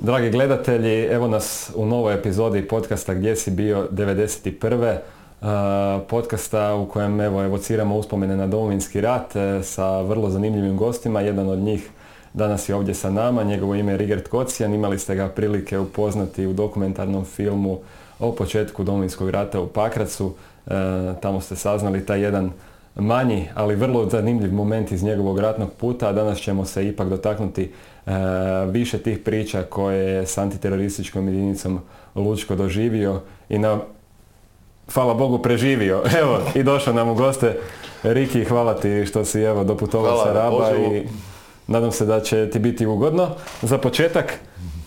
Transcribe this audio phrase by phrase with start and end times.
[0.00, 4.98] Dragi gledatelji, evo nas u novoj epizodi podcasta Gdje si bio 91.
[6.08, 11.20] podcasta u kojem evo evociramo uspomene na Domovinski rat e, sa vrlo zanimljivim gostima.
[11.20, 11.90] Jedan od njih
[12.34, 14.74] danas je ovdje sa nama, njegovo ime je Rigert Kocijan.
[14.74, 17.78] Imali ste ga prilike upoznati u dokumentarnom filmu
[18.18, 20.34] o početku Domovinskog rata u Pakracu.
[20.66, 20.70] E,
[21.20, 22.50] tamo ste saznali taj jedan
[22.94, 27.72] manji, ali vrlo zanimljiv moment iz njegovog ratnog puta, danas ćemo se ipak dotaknuti
[28.70, 31.80] više tih priča koje je s antiterorističkom jedinicom
[32.14, 33.78] Lučko doživio i na
[34.94, 36.02] hvala Bogu preživio.
[36.20, 37.58] Evo, i došao nam u goste.
[38.02, 41.08] Riki, hvala ti što si evo doputovao sa Raba i
[41.66, 43.28] nadam se da će ti biti ugodno.
[43.62, 44.32] Za početak,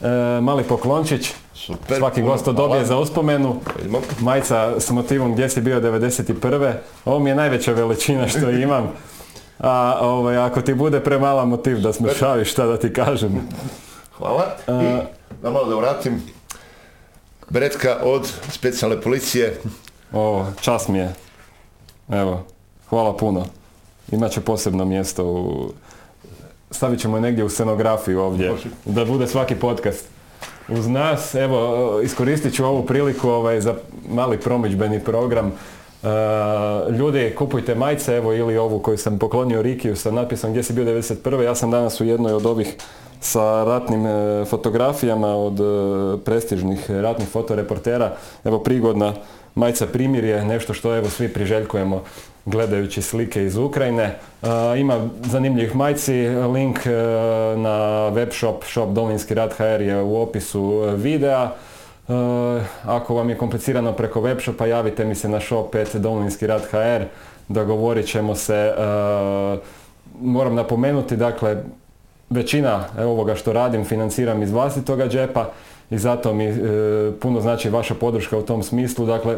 [0.02, 3.56] e, mali poklončić, Super, Svaki gost to dobije za uspomenu.
[4.20, 6.74] Majca s motivom gdje si bio 91.
[7.06, 8.92] Ovo mi je najveća veličina što imam.
[9.60, 13.42] A ovaj, ako ti bude premala motiv da smršaviš, šta da ti kažem.
[14.18, 14.46] Hvala.
[14.68, 14.98] I
[15.42, 16.22] da malo da vratim.
[17.50, 19.60] Beretka od specijalne policije.
[20.14, 21.14] O, čas mi je.
[22.10, 22.44] Evo,
[22.90, 23.46] hvala puno.
[24.12, 25.72] Imaće posebno mjesto u...
[26.72, 28.54] Stavit ćemo je negdje u scenografiju ovdje.
[28.86, 30.06] Da bude svaki podcast
[30.68, 31.36] uz nas.
[31.36, 33.76] Evo, iskoristit ću ovu priliku ovaj, za
[34.10, 35.52] mali promičbeni program.
[36.04, 40.74] Uh, ljudi, kupujte majce, evo ili ovu koju sam poklonio Rikiju sa natpisom gdje si
[40.74, 41.42] bio 91.
[41.42, 42.76] Ja sam danas u jednoj od ovih
[43.20, 45.64] sa ratnim e, fotografijama od e,
[46.26, 48.12] prestižnih ratnih fotoreportera.
[48.44, 49.14] Evo prigodna
[49.56, 49.88] majca
[50.24, 52.04] je nešto što evo svi priželjkujemo
[52.46, 54.16] gledajući slike iz Ukrajine.
[54.78, 56.80] ima zanimljivih majci, link
[57.58, 61.52] na web shop, shop Domovinski rad HR je u opisu videa.
[62.10, 62.14] E,
[62.86, 66.62] ako vam je komplicirano preko web shopa, javite mi se na shop 5 Domovinski rad
[66.72, 67.06] HR,
[67.48, 68.74] dogovorit ćemo se.
[70.22, 71.64] Moram napomenuti, dakle,
[72.30, 75.50] većina ovoga što radim financiram iz vlastitoga džepa
[75.90, 76.54] i zato mi
[77.22, 79.06] puno znači vaša podrška u tom smislu.
[79.06, 79.38] Dakle,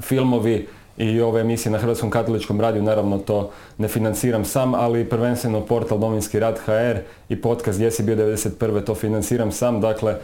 [0.00, 5.60] filmovi i ove emisije na Hrvatskom katoličkom radiju, naravno to ne financiram sam, ali prvenstveno
[5.60, 6.98] portal Dominski rad HR
[7.28, 8.84] i podcast Gdje si bio 91.
[8.84, 10.16] to financiram sam, dakle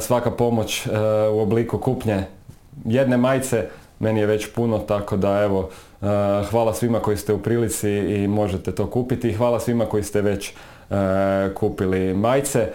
[0.00, 0.90] svaka pomoć e,
[1.28, 2.24] u obliku kupnje
[2.84, 3.66] jedne majice
[3.98, 5.68] meni je već puno, tako da evo,
[6.02, 6.06] e,
[6.50, 10.52] hvala svima koji ste u prilici i možete to kupiti hvala svima koji ste već
[11.54, 12.68] kupili majice.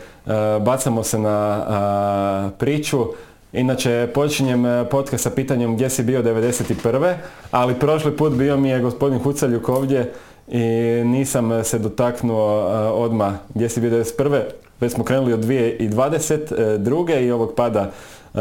[0.62, 3.06] Bacamo se na priču.
[3.54, 7.14] Inače, počinjem e, podcast sa pitanjem gdje si bio 91.
[7.52, 10.14] Ali prošli put bio mi je gospodin Hucaljuk ovdje
[10.48, 10.62] i
[11.06, 12.48] nisam se dotaknuo
[12.94, 14.42] odmah gdje si bio 91.
[14.80, 16.78] Već smo krenuli od 2020.
[16.78, 18.40] druge i ovog pada uh,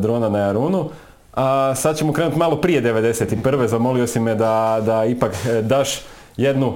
[0.00, 0.90] drona na Jarunu.
[1.34, 3.66] A sad ćemo krenuti malo prije 91.
[3.66, 6.00] Zamolio si me da, da ipak daš
[6.36, 6.74] jednu,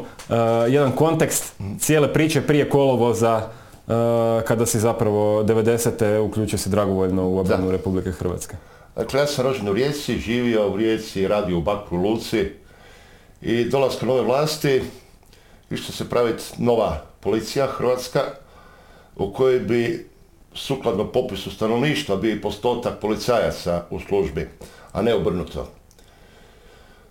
[0.69, 3.42] jedan kontekst cijele priče prije kolovoza
[4.44, 6.19] kada si zapravo 90.
[6.19, 8.56] uključio se dragovoljno u obranu Republike Hrvatske?
[8.96, 12.52] Dakle, ja sam rođen u Rijeci, živio u Rijeci, radio u Bakru, Luci
[13.42, 14.82] i dolaska nove vlasti
[15.70, 18.20] išlo se praviti nova policija hrvatska
[19.20, 20.06] u kojoj bi
[20.54, 24.48] sukladno popisu stanovništva bi postotak policajaca u službi,
[24.92, 25.69] a ne obrnuto.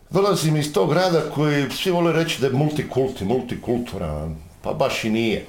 [0.10, 5.10] Dolazim iz tog grada koji svi vole reći da je multikulti, multikulturan, pa baš i
[5.10, 5.46] nije.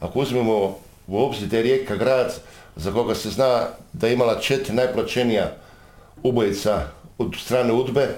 [0.00, 0.76] Ako uzmemo
[1.06, 2.34] u obzir da je Rijeka grad
[2.76, 5.56] za koga se zna da je imala četiri najplaćenija
[6.22, 6.86] ubojica
[7.18, 8.08] od strane udbe,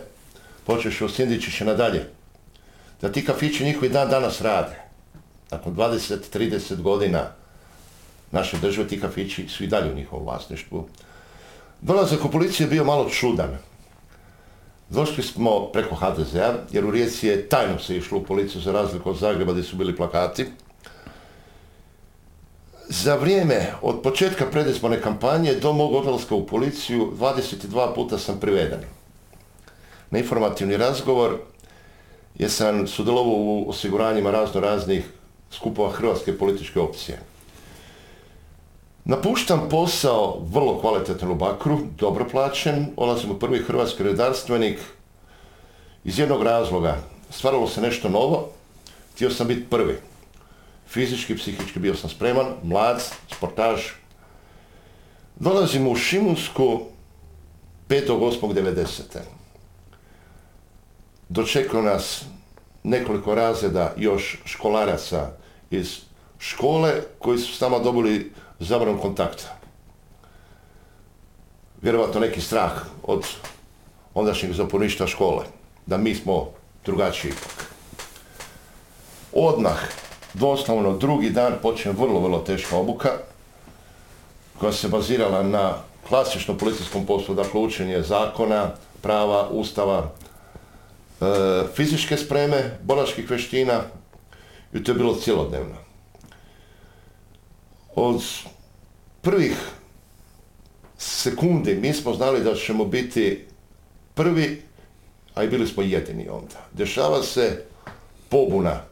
[0.65, 2.11] počeš od Sindičića nadalje,
[3.01, 4.86] da ti kafići njihovi dan danas rade.
[5.51, 7.33] Nakon 20-30 godina
[8.31, 10.89] naše države ti kafići su i dalje u njihovom vlasništvu.
[11.81, 13.59] Dolazak u policiju je bio malo čudan.
[14.91, 19.11] Došli smo preko HDZ-a, jer u Rijeci je tajno se išlo u policiju za razliku
[19.11, 20.47] od Zagreba gdje su bili plakati.
[22.89, 28.81] Za vrijeme od početka predizborne kampanje do mog odlaska u policiju 22 puta sam priveden.
[30.11, 31.39] Na informativni razgovor
[32.35, 35.05] jer sam sudjelovao u osiguranjima razno raznih
[35.51, 37.21] skupova hrvatske političke opcije.
[39.05, 44.79] Napuštam posao vrlo kvalitetan u Bakru, dobro plaćen, odlazim u prvi hrvatski redarstvenik
[46.05, 46.97] iz jednog razloga.
[47.31, 48.49] Stvaralo se nešto novo,
[49.15, 49.99] htio sam biti prvi.
[50.89, 53.03] Fizički, psihički bio sam spreman, mlad,
[53.37, 53.81] sportaž.
[55.37, 56.81] Dolazimo u Šimunsku
[57.89, 59.19] 5.8.90.
[61.29, 62.25] Dočekao nas
[62.87, 65.31] nekoliko razreda još školaraca
[65.71, 65.99] iz
[66.39, 69.57] škole koji su s nama dobili zabranom kontakta.
[71.83, 72.73] Vjerovatno neki strah
[73.03, 73.27] od
[74.15, 75.45] ondašnjeg zaporništva škole,
[75.87, 76.49] da mi smo
[76.85, 77.71] drugačiji ipak.
[79.33, 79.79] Odmah
[80.35, 83.11] doslovno drugi dan počne vrlo, vrlo teška obuka.
[84.59, 85.75] koja se bazirala na
[86.09, 88.71] klasičnom policijskom poslu, dakle učenje zakona,
[89.03, 90.11] prava, ustava,
[91.75, 93.83] fizičke spreme, boračkih veština
[94.73, 95.77] i to je bilo cjelodnevno.
[97.95, 98.23] Od
[99.23, 99.57] prvih
[100.99, 103.47] sekundi mi smo znali da ćemo biti
[104.15, 104.63] prvi,
[105.35, 106.67] a i bili smo jedini onda.
[106.73, 107.65] Dešava se
[108.29, 108.83] pobuna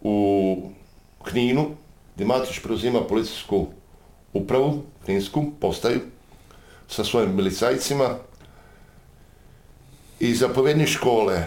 [0.00, 0.70] u
[1.24, 1.70] Kninu,
[2.14, 3.66] gdje Matić preuzima policijsku
[4.32, 6.00] upravu, Kninsku, postaju,
[6.88, 8.16] sa svojim milicajcima
[10.20, 11.46] i zapovjednik škole e,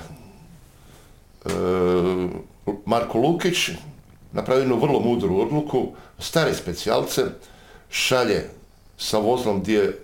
[2.85, 3.69] Marko Lukić
[4.31, 5.87] napravio jednu vrlo mudru odluku,
[6.19, 7.21] stare specijalce
[7.89, 8.49] šalje
[8.97, 9.97] sa vozlom gdje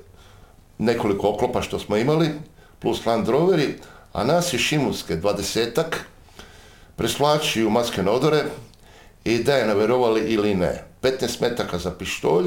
[0.77, 2.29] nekoliko oklopa što smo imali,
[2.79, 3.73] plus Land Roveri,
[4.13, 6.06] a nas je Šimunske dvadesetak
[6.95, 8.44] preslači u maske odore
[9.23, 10.83] i da je naverovali ili ne.
[11.01, 12.45] 15 metaka za pištolj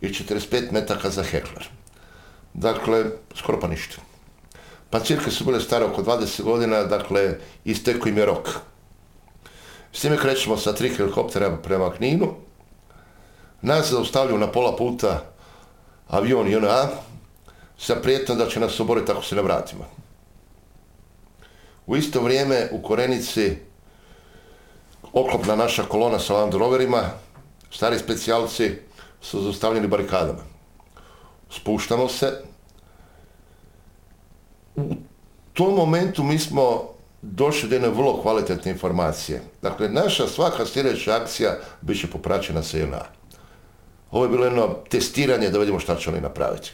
[0.00, 1.68] i 45 metaka za heklar.
[2.54, 3.04] Dakle,
[3.34, 4.11] skoro pa ništa.
[4.92, 8.48] Pa cirke su bile stare oko 20 godina, dakle, isteko im je rok.
[9.92, 12.34] S time krećemo sa tri helikoptera prema Kninu.
[13.62, 15.32] Nas zaustavljaju na pola puta
[16.08, 16.88] avion JNA
[17.78, 19.84] sa prijetnom da će nas oboriti ako se ne vratimo.
[21.86, 23.56] U isto vrijeme u Korenici
[25.12, 27.02] oklopna naša kolona sa Land Roverima,
[27.70, 28.72] stari specijalci
[29.20, 30.42] su zaustavljeni barikadama.
[31.50, 32.51] Spuštamo se.
[34.76, 34.94] U
[35.52, 36.82] tom momentu mi smo
[37.22, 39.42] došli do jedne vrlo kvalitetne informacije.
[39.62, 43.04] Dakle, naša svaka sljedeća akcija bit će popraćena sa JNA.
[44.10, 46.72] Ovo je bilo jedno testiranje da vidimo šta će oni napraviti.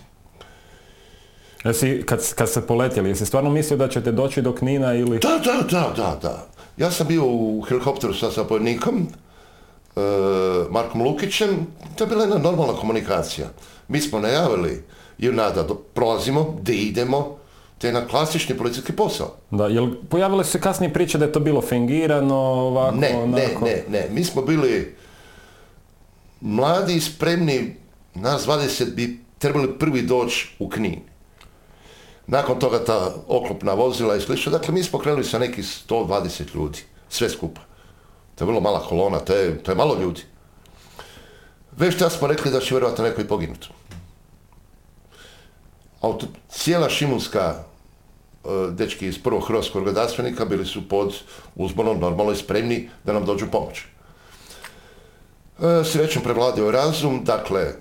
[1.64, 5.18] Jesi, kad, kad ste poletjeli, jesi stvarno mislio da ćete doći do Knina ili...
[5.18, 6.46] Da, da, da, da, da.
[6.76, 9.06] Ja sam bio u helikopteru sa zapovjednikom,
[9.96, 10.00] e,
[10.70, 11.66] Markom Lukićem,
[11.96, 13.46] to je bila jedna normalna komunikacija.
[13.88, 14.84] Mi smo najavili
[15.18, 17.38] JNA da prolazimo, da idemo,
[17.78, 19.34] to je jedan klasični policijski posao.
[19.50, 23.64] Da, jel pojavile se kasnije priče da je to bilo fingirano, ovako, Ne, ne, onako?
[23.64, 24.06] ne, ne.
[24.10, 24.96] Mi smo bili
[26.40, 27.76] mladi i spremni,
[28.14, 31.00] nas 20 bi trebali prvi doći u Knin.
[32.26, 36.78] Nakon toga ta oklopna vozila i slično, dakle mi smo krenuli sa nekih 120 ljudi,
[37.08, 37.60] sve skupa.
[38.34, 40.20] To je vrlo mala kolona, to je, to je malo ljudi.
[41.76, 43.68] Već tad smo rekli da će vjerojatno neko i poginuti.
[46.00, 47.58] Auto, cijela šimunska e,
[48.70, 51.14] dečki iz prvog hrvatskog redarstvenika bili su pod
[51.56, 53.78] uzbonom normalno i spremni da nam dođu pomoć.
[53.78, 53.84] E,
[55.84, 57.72] srećom prevladio razum, dakle,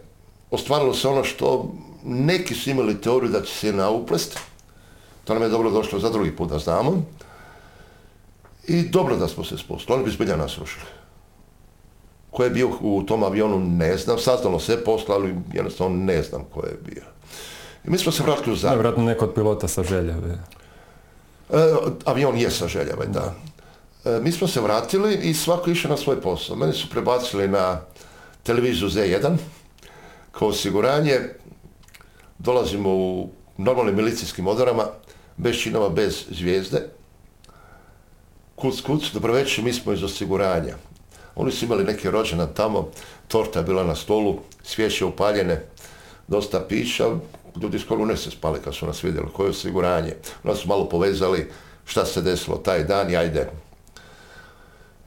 [0.51, 1.73] ostvarilo se ono što
[2.05, 4.39] neki su imali teoriju da će se na uplest.
[5.23, 7.03] To nam je dobro došlo za drugi put da znamo.
[8.67, 10.85] I dobro da smo se spustili, oni bi zbilja nas rušili.
[12.31, 16.43] Ko je bio u tom avionu ne znam, saznalo se posla, ali jednostavno ne znam
[16.53, 17.03] ko je bio.
[17.87, 18.79] I mi smo se vratili u Zagreb.
[18.79, 20.37] vjerojatno neko od pilota sa željave.
[21.49, 21.73] E,
[22.05, 23.33] avion je sa Željava, da.
[24.05, 26.55] E, mi smo se vratili i svako išao na svoj posao.
[26.55, 27.81] Mene su prebacili na
[28.43, 29.37] televiziju Z1
[30.31, 31.19] kao osiguranje.
[32.39, 34.85] Dolazimo u normalnim milicijskim odorama,
[35.37, 36.89] bez činova, bez zvijezde.
[38.55, 40.75] Kuc, kuc, dobro večer, mi smo iz osiguranja.
[41.35, 42.89] Oni su imali neki rođendan tamo,
[43.27, 45.65] torta je bila na stolu, svijeće upaljene,
[46.27, 47.05] dosta pića,
[47.61, 50.13] ljudi skoro ne se spali kad su nas vidjeli, koje je osiguranje.
[50.43, 51.51] Onda su malo povezali
[51.85, 53.49] šta se desilo taj dan i ajde.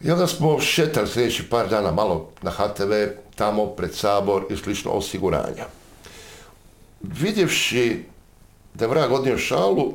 [0.02, 2.92] I onda smo šetali sljedeći par dana malo na HTV,
[3.34, 5.64] tamo pred Sabor i slično osiguranja.
[7.02, 8.04] Vidjevši
[8.74, 9.94] da je vrag odnio šalu,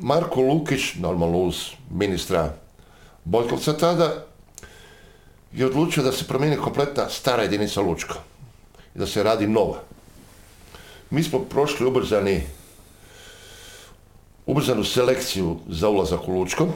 [0.00, 1.56] Marko Lukić, normalno uz
[1.90, 2.52] ministra
[3.24, 4.24] Bojkovca tada,
[5.52, 8.14] je odlučio da se promijeni kompletna stara jedinica Lučka
[8.94, 9.82] i da se radi nova.
[11.10, 12.42] Mi smo prošli ubrzani,
[14.46, 16.68] ubrzanu selekciju za ulazak u Lučko.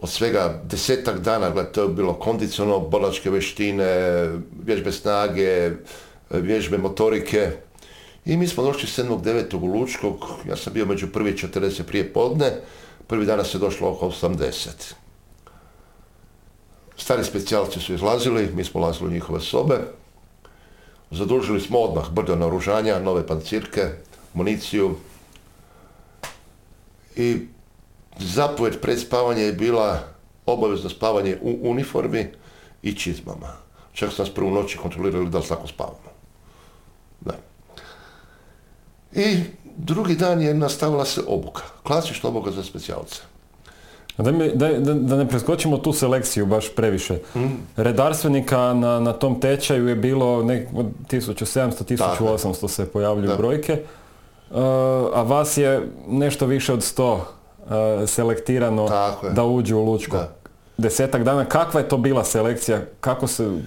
[0.00, 3.86] Od svega desetak dana, gledaj, to je bilo kondicionalno, bolačke veštine,
[4.64, 5.70] vježbe snage,
[6.30, 7.50] vježbe motorike.
[8.24, 9.56] I mi smo došli 7.9.
[9.56, 12.52] u Lučkog, ja sam bio među prvi 40 prije podne,
[13.06, 14.94] prvi dana se došlo oko 80.
[16.96, 19.78] Stari specijalci su izlazili, mi smo ulazili u njihove sobe.
[21.10, 23.88] Zadužili smo odmah brdo naoružanja, nove pancirke,
[24.34, 24.96] municiju.
[27.16, 27.46] I
[28.18, 30.00] zapovjed pred spavanje je bila
[30.46, 32.26] obavezno spavanje u uniformi
[32.82, 33.52] i čizmama.
[33.92, 36.12] Čak su nas prvu noći kontrolirali da li tako spavamo.
[37.20, 37.34] Da.
[39.12, 39.40] I
[39.76, 43.22] drugi dan je nastavila se obuka, klasična obuka za specijalce.
[44.18, 47.18] Da, da, da, ne preskočimo tu selekciju baš previše.
[47.34, 47.46] Mm.
[47.76, 53.82] Redarstvenika na, na tom tečaju je bilo nek, od 1700-1800 se pojavljuju brojke,
[54.50, 54.56] uh,
[55.14, 57.20] a vas je nešto više od 100 uh,
[58.06, 58.88] selektirano
[59.32, 60.16] da uđu u Lučko.
[60.16, 60.32] Da.
[60.76, 62.80] Desetak dana, kakva je to bila selekcija?
[63.00, 63.60] Kako se...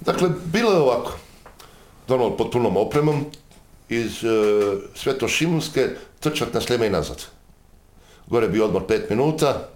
[0.00, 1.12] Dakle, bilo je ovako.
[2.08, 3.24] Donalo pod punom opremom
[3.88, 4.30] iz uh,
[4.94, 5.88] Svetošimunske
[6.20, 7.24] trčat na Sljeme i nazad.
[8.26, 9.68] Gore bi odmor pet minuta,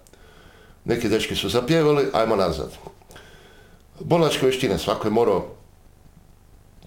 [0.86, 2.70] neki dečki su zapjevali, ajmo nazad.
[4.00, 5.46] Bolačke vještine, svako je morao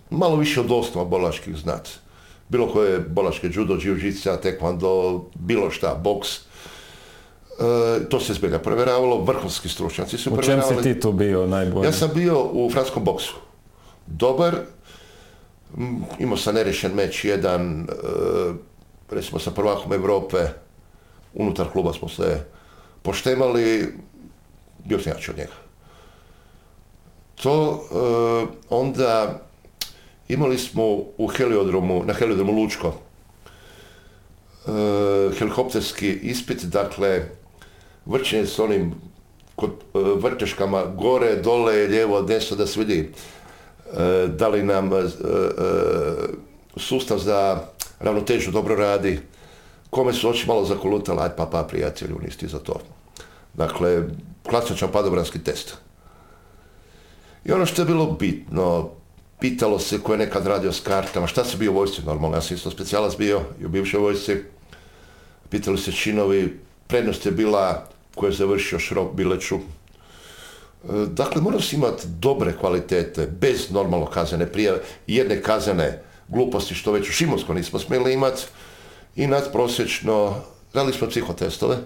[0.10, 1.90] malo više od osnova bolačkih znati.
[2.50, 6.30] Bilo koje bolačke judo, jiu-jitsu, taekwondo, bilo šta, boks.
[6.36, 6.40] E,
[8.10, 11.86] to se zbilja provjeravalo, vrhunski stručnjaci su U čem si ti tu bio najbolji?
[11.86, 13.34] Ja sam bio u franskom boksu.
[14.08, 14.56] Dobar,
[16.20, 17.86] imao sam nerešen meč jedan, e,
[19.12, 20.38] recimo sa prvakom Europe,
[21.34, 22.44] unutar kluba smo se
[23.02, 23.94] poštemali,
[24.86, 25.54] bio sam jači od njega.
[27.42, 29.42] To e, onda
[30.28, 30.84] imali smo
[31.18, 32.94] u heliodromu, na heliodromu Lučko,
[34.68, 34.72] e,
[35.38, 37.26] helikopterski ispit, dakle,
[38.06, 38.94] vrćenje s onim
[39.56, 43.12] kod e, vrteškama gore, dole, lijevo, desno, da se vidi
[44.28, 44.90] da li nam
[46.78, 47.62] sustav za
[48.00, 49.20] ravnotežu dobro radi,
[49.90, 52.80] kome su oči malo zakolutali, aj pa pa prijatelju, nisi za to.
[53.54, 54.04] Dakle,
[54.50, 55.78] klasičan padobranski test.
[57.46, 58.90] I ono što je bilo bitno,
[59.40, 62.42] pitalo se ko je nekad radio s kartama, šta se bio u vojsci normalno, ja
[62.42, 64.38] sam isto specijalac bio i u bivšoj vojsci.
[65.50, 69.56] Pitali se činovi, prednost je bila ko je završio šrop bileću.
[69.56, 69.60] E,
[71.08, 77.10] dakle, moraš se imati dobre kvalitete, bez normalno kazane prijave, jedne kazane gluposti što već
[77.10, 78.44] u Šimonsko nismo smjeli imati
[79.16, 80.36] i nadprosječno,
[80.74, 81.78] radili smo psihotestove,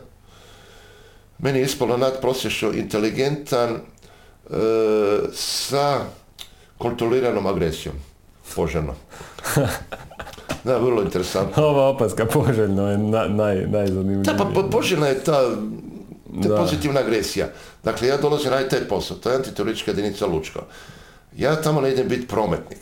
[1.40, 3.80] meni je ispalo nadprosječno inteligentan e,
[5.34, 6.00] sa
[6.78, 7.96] kontroliranom agresijom.
[8.56, 8.96] Poželjno.
[10.64, 11.64] Da, vrlo interesantno.
[11.64, 14.34] Ova opaska poželjno je na, naj, najzanimljivija.
[14.34, 15.42] Da, pa poželjna je ta,
[16.44, 17.48] ta pozitivna agresija.
[17.84, 20.60] Dakle, ja dolazim raditi taj posao, to je antiteroristička jedinica Lučko.
[21.38, 22.80] Ja tamo ne idem biti prometnik.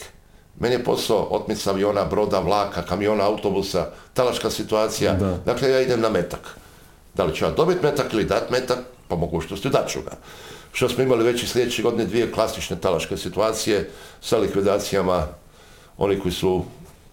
[0.59, 5.13] Meni je posao otmica aviona, broda, vlaka, kamiona, autobusa, talačka situacija.
[5.45, 6.57] Dakle, ja idem na metak.
[7.13, 10.11] Da li ću ja dobiti metak ili dat metak, po mogućnosti dat ću ga.
[10.71, 13.89] Što smo imali već i sljedeće godine dvije klasične talaške situacije
[14.21, 15.27] sa likvidacijama
[15.97, 16.63] oni koji su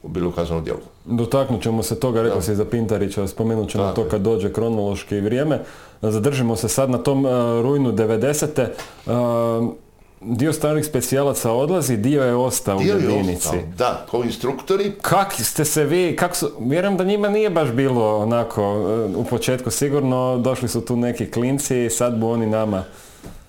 [0.03, 0.81] bili u kaznenom djelu.
[1.05, 5.61] Dotaknut ćemo se toga, rekao si za Pintarića, spomenut ćemo to kad dođe kronološki vrijeme.
[6.03, 7.31] Zadržimo se sad na tom uh,
[7.63, 8.67] rujnu 90.
[9.07, 9.75] Uh,
[10.21, 13.49] dio starih specijalaca odlazi, dio je ostao u jedinici.
[13.77, 14.93] da, kao instruktori.
[15.03, 19.25] Kak ste se vi, kako su, vjerujem da njima nije baš bilo onako e, u
[19.25, 22.85] početku sigurno, došli su tu neki klinci i sad bu oni nama.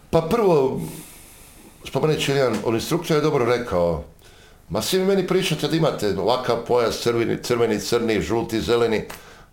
[0.10, 0.82] Pa prvo,
[1.88, 4.04] spomenući jedan on instruktor je dobro rekao,
[4.70, 9.04] ma svi meni pričate da imate ovakav pojas, crveni, crveni, crni, žuti, zeleni,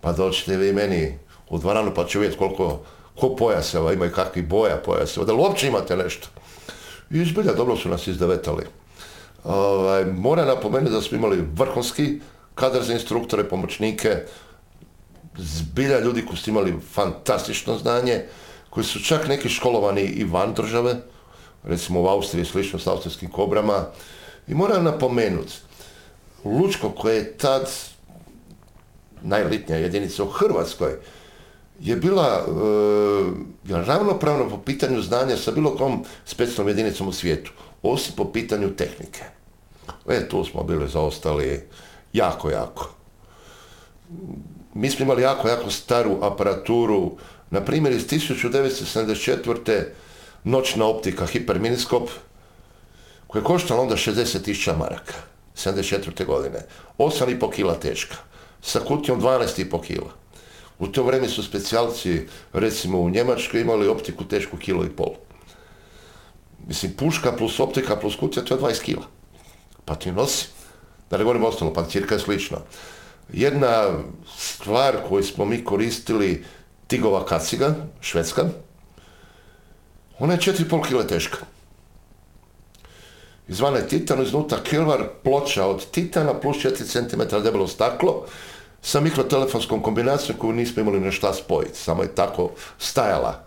[0.01, 1.19] pa dođite vi meni
[1.51, 2.79] u dvoranu pa ću vidjeti koliko
[3.21, 6.29] ko pojaseva, imaju kakvi boja pojaseva, da li uopće imate nešto?
[7.11, 8.65] I zbilja dobro su nas izdevetali.
[9.45, 12.21] Ovaj, mora napomenuti da smo imali vrhunski
[12.55, 14.17] kadar za instruktore, pomoćnike,
[15.39, 18.25] zbilja ljudi koji su imali fantastično znanje,
[18.71, 20.97] koji su čak neki školovani i van države,
[21.65, 23.85] recimo u Austriji slično s austrijskim kobrama.
[24.49, 25.53] I moram napomenuti,
[26.45, 27.71] Lučko koje je tad
[29.23, 30.93] najelitnija jedinica u Hrvatskoj,
[31.81, 32.47] je bila
[33.69, 37.53] e, ravnopravno po pitanju znanja sa bilo kom specijalnom jedinicom u svijetu,
[37.83, 39.25] osim po pitanju tehnike.
[40.09, 41.69] E, tu smo bili zaostali
[42.13, 42.91] jako, jako.
[44.75, 47.13] Mi smo imali jako, jako staru aparaturu,
[47.51, 49.85] na primjer iz 1974.
[50.45, 52.09] noćna optika hiperminiskop,
[53.27, 55.15] koja je koštala onda 60.000 maraka,
[55.57, 56.25] 74.
[56.27, 56.59] godine,
[56.99, 58.17] 8,5 kila teška,
[58.63, 60.26] sa kutijom 12,5 kila
[60.79, 65.15] u to vrijeme su specijalci, recimo u Njemačkoj, imali optiku tešku kilo i pol.
[66.67, 69.07] Mislim, puška plus optika plus kutija, to je 20 kila.
[69.85, 70.49] Pa ti nosi.
[71.11, 72.59] Da ne govorim ostalo, pancirka je slično.
[73.33, 73.99] Jedna
[74.37, 76.45] stvar koju smo mi koristili,
[76.87, 78.45] Tigova kaciga, švedska,
[80.19, 81.39] ona je 4,5 kila teška.
[83.49, 88.27] Izvana je titan, iznutra kilvar, ploča od titana plus 4 cm debelo staklo,
[88.87, 93.45] sa mikrotelefonskom kombinacijom koju nismo imali na šta spojiti, samo je tako stajala.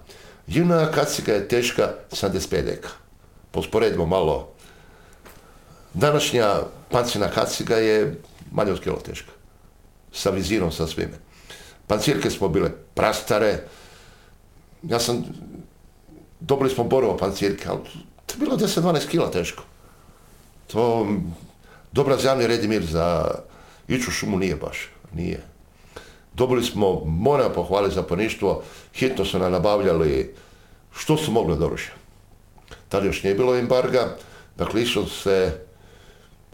[0.48, 2.90] Juna kaciga je teška 75 deka.
[3.52, 4.52] Posporedimo malo.
[5.94, 6.56] Današnja
[6.92, 9.32] pancina kaciga je manje od kilo teška.
[10.12, 11.18] Sa vizirom, sa svime.
[11.88, 13.64] Pancirke smo bile prastare,
[14.84, 15.24] ja sam,
[16.40, 17.80] dobili smo borovo pancirke, ali
[18.26, 19.64] to je bilo 10-12 kila teško.
[20.68, 21.08] To,
[21.92, 23.36] dobra javni red i mir za
[23.88, 25.42] iću šumu nije baš, nije.
[26.34, 28.64] Dobili smo, moram pohvaliti za poništvo,
[28.94, 30.36] hitno su nam nabavljali
[30.94, 31.92] što su mogli od oružja.
[32.90, 34.18] Tada još nije bilo embarga,
[34.58, 35.66] dakle išlo se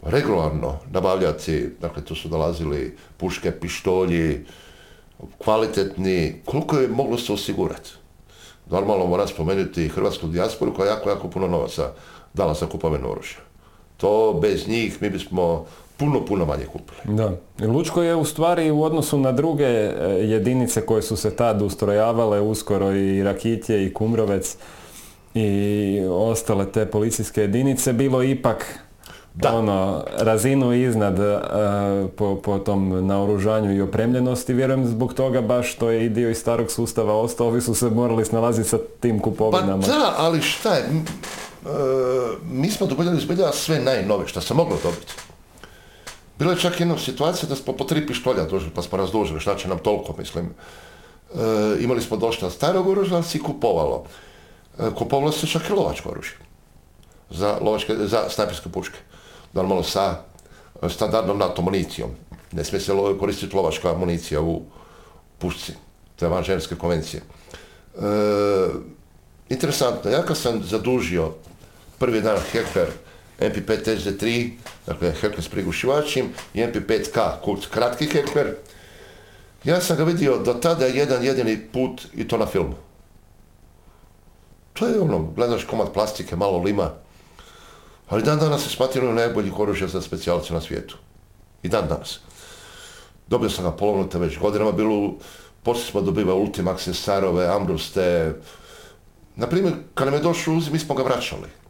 [0.02, 4.44] regularno nabavljati, dakle tu su dolazili puške, pištolji,
[5.38, 7.90] kvalitetni, koliko je moglo se osigurati.
[8.70, 11.92] Normalno moram spomenuti hrvatsku dijasporu koja je jako, jako puno novaca
[12.34, 13.38] dala za kupovinu oružja.
[13.96, 17.16] To bez njih mi bismo puno, puno manje kupili.
[17.16, 17.32] Da.
[17.66, 22.40] Lučko je u stvari u odnosu na druge e, jedinice koje su se tad ustrojavale,
[22.40, 24.56] uskoro i Rakitje i Kumrovec
[25.34, 28.78] i ostale te policijske jedinice, bilo ipak
[29.34, 29.54] da.
[29.54, 31.38] ono, razinu iznad e,
[32.16, 34.54] po, po tom naoružanju i opremljenosti.
[34.54, 37.90] Vjerujem zbog toga baš što je i dio iz starog sustava ostao, ovi su se
[37.90, 39.82] morali snalaziti sa tim kupovinama.
[39.82, 40.88] Pa da, ali šta je, e,
[42.50, 45.14] mi smo dobili zbilja sve najnove što se moglo dobiti.
[46.38, 49.56] Bilo je čak jedna situacija da smo po tri pištolja došli, pa smo razdužili, šta
[49.56, 50.46] će nam toliko, mislim.
[50.46, 51.38] E,
[51.80, 54.04] imali smo došla starog oružja, ali si kupovalo.
[54.78, 56.36] E, kupovalo se čak i lovačko oružje.
[57.30, 58.98] Za, lovačke, za snajperske puške.
[59.52, 60.22] Normalno sa
[60.88, 62.10] standardnom NATO municijom.
[62.52, 64.62] Ne smije se koristiti lovačka municija u
[65.38, 65.72] pušci.
[66.16, 67.22] To je van ženske konvencije.
[67.22, 68.02] E,
[69.48, 71.32] interesantno, ja kad sam zadužio
[71.98, 72.88] prvi dan Hekler
[73.40, 74.50] MP5 SD3,
[74.86, 78.54] dakle Hekler s prigušivačim i MP5K, kult kratki Hekler,
[79.64, 82.74] ja sam ga vidio do tada jedan jedini put i to na filmu.
[84.72, 86.90] To je ono, gledaš komad plastike, malo lima,
[88.08, 90.96] ali dan danas se smatraju najboljih oružja za specijalce na svijetu.
[91.62, 92.20] I dan danas.
[93.26, 95.14] Dobio sam ga polovnute već godinama, bilo,
[95.62, 98.34] poslije smo dobivali Ultimaxe, Sarove, Ambruste.
[99.36, 101.65] Naprimjer, kad nam je došao uzi, mi smo ga vraćali.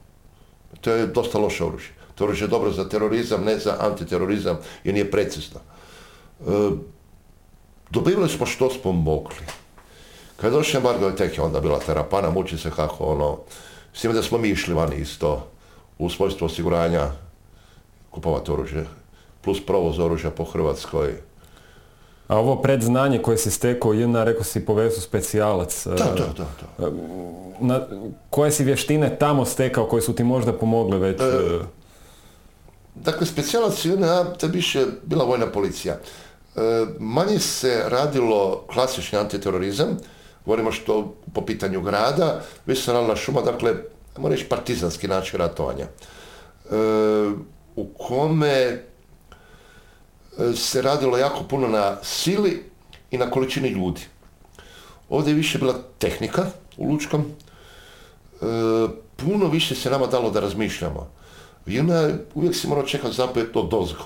[0.81, 1.91] To je dosta loše oružje.
[2.15, 5.61] To oružje je dobro za terorizam, ne za antiterorizam, jer nije precizno.
[5.61, 6.45] E,
[7.91, 9.47] dobivali smo što smo mogli.
[10.37, 13.39] Kad je došao tek je onda bila terapana, muči se kako ono,
[13.93, 15.49] s time da smo mi išli vani isto
[15.99, 17.11] u svojstvu osiguranja
[18.11, 18.87] kupovati oružje,
[19.45, 21.15] plus provoz oružja po Hrvatskoj.
[22.29, 25.87] A ovo predznanje koje si stekao jedna, rekao si povezu specijalac.
[25.87, 26.05] Da, da,
[26.37, 26.47] da.
[26.79, 26.91] da.
[27.61, 27.81] Na,
[28.31, 31.21] koje si vještine tamo stekao koje su ti možda pomogle već?
[31.21, 31.59] E,
[32.95, 35.95] dakle, specijalac jedna, to više bila vojna policija.
[35.95, 36.61] E,
[36.99, 39.97] manje se radilo klasični antiterorizam,
[40.45, 43.75] govorimo što po pitanju grada, već se radila šuma, dakle,
[44.25, 45.85] reći partizanski način ratovanja.
[45.85, 45.89] E,
[47.77, 48.83] u kome
[50.57, 52.63] se radilo jako puno na sili
[53.11, 54.01] i na količini ljudi.
[55.09, 56.47] Ovdje je više bila tehnika
[56.77, 57.27] u Lučkom, e,
[59.17, 61.09] puno više se nama dalo da razmišljamo.
[61.67, 63.17] Jedna, uvijek si morao čekati
[63.55, 64.05] do dozgo.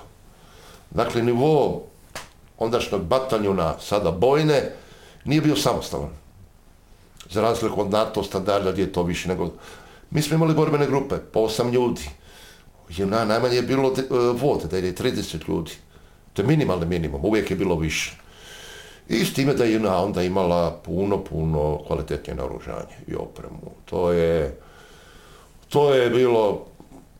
[0.90, 1.82] Dakle, nivo
[2.58, 4.72] ondašnjeg bataljuna, sada bojne,
[5.24, 6.10] nije bio samostalan.
[7.30, 9.50] Za razliku od NATO standarda gdje je to više nego...
[10.10, 12.08] Mi smo imali borbene grupe, po osam ljudi.
[12.98, 14.02] Na, najmanje je bilo e,
[14.40, 15.70] vode, da je 30 ljudi.
[16.32, 18.16] To je minimalni minimum, uvijek je bilo više.
[19.08, 23.70] I s time da je JNA onda imala puno, puno kvalitetnije naoružanje i opremu.
[23.84, 24.58] To je,
[25.68, 26.66] to je bilo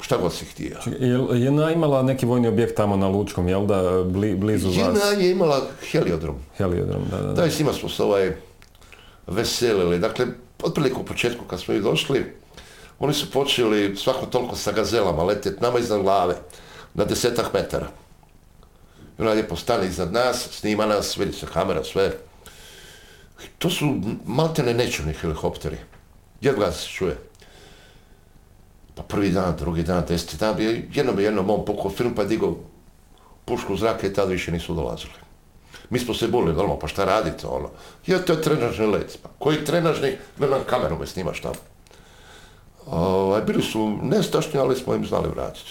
[0.01, 0.77] šta god si htio.
[1.01, 4.05] Je JNA imala neki vojni objekt tamo na Lučkom, jel da,
[4.37, 4.77] blizu vas?
[4.77, 6.37] JNA je imala heliodrom.
[6.57, 7.27] Heliodrom, da, da.
[7.27, 8.33] Da, da i s njima smo se ovaj
[9.27, 9.99] veselili.
[9.99, 10.27] Dakle,
[10.63, 12.25] otprilike u početku kad smo i došli,
[12.99, 16.35] oni su počeli svako toliko sa gazelama letjeti nama iznad glave,
[16.95, 17.89] na desetak metara.
[19.21, 22.13] I ona lijepo stane iznad nas, snima nas, vidi se kamera, sve.
[23.59, 25.77] to su maltene nečuvni helikopteri.
[26.41, 27.17] Jedva se čuje.
[28.95, 30.57] Pa prvi dan, drugi dan, deseti dan,
[30.93, 32.57] jednom je jednom on pokao film pa je digao
[33.45, 35.13] pušku zraka i tad više nisu dolazili.
[35.91, 37.71] Mi smo se bolili, normalno, pa šta radite, ono?
[38.07, 39.19] Ja, to je trenažni let.
[39.23, 41.61] Pa koji trenažni, ne nam kameru me snimaš tamo.
[42.87, 45.71] Ovaj, bili su nestašni, ali smo im znali vratiti.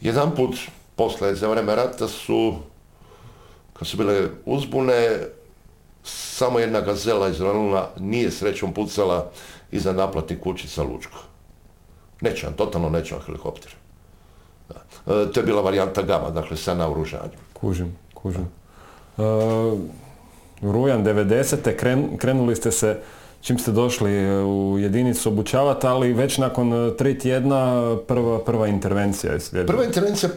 [0.00, 0.56] Jedan put,
[0.98, 2.54] posle, za vreme rata su,
[3.72, 5.18] kad su bile uzbune,
[6.02, 9.30] samo jedna gazela izranula, nije srećom pucala
[9.70, 11.18] iza naplatnih kućica Lučko.
[12.20, 13.74] Nečan, totalno nečan helikopter.
[14.68, 14.74] Da.
[15.14, 17.40] E, to je bila varijanta gama, dakle sa naoružanjem.
[17.52, 18.48] Kužim, kužim.
[19.18, 19.22] E,
[20.62, 21.76] rujan 90.
[21.76, 23.00] Kren, krenuli ste se
[23.40, 28.68] čim ste došli e, u jedinicu obučavati, ali već nakon e, tri tjedna prva, prva
[28.68, 29.76] intervencija je slijedila.
[29.76, 30.30] Prva intervencija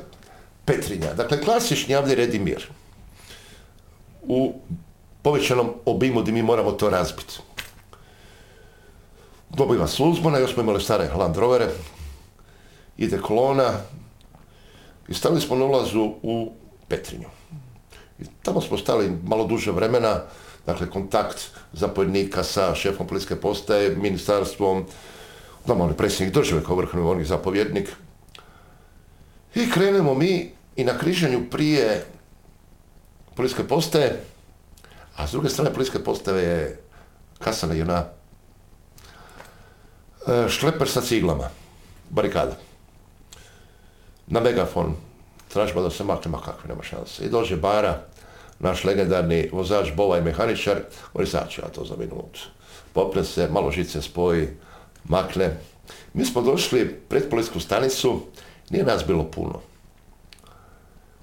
[0.72, 2.36] Petrinja, dakle klasični javni red.
[4.24, 4.54] U
[5.22, 7.40] povećanom obimu gdje mi moramo to razbiti.
[9.50, 11.68] Dobila službana, još smo imali stare Land Rovere,
[12.98, 13.74] ide kolona
[15.08, 16.52] i stali smo na ulazu u
[16.88, 17.28] Petrinju.
[18.20, 20.22] I tamo smo stali malo duže vremena,
[20.66, 24.86] dakle kontakt zapovjednika sa šefom policijske postaje, ministarstvom,
[25.66, 27.90] normalno predsjednik države kao vrhovni vojnik zapovjednik.
[29.56, 32.06] I krenemo mi i na križanju prije
[33.36, 34.24] policijske postaje,
[35.16, 36.80] a s druge strane policijske postave je
[37.40, 38.06] kasana jedna
[40.28, 41.50] e, šleper sa ciglama,
[42.10, 42.56] barikada.
[44.28, 44.96] Na megafon
[45.54, 47.24] tražimo da se makne, ma kakve, nema šanse.
[47.26, 48.04] I dođe Bara,
[48.60, 50.82] naš legendarni vozač, bova i mehaničar,
[51.14, 52.40] oni ja to za minutu.
[52.94, 54.48] Popne se, malo žice spoji,
[55.04, 55.58] makne.
[56.14, 58.22] Mi smo došli pred policijsku stanicu,
[58.70, 59.71] nije nas bilo puno.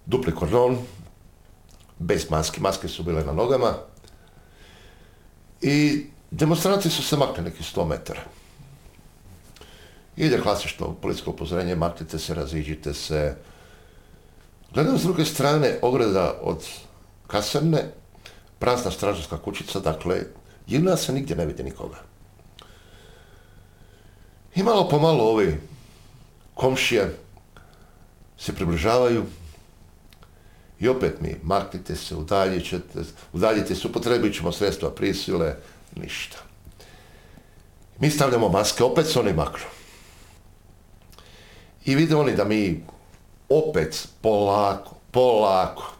[0.08, 0.78] Dupli kordon,
[1.98, 3.74] bez maske, maske su bile na nogama
[5.60, 8.20] i demonstranti su se makli neki 100 metara.
[10.16, 13.36] Ide klasično policijsko upozorenje, maknite se, raziđite se.
[14.74, 16.64] Gledam s druge strane ograda od
[17.26, 17.92] kasarne,
[18.58, 20.22] prazna stražarska kućica, dakle,
[20.66, 21.96] jedna se nigdje ne vidi nikoga.
[24.54, 25.60] I malo po malo ovi
[26.54, 27.16] komšije
[28.38, 29.24] se približavaju
[30.80, 32.14] i opet mi, maknite se,
[33.32, 35.56] udaljite se, upotrebit ćemo sredstva prisile,
[35.96, 36.36] ništa.
[38.00, 39.66] Mi stavljamo maske, opet se oni maknu.
[41.84, 42.84] I vide oni da mi
[43.48, 45.92] opet polako, polako,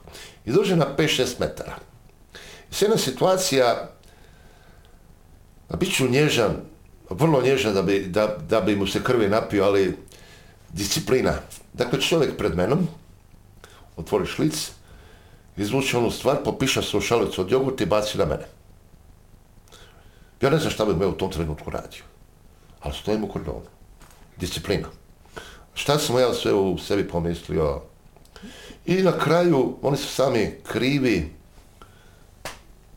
[0.45, 1.77] i dođe na 5-6 metara.
[2.71, 3.91] I jedna situacija,
[5.79, 6.57] bit ću nježan,
[7.11, 9.97] vrlo nježan da bi, da, da bi mu se krvi napio, ali
[10.73, 11.35] disciplina.
[11.73, 12.89] Dakle, čovjek pred menom,
[13.99, 14.71] otvori šlic,
[15.57, 18.47] izvuče onu stvar, popiša se u šalicu od jogurta i baci na mene.
[20.41, 22.05] Ja ne znam šta bi me u tom trenutku radio,
[22.81, 23.67] ali stojim u kordonu.
[24.37, 24.89] Disciplina.
[25.75, 27.83] Šta sam ja sve u sebi pomislio?
[28.87, 31.31] I na kraju, oni su sami krivi,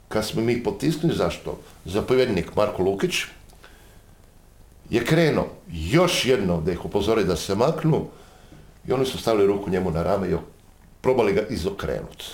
[0.08, 1.60] kad smo mi potisnuli, zašto?
[1.86, 3.16] Zapovjednik Marko Lukić
[4.90, 8.08] je krenuo još jednom da ih upozori da se maknu
[8.88, 10.34] i oni su stavili ruku njemu na rame i
[11.02, 12.26] probali ga izokrenuti.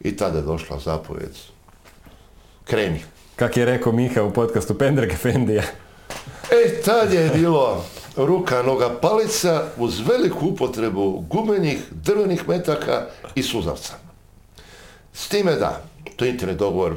[0.00, 1.32] I tada je došla zapovjed.
[2.64, 3.00] Kreni.
[3.36, 5.62] Kak je rekao Miha u podcastu Pendrek Efendija.
[6.50, 7.84] E, tad je bilo
[8.16, 13.94] ruka, noga, palica uz veliku upotrebu gumenih, drvenih metaka i suzavca.
[15.12, 15.82] S time da,
[16.16, 16.96] to je internet dogovor,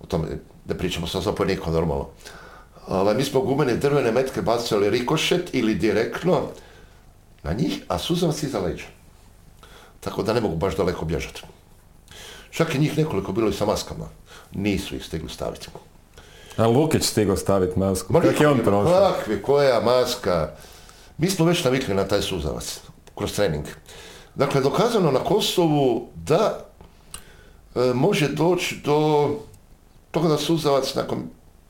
[0.00, 0.26] o tome
[0.64, 2.08] da pričamo sa zapovjednikom normalno.
[2.86, 6.42] Ovaj, mi smo gumene drvene metke bacili rikošet ili direktno
[7.42, 8.97] na njih, a suzavci iza leđa.
[10.00, 11.42] Tako da ne mogu baš daleko bježati.
[12.50, 14.08] Čak i njih nekoliko bilo i sa maskama.
[14.52, 15.68] Nisu ih stigli staviti.
[16.56, 18.12] A Lukić stigao staviti masku.
[18.12, 19.12] Ma Kako je on prošao?
[19.12, 20.50] Kakvi, koja maska?
[21.18, 22.80] Mi smo već navikli na taj suzavac,
[23.14, 23.64] kroz trening.
[24.34, 26.64] Dakle, dokazano na Kosovu da
[27.74, 29.30] e, može doći do
[30.10, 31.22] toga da suzavac nakon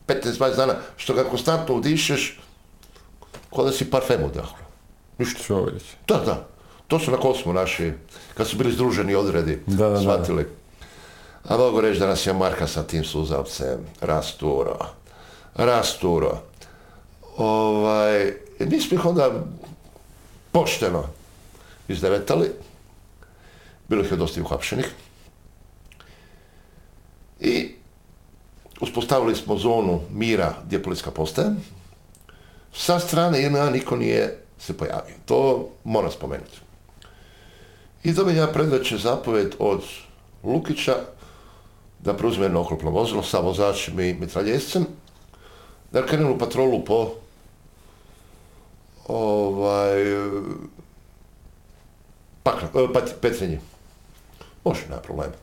[0.06, 2.40] 15-20 dana, što ga konstantno udišeš,
[3.54, 4.58] kao da si parfem udahlo.
[5.18, 5.42] Ništa.
[5.42, 5.82] Čovječ.
[6.08, 6.57] Da, da.
[6.88, 7.92] To su na Kosovu naši,
[8.34, 10.46] kad su bili združeni odredi, da, da, shvatili.
[11.44, 14.78] A mogu reći da nas je Marka sa tim suzavcem rasturo.
[15.54, 16.42] Rasturo.
[17.36, 19.30] Ovaj, mi smo ih onda
[20.52, 21.04] pošteno
[21.88, 22.50] izdevetali.
[23.88, 24.90] Bilo ih je dosta uhapšenih.
[27.40, 27.74] I
[28.80, 31.50] uspostavili smo zonu mira gdje policijska postaje.
[32.72, 35.14] Sa strane jedna niko nije se pojavio.
[35.26, 36.67] To moram spomenuti.
[38.08, 39.82] I dobijem ja predveće zapovjed od
[40.42, 40.96] Lukića
[41.98, 44.86] da preuzme jedno oklopno vozilo sa vozačem i mitraljescem,
[45.92, 47.10] da krenu u patrolu po
[49.08, 50.04] ovaj,
[52.42, 53.60] pakra, e, Petrinji.
[54.64, 55.34] Može, nema problema.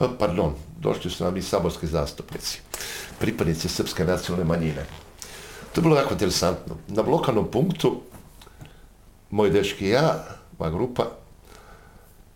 [0.00, 2.60] E, pardon, došli su nam i saborski zastupnici,
[3.18, 4.86] pripadnici srpske nacionalne manjine.
[5.72, 6.76] To je bilo jako interesantno.
[6.88, 8.00] Na lokalnom punktu,
[9.30, 11.06] moj dečki i ja, moja grupa,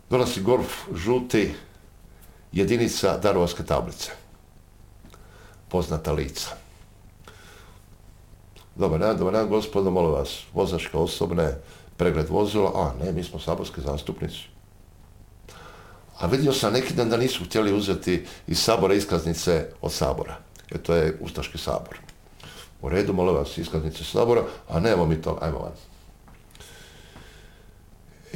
[0.09, 1.53] dolazi golf žuti,
[2.51, 4.11] jedinica Darovarske tablice.
[5.69, 6.55] Poznata lica.
[8.75, 11.57] Dobar dan, dobar dan, gospodo, molim vas, vozačke osobne,
[11.97, 14.45] pregled vozila, a ne, mi smo saborski zastupnici.
[16.19, 20.37] A vidio sam neki dan da nisu htjeli uzeti iz sabora iskaznice od sabora,
[20.69, 21.99] jer to je Ustaški sabor.
[22.81, 25.73] U redu, molim vas, iskaznice sabora, a nemamo mi to, ajmo van.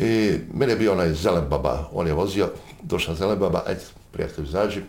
[0.02, 2.50] I meni je bio onaj zelen baba, on je vozio,
[2.82, 4.82] došla zelen baba, ajde, prijatelj izađi.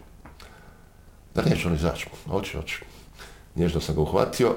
[1.34, 2.84] Da neće on izaći, hoće, hoće.
[3.54, 4.54] Nježno sam ga uhvatio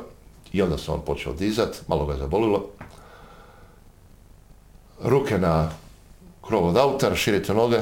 [0.53, 2.69] i onda sam on počeo dizat, malo ga je zabolilo.
[5.03, 5.71] Ruke na
[6.47, 7.79] krov od auta, raširite noge.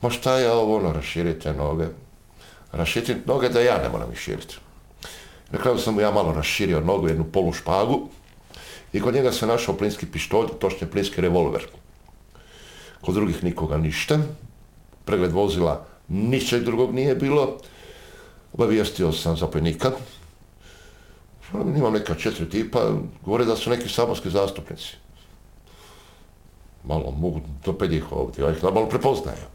[0.00, 1.86] Ma šta je ovo, ono, raširite noge.
[2.72, 4.56] Raširite noge da ja ne moram ih širiti.
[5.50, 8.08] Na kraju sam mu ja malo raširio nogu, jednu polu špagu.
[8.92, 11.66] I kod njega se našao plinski pištolj, točnije plinski revolver.
[13.04, 14.18] Kod drugih nikoga ništa.
[15.04, 17.58] Pregled vozila ničeg drugog nije bilo.
[18.52, 19.92] Obavijestio sam zapovjednika.
[21.54, 22.90] Imam neka četiri tipa,
[23.24, 24.96] govore da su neki saborski zastupnici.
[26.84, 29.46] Malo mogu do ih ovdje, ja ih malo prepoznaju.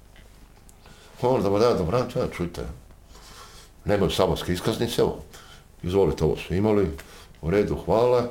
[1.22, 2.62] Ono, da da, dobro, ja, čujte.
[3.86, 5.18] Nemaju saborske iskaznice, evo.
[5.84, 6.88] Izvolite, ovo su imali.
[7.42, 8.28] U redu, hvala.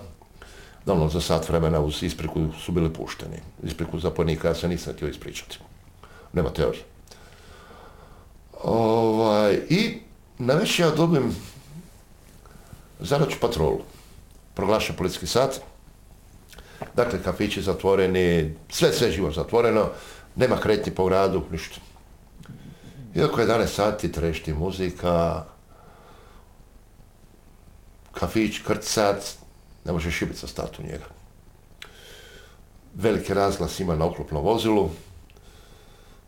[0.88, 3.36] Dobro, za sat vremena uz ispriku su bili pušteni.
[3.62, 5.58] Ispriku zapovjednika ja se nisam htio ispričati.
[6.32, 6.84] Nema teorije.
[8.62, 9.98] Ovaj, I
[10.38, 11.36] na već ja dobim
[13.00, 13.80] zadaću patrolu.
[14.54, 15.60] Proglašen policijski sat.
[16.96, 19.90] Dakle, kafići zatvoreni, sve, sve živo zatvoreno.
[20.36, 21.80] Nema kretnji po gradu, ništa.
[23.14, 25.44] Iako je 11 sati, trešti muzika,
[28.12, 29.38] kafić, krcat,
[29.84, 31.04] ne može šibica stati u njega.
[32.94, 34.90] Veliki razglas ima na oklopnom vozilu,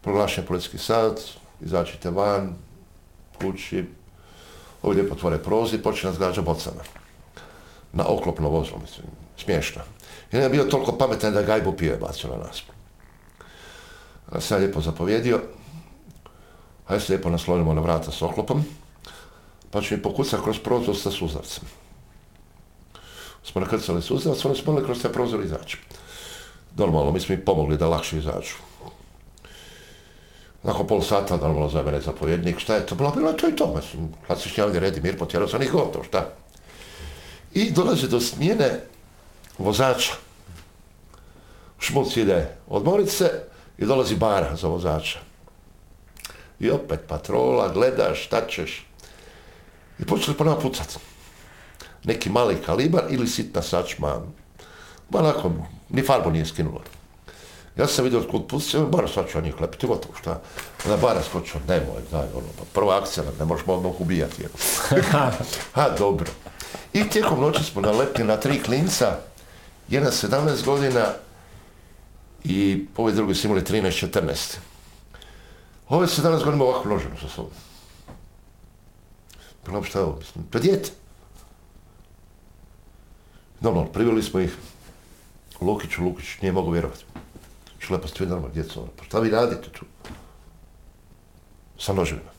[0.00, 1.20] proglašen policijski sat,
[1.60, 2.54] izađite van,
[3.40, 3.84] kući,
[4.82, 6.82] ovdje potvore prozi i počne nas gađa bocama.
[7.92, 9.82] Na oklopno vozilo, mislim, smiješno.
[10.32, 12.62] I je bio toliko pametan da gajbu pio je bacio na nas.
[14.30, 15.40] A sam lijepo zapovjedio,
[16.86, 18.64] hajde se lijepo naslonimo na vrata s oklopom,
[19.70, 21.79] pa će mi pokucati kroz prozor sa suzavcem
[23.44, 25.78] smo nakrcali suzavac, oni smo mogli kroz taj prozor izaći.
[26.76, 28.54] Normalno, mi smo im pomogli da lakše izađu.
[30.62, 33.10] Nakon pol sata, normalno za mene zapovjednik, šta je to bilo?
[33.10, 36.28] Bilo je to i to, mislim, klasični ovdje redi mir, potjerao sam ih gotovo, šta?
[37.52, 38.80] I dolazi do smjene
[39.58, 40.12] vozača.
[41.78, 43.42] Šmuc ide odmorit se
[43.78, 45.18] i dolazi bara za vozača.
[46.60, 48.86] I opet patrola, gledaš, šta ćeš.
[49.98, 50.96] I počeli ponovno pucati
[52.04, 54.20] neki mali kalibar ili sitna sačma.
[55.12, 55.52] Onako,
[55.88, 56.80] ni farbu nije skinulo.
[57.76, 60.40] Ja sam vidio kod pusti, bara sačma njih lepiti, gotovo šta.
[60.84, 64.46] Onda bara skočio, nemoj, daj, ono, pa prva akcija, ne možemo odmah ubijati.
[65.74, 66.30] ha, dobro.
[66.92, 69.16] I tijekom noći smo nalepili na tri klinca,
[69.88, 71.06] jedna 17 godina
[72.44, 74.56] i ovi drugi su imali 13-14.
[75.88, 77.52] Ove 17 godina ovako noženo sa sobom.
[79.66, 80.90] Bilo šta je ovo, mislim, to djete.
[83.60, 84.56] Normalno, priveli smo ih
[85.60, 87.04] Lukiću, Lukić nije mogu vjerovati.
[87.78, 89.84] Šlepa ste vi normalno, djeco, pa šta vi radite tu?
[91.78, 92.30] Sa noževima.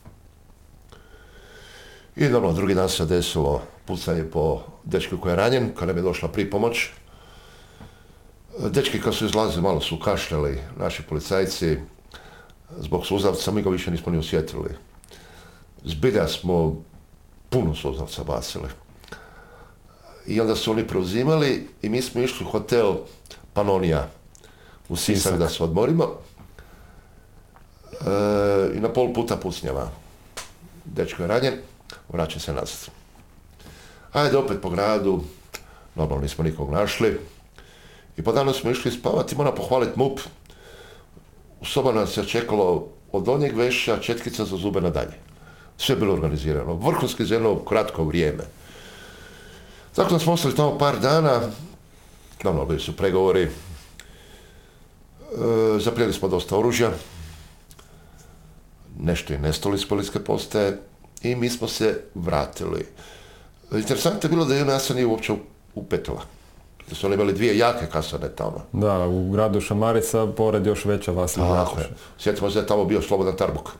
[2.16, 6.02] I normalno, drugi dan se desilo pucanje po dečku koji je ranjen, kada nam je
[6.02, 6.88] došla pripomoć.
[8.58, 11.78] Dečki kad su izlazili, malo su kašljali naši policajci.
[12.78, 14.70] Zbog suzavca mi ga više nismo ni osjetili.
[15.84, 16.82] Zbilja smo
[17.50, 18.68] puno suzavca bacili
[20.26, 22.94] i onda su oni preuzimali i mi smo išli u hotel
[23.52, 24.08] Panonija
[24.88, 26.04] u Sisak da se odmorimo.
[27.92, 29.90] E, I na pol puta pucnjava.
[30.84, 31.54] Dečko je ranjen,
[32.08, 32.90] vraća se nazad.
[34.12, 35.22] Ajde opet po gradu,
[35.94, 37.18] normalno nismo nikog našli.
[38.16, 40.20] I po danu smo išli spavati, moram pohvaliti MUP.
[41.60, 45.14] U soba nas je čekalo od donjeg veša četkica za zube nadalje.
[45.76, 46.74] Sve je bilo organizirano.
[46.74, 48.44] Vrhunski za jedno kratko vrijeme.
[49.96, 51.40] Dakle, smo ostali tamo par dana,
[52.42, 53.48] naravno bili su pregovori, e,
[55.78, 56.90] zaprijeli smo dosta oružja,
[58.98, 60.78] nešto je nestalo iz policijske postaje
[61.22, 62.86] i mi smo se vratili.
[63.72, 65.32] Interesantno je bilo da je NASA nije uopće
[65.74, 66.22] upetila.
[66.88, 68.64] Da su oni imali dvije jake kasane tamo.
[68.72, 71.32] Da, u gradu Šamarica, pored još veća vas.
[71.34, 71.90] Tako je.
[72.18, 73.70] Sjetimo se da je tamo bio slobodan tarbuk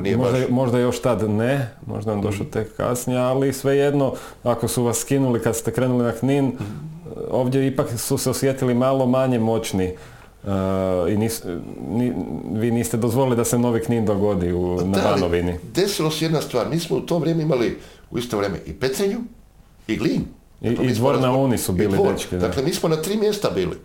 [0.00, 4.84] nije možda, možda još tad ne, možda vam došlo tek kasnije, ali svejedno, ako su
[4.84, 6.52] vas skinuli kad ste krenuli na Knin,
[7.30, 9.94] ovdje ipak su se osjetili malo manje moćni.
[10.42, 10.50] Uh,
[11.12, 11.42] i nis,
[12.52, 15.58] vi niste dozvolili da se novi Knin dogodi u, na Banovini.
[15.74, 17.78] Desilo se jedna stvar, mi smo u to vrijeme imali
[18.10, 19.18] u isto vrijeme i Petrenju
[19.86, 20.24] i Glin.
[20.60, 22.36] I, i dvor na Uni su bili dečki.
[22.36, 23.76] Dakle, mi smo na tri mjesta bili.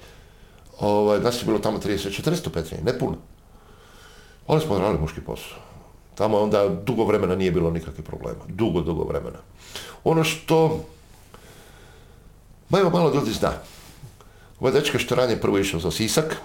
[0.79, 3.17] Ovaj, nas je bilo tamo 30-40 Petrenje, ne puno.
[4.47, 5.57] Oni smo radili muški posao.
[6.15, 8.39] Tamo onda dugo vremena nije bilo nikakvih problema.
[8.47, 9.39] Dugo, dugo vremena.
[10.03, 10.85] Ono što
[12.69, 13.51] ma evo malo ljudi zna.
[14.59, 16.37] Ovaj dečka što ranije prvo išao za Sisak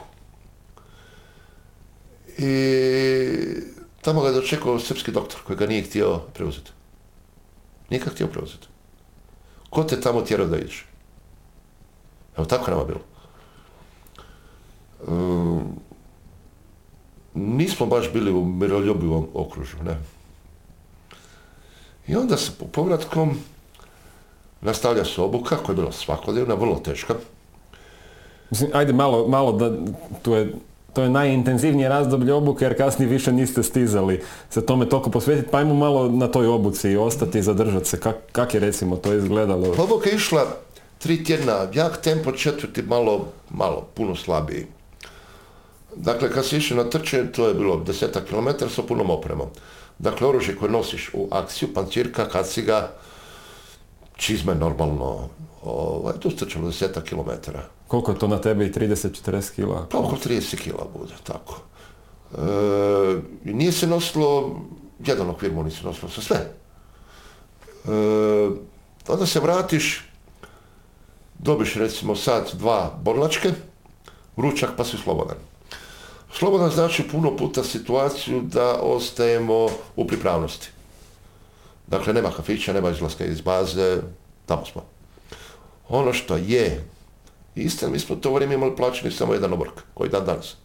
[2.39, 3.69] i
[4.03, 6.71] Tamo ga je dočekao srpski doktor koji ga nije htio preuzeti.
[7.91, 8.67] Nije ga htio preuzeti.
[9.71, 10.87] Ko te tamo tjerao da ideš?
[12.37, 13.01] Evo tako nama bilo.
[15.09, 15.61] Ehm,
[17.39, 19.97] nismo baš bili u miroljubivom okružju, ne.
[22.09, 23.39] I onda se po povratkom
[24.61, 27.15] nastavlja se obuka koja je bila svakodnevna, vrlo teška.
[28.51, 29.73] Mislim, ajde malo, malo da,
[30.23, 30.53] tu je,
[30.93, 35.59] to je najintenzivnije razdoblje obuke jer kasnije više niste stizali se tome toliko posvetiti, pa
[35.59, 38.01] ajmo malo na toj obuci i ostati i zadržati se.
[38.01, 39.75] Kak, kak je recimo to izgledalo?
[39.77, 40.47] Pa obuka je išla
[40.99, 44.67] tri tjedna, jak tempo, četvrti malo, malo, puno slabiji.
[46.01, 49.49] Dakle, kad si išao na trče, to je bilo desetak kilometara sa punom opremom.
[49.99, 52.91] Dakle, oružje koje nosiš u akciju, pancirka, kaciga,
[54.17, 55.29] čizme normalno,
[55.63, 57.63] ovaj, to strčalo desetak kilometara.
[57.87, 59.87] Koliko je to na tebi, 30-40 kila?
[59.91, 61.61] Pa oko 30 kila bude, tako.
[62.35, 64.61] E, nije se nosilo,
[65.07, 66.37] jedan okvir mu nisi nosilo sa sve.
[66.37, 66.49] E,
[69.09, 70.09] onda se vratiš,
[71.39, 73.53] dobiš recimo sat, dva borlačke,
[74.37, 75.37] ručak pa si slobodan.
[76.33, 80.69] Slobodan znači puno puta situaciju da ostajemo u pripravnosti.
[81.87, 83.99] Dakle, nema kafića, nema izlaska iz baze,
[84.47, 84.85] tamo smo.
[85.89, 86.85] Ono što je
[87.55, 90.57] istina, mi smo to vrijeme imali plaćeni samo jedan obrok, koji dan danas.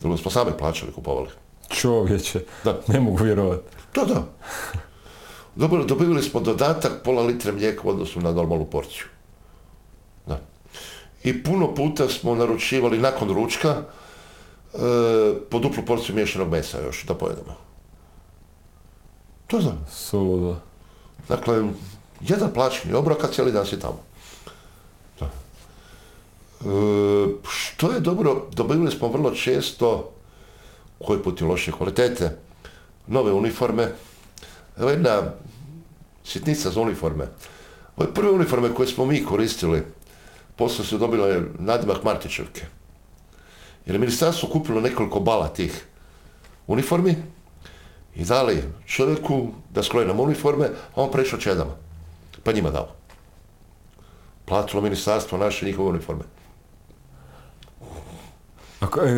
[0.00, 1.28] Drugo smo sami plaćali, kupovali.
[1.68, 2.80] Čovječe, Da.
[2.86, 3.62] ne mogu vjerovati.
[3.94, 4.26] Da, da.
[5.54, 9.04] Dobili, dobili smo dodatak pola litre mlijeka u odnosu na normalnu porciju.
[10.26, 10.40] Da.
[11.24, 13.82] I puno puta smo naručivali nakon ručka
[15.50, 17.56] po duplu porciju miješanog mesa još da pojedemo.
[19.46, 19.72] To da.
[19.90, 20.56] Suludo.
[21.28, 21.64] Dakle,
[22.20, 24.02] jedan plaćeni obrok, a cijeli dan si tamo.
[25.20, 25.26] Da.
[25.26, 25.30] E,
[27.48, 30.12] što je dobro, dobili smo vrlo često,
[31.04, 32.36] koji put i loše kvalitete,
[33.06, 33.92] nove uniforme.
[34.78, 35.22] Evo jedna
[36.24, 37.28] sitnica za uniforme.
[37.96, 39.82] Ove prve uniforme koje smo mi koristili,
[40.56, 42.79] poslije su dobile nadimak Martićevke.
[43.86, 45.84] Jer je ministarstvo kupilo nekoliko bala tih
[46.66, 47.16] uniformi
[48.14, 51.72] i dali čovjeku da skroji nam uniforme, a on prešao čedama.
[52.44, 52.88] Pa njima dao.
[54.44, 56.22] Platilo ministarstvo naše njihove uniforme.
[58.80, 59.12] Ako, e,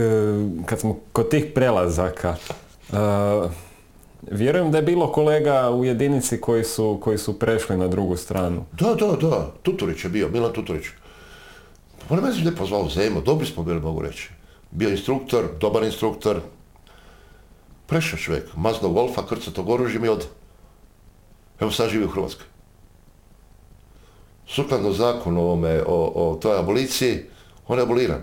[0.66, 2.36] kad smo kod tih prelazaka,
[2.92, 2.96] e,
[4.30, 8.64] vjerujem da je bilo kolega u jedinici koji su, koji su prešli na drugu stranu.
[8.72, 10.84] Da, da, da, Tuturić je bio, Milan Tuturić.
[12.10, 14.30] On je mene lijepo zvao Zemo, dobri smo bili, mogu reći.
[14.72, 16.40] Bio instruktor, dobar instruktor.
[17.86, 20.26] Prešao čovjek, mazno Wolfa, krcatog oružjem i od.
[21.60, 22.46] Evo sad živi u Hrvatskoj.
[24.46, 27.24] Sukladno zakonu ovome, o, o toj aboliciji,
[27.68, 28.20] on je aboliran.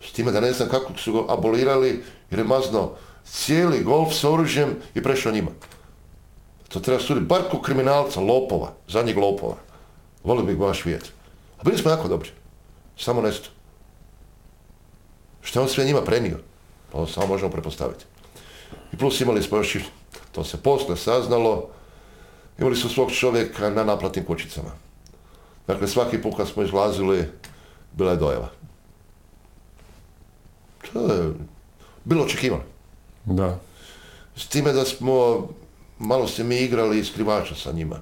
[0.00, 2.90] S time da ne znam kako su ga abolirali, jer je mazno
[3.24, 5.50] cijeli golf s oružjem i prešao njima.
[6.68, 9.56] To treba suditi, bar ko kriminalca, lopova, zadnjeg lopova.
[10.24, 11.10] Volio bih baš vidjeti.
[11.58, 12.30] A bili smo jako dobri.
[12.96, 13.48] Samo nešto.
[15.42, 16.38] Što je on sve njima prenio?
[16.92, 18.04] Pa samo možemo prepostaviti.
[18.92, 19.76] I plus imali smo još
[20.32, 21.68] to se posle saznalo,
[22.58, 24.70] imali su svog čovjeka na naplatnim kućicama.
[25.66, 27.28] Dakle, svaki put kad smo izlazili,
[27.92, 28.50] bila je dojava.
[30.92, 31.32] To je
[32.04, 32.62] bilo očekivano.
[33.24, 33.58] Da.
[34.36, 35.48] S time da smo,
[35.98, 38.00] malo se mi igrali i skrivača sa njima.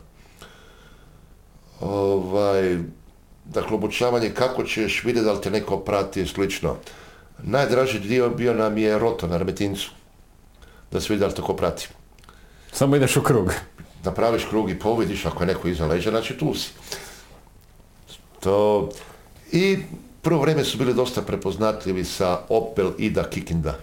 [1.80, 2.78] Ovaj,
[3.44, 6.76] dakle, obučavanje kako ćeš vidjeti da li te neko prati i slično.
[7.42, 9.90] Najdraži dio bio nam je roto na remetincu.
[10.90, 11.88] Da se vidi da li te ko prati.
[12.72, 13.52] Samo ideš u krug.
[14.04, 16.70] Napraviš krug i povidiš ako je neko iza leđa, znači tu si.
[18.40, 18.88] To...
[19.52, 19.78] I
[20.22, 23.78] prvo vrijeme su bili dosta prepoznatljivi sa Opel Ida Kikinda.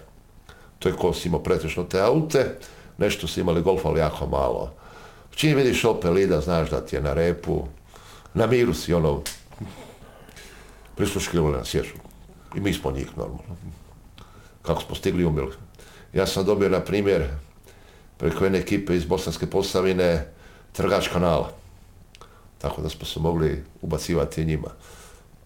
[0.78, 2.58] To je ko si imao pretežno te aute,
[2.98, 4.74] nešto su imali golf, ali jako malo.
[5.34, 7.64] Čim vidiš Opel Ida, znaš da ti je na repu,
[8.34, 9.22] na miru si ono,
[10.96, 12.07] prisluškivali na sjeću.
[12.56, 13.56] I mi smo njih normalno.
[14.62, 15.52] Kako smo stigli umjeli.
[16.12, 17.28] Ja sam dobio, na primjer,
[18.16, 20.26] preko jedne ekipe iz Bosanske Posavine,
[20.72, 21.50] trgač kanala.
[22.58, 24.68] Tako da smo se mogli ubacivati njima.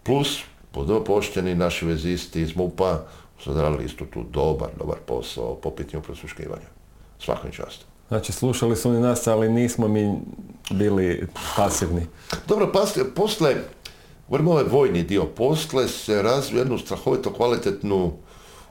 [0.03, 0.39] Plus,
[0.71, 2.99] pod pošteni naši vezisti iz MUPA
[3.39, 6.67] su odradili isto tu dobar, dobar posao po pitanju prisluškivanja.
[7.19, 7.85] Svakom častu.
[8.07, 10.19] Znači, slušali su oni nas, ali nismo mi
[10.71, 12.07] bili pasivni.
[12.47, 13.55] Dobro, pasle, posle,
[14.27, 18.13] govorimo ovaj vojni dio, posle se razvio jednu strahovito kvalitetnu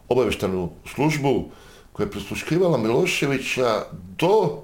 [0.08, 1.44] obavještanu službu
[1.92, 3.82] koja je prisluškivala Miloševića
[4.18, 4.62] do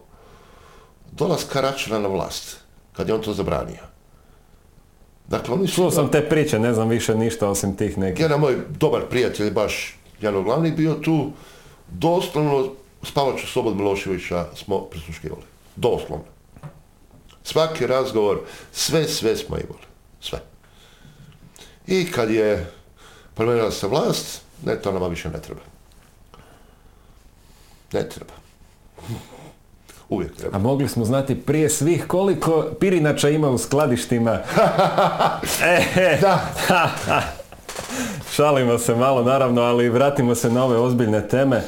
[1.12, 2.56] dolaska Račana na vlast,
[2.92, 3.88] kad je on to zabranio.
[5.28, 5.74] Dakle, oni su...
[5.74, 8.20] Čuo sam te priče, ne znam više ništa osim tih nekih.
[8.20, 11.30] Jedan moj dobar prijatelj, baš jedan od glavnih, bio tu
[11.88, 12.68] doslovno
[13.02, 15.42] spavaču Slobod Miloševića smo prisluškivali.
[15.76, 16.24] Doslovno.
[17.42, 18.40] Svaki razgovor,
[18.72, 19.84] sve, sve smo imali.
[20.20, 20.47] Sve.
[21.88, 22.70] I kad je
[23.34, 25.60] promijenila se vlast, ne, to nama više ne treba.
[27.92, 28.32] Ne treba.
[30.08, 30.56] Uvijek treba.
[30.56, 34.30] A mogli smo znati prije svih koliko pirinača ima u skladištima.
[35.96, 36.18] e.
[36.20, 36.40] Da.
[38.34, 41.56] Šalimo se malo naravno, ali vratimo se na ove ozbiljne teme.
[41.56, 41.62] E,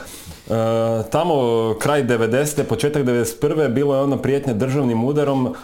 [1.10, 1.34] tamo
[1.78, 2.62] kraj 90.
[2.62, 3.68] početak 91.
[3.68, 5.54] bilo je ono prijetnje državnim udarom.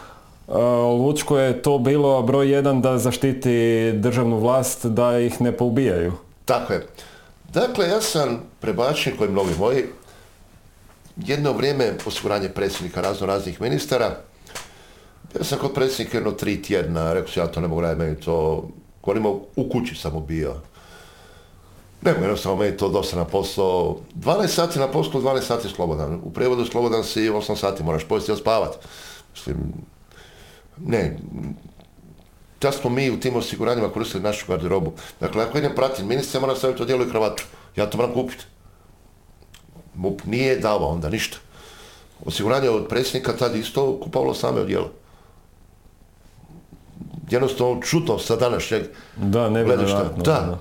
[0.49, 0.53] E,
[0.99, 6.13] Lučko je to bilo broj jedan da zaštiti državnu vlast da ih ne poubijaju.
[6.45, 6.87] Tako je.
[7.53, 9.85] Dakle, ja sam prebačen, koji mnogi moji,
[11.17, 14.17] jedno vrijeme osiguranje predsjednika razno raznih ministara.
[15.39, 18.21] Ja sam kod predsjednika jedno tri tjedna, rekao sam ja to ne mogu raditi, meni
[18.21, 18.69] to,
[19.03, 20.55] govorimo, u kući sam bio.
[22.03, 23.97] Ne mogu, jednostavno meni to dosta na posao.
[24.15, 26.21] 12 sati na poslu, 12 sati slobodan.
[26.25, 28.79] U prevodu slobodan si 8 sati, moraš pojesti i spavat.
[29.35, 29.57] Mislim,
[30.79, 31.19] ne,
[32.61, 34.93] da smo mi u tim osiguranjima koristili našu garderobu.
[35.21, 37.45] Dakle, ako idem pratim ministra, moram staviti odijelo i kravatu.
[37.77, 38.45] Ja to moram kupiti.
[39.95, 41.39] MUP nije davao onda ništa.
[42.25, 44.91] Osiguranje od predsjednika tad isto kupovalo same odijelo.
[47.31, 48.83] Jednostavno čutno sa današnjeg
[49.17, 50.05] Da, ne gledišta.
[50.25, 50.59] Da.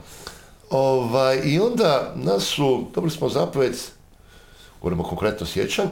[0.69, 3.75] Ovaj, I onda nas su, dobili smo zapovjed,
[4.81, 5.91] govorimo konkretno sjećam,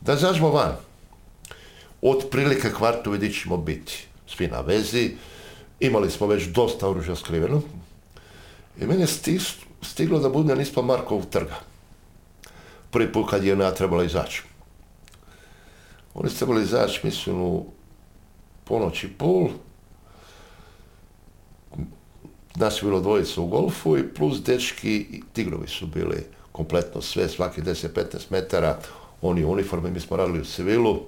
[0.00, 0.76] da izađemo van.
[2.02, 4.06] Od prilike kvartu gdje ćemo biti.
[4.26, 5.10] Svi na vezi.
[5.80, 7.62] Imali smo već dosta oružja skriveno.
[8.80, 11.56] I stis- stiglo da budem ispod Markovog trga.
[12.90, 14.42] Prvi put kad je ona trebala izaći.
[16.14, 17.66] Oni su trebali izaći, mislim, u
[18.64, 19.48] ponoć i pol.
[22.56, 27.28] Nas je bilo dvojica u golfu i plus dečki i tigrovi su bili kompletno sve,
[27.28, 28.78] svaki 10-15 metara.
[29.22, 31.00] Oni u uniformi, mi smo radili u civilu.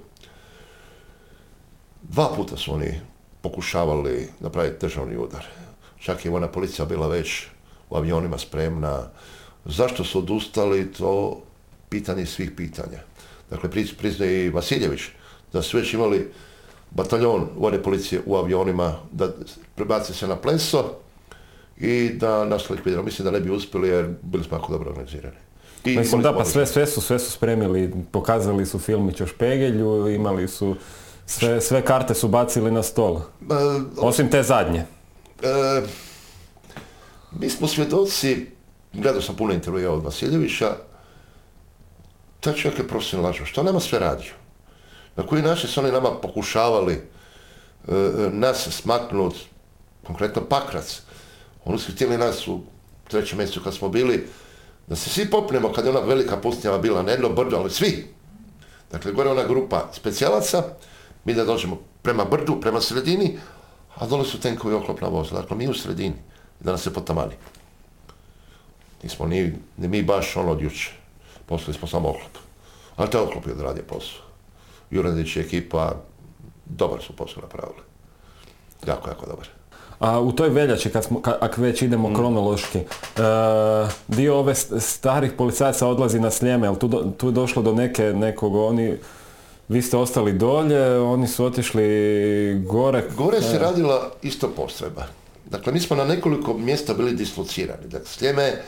[2.13, 2.99] Dva puta su oni
[3.41, 5.45] pokušavali napraviti državni udar.
[5.99, 7.45] Čak je ona policija bila već
[7.89, 8.99] u avionima spremna.
[9.65, 11.41] Zašto su odustali, to
[11.89, 12.99] pitanje svih pitanja.
[13.49, 15.01] Dakle, pri- priznaje i Vasiljević
[15.53, 16.31] da su već imali
[16.91, 19.29] bataljon vojne policije u avionima da
[19.75, 20.83] prebaci se na pleso
[21.77, 23.05] i da nas likvidiramo.
[23.05, 25.35] Mislim da ne bi uspjeli jer bili smo jako dobro organizirani.
[25.85, 30.09] I Mislim da, pa sve, sve su, sve su spremili, pokazali su filmić o Špegelju,
[30.09, 30.75] imali su,
[31.25, 33.19] sve, sve karte su bacili na stol.
[33.97, 34.85] Osim te zadnje.
[35.43, 35.81] E,
[37.31, 38.47] mi smo svjedoci,
[38.93, 40.75] gledao sam puno intervjua od Vasiljevića,
[42.39, 43.45] taj čovjek je profesionalno lažo.
[43.45, 44.31] Što nama sve radio?
[45.15, 47.01] Na koji način su oni nama pokušavali e,
[48.31, 49.35] nas smaknut,
[50.07, 51.01] konkretno Pakrac.
[51.65, 52.59] Oni su htjeli nas u
[53.07, 54.27] trećem mjesecu kad smo bili,
[54.87, 58.07] da se svi popnemo kad je ona velika pustinjava bila na jedno brdo, ali svi.
[58.91, 60.63] Dakle, gore ona grupa specijalaca,
[61.25, 63.37] mi da dođemo prema brdu, prema sredini,
[63.95, 65.41] a dole su tenkovi oklopna vozila.
[65.41, 66.15] Dakle, mi u sredini,
[66.59, 67.33] da nas se potamani.
[69.03, 69.41] Nismo ni,
[69.77, 70.91] ni mi baš ono od juče.
[71.45, 72.37] Poslali smo samo oklop.
[72.95, 74.21] Ali taj oklop je odradio posao.
[74.91, 75.91] Juradić i ekipa
[76.67, 77.79] dobar su posao napravili.
[78.87, 79.47] Jako, jako dobar.
[79.99, 82.15] A u toj veljači, kad smo, ka- već idemo Mm.
[82.15, 82.83] kronološki, e,
[84.07, 87.73] dio ove st- starih policajaca odlazi na Sljeme, jel tu, do- tu je došlo do
[87.73, 88.97] neke, nekog, oni,
[89.69, 91.83] vi ste ostali dolje, oni su otišli
[92.65, 93.03] gore.
[93.17, 95.05] Gore se radila isto postrojba.
[95.45, 97.87] Dakle, mi smo na nekoliko mjesta bili dislocirani.
[97.87, 98.61] Dakle, Sljeme, e,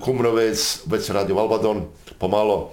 [0.00, 1.82] Kumrovec, već se radi Valbadon,
[2.18, 2.70] pomalo.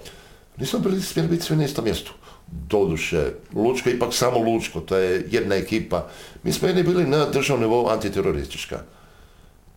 [0.56, 2.12] Nismo bili smjeli biti svi na istom mjestu.
[2.46, 6.06] Doduše, Lučko je ipak samo Lučko, to je jedna ekipa.
[6.42, 8.80] Mi smo jedni bili na državnom nivou antiteroristička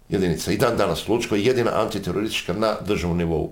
[0.09, 0.51] jedinica.
[0.51, 3.51] I dan danas Lučko je jedina antiteroristička na državnom nivou.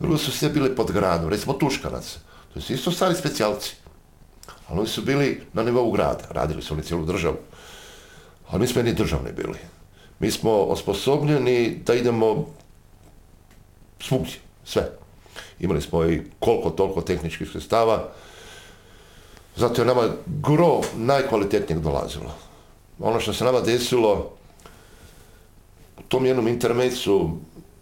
[0.00, 2.18] Drugo su sve bile pod gradom, recimo Tuškanac.
[2.54, 3.74] To su isto stari specijalci.
[4.68, 7.36] Ali oni su bili na nivou grada, radili su oni cijelu državu.
[8.48, 9.58] Ali mi smo jedni državni bili.
[10.18, 12.46] Mi smo osposobljeni da idemo
[14.00, 14.34] svugdje,
[14.64, 14.90] sve.
[15.60, 18.08] Imali smo i koliko toliko tehničkih sredstava,
[19.56, 22.34] zato je nama gro najkvalitetnijeg dolazilo.
[22.98, 24.30] Ono što se nama desilo
[25.98, 27.30] u tom jednom intermecu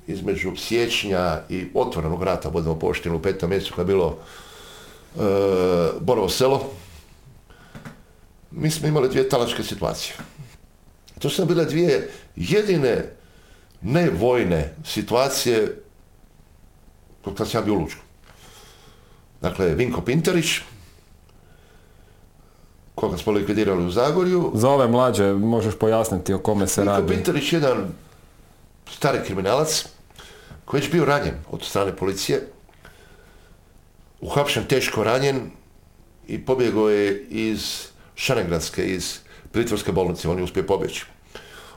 [0.07, 4.19] između siječnja i otvorenog rata, budemo pošteni u petom mjesecu kad je bilo
[6.01, 6.71] Borovo selo,
[8.51, 10.17] mi smo imali dvije talačke situacije.
[11.19, 13.13] To su bile dvije jedine
[13.83, 15.83] nevojne situacije
[17.25, 18.01] kod kad sam ja bio u Lučku.
[19.41, 20.47] Dakle, Vinko Pinterić,
[22.95, 27.15] koga smo likvidirali u Zagorju, Za ove mlađe možeš pojasniti o kome se Vinko radi.
[27.15, 27.89] Pinterić je jedan
[28.91, 29.87] stari kriminalac
[30.65, 32.52] koji je bio ranjen od strane policije.
[34.23, 35.51] Uhapšen teško ranjen
[36.29, 39.19] i pobjegao je iz Šanegradske, iz
[39.53, 41.05] pritvorske bolnice, on je uspio pobjeći.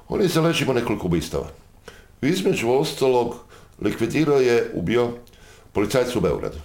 [0.08, 1.48] On je zaležimo nekoliko ubistava.
[2.22, 3.36] Između ostalog,
[3.82, 5.12] likvidirao je, ubio
[5.74, 6.58] policajca u Beogradu.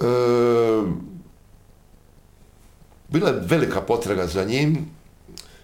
[0.00, 0.06] E,
[3.08, 4.90] bila je velika potraga za njim,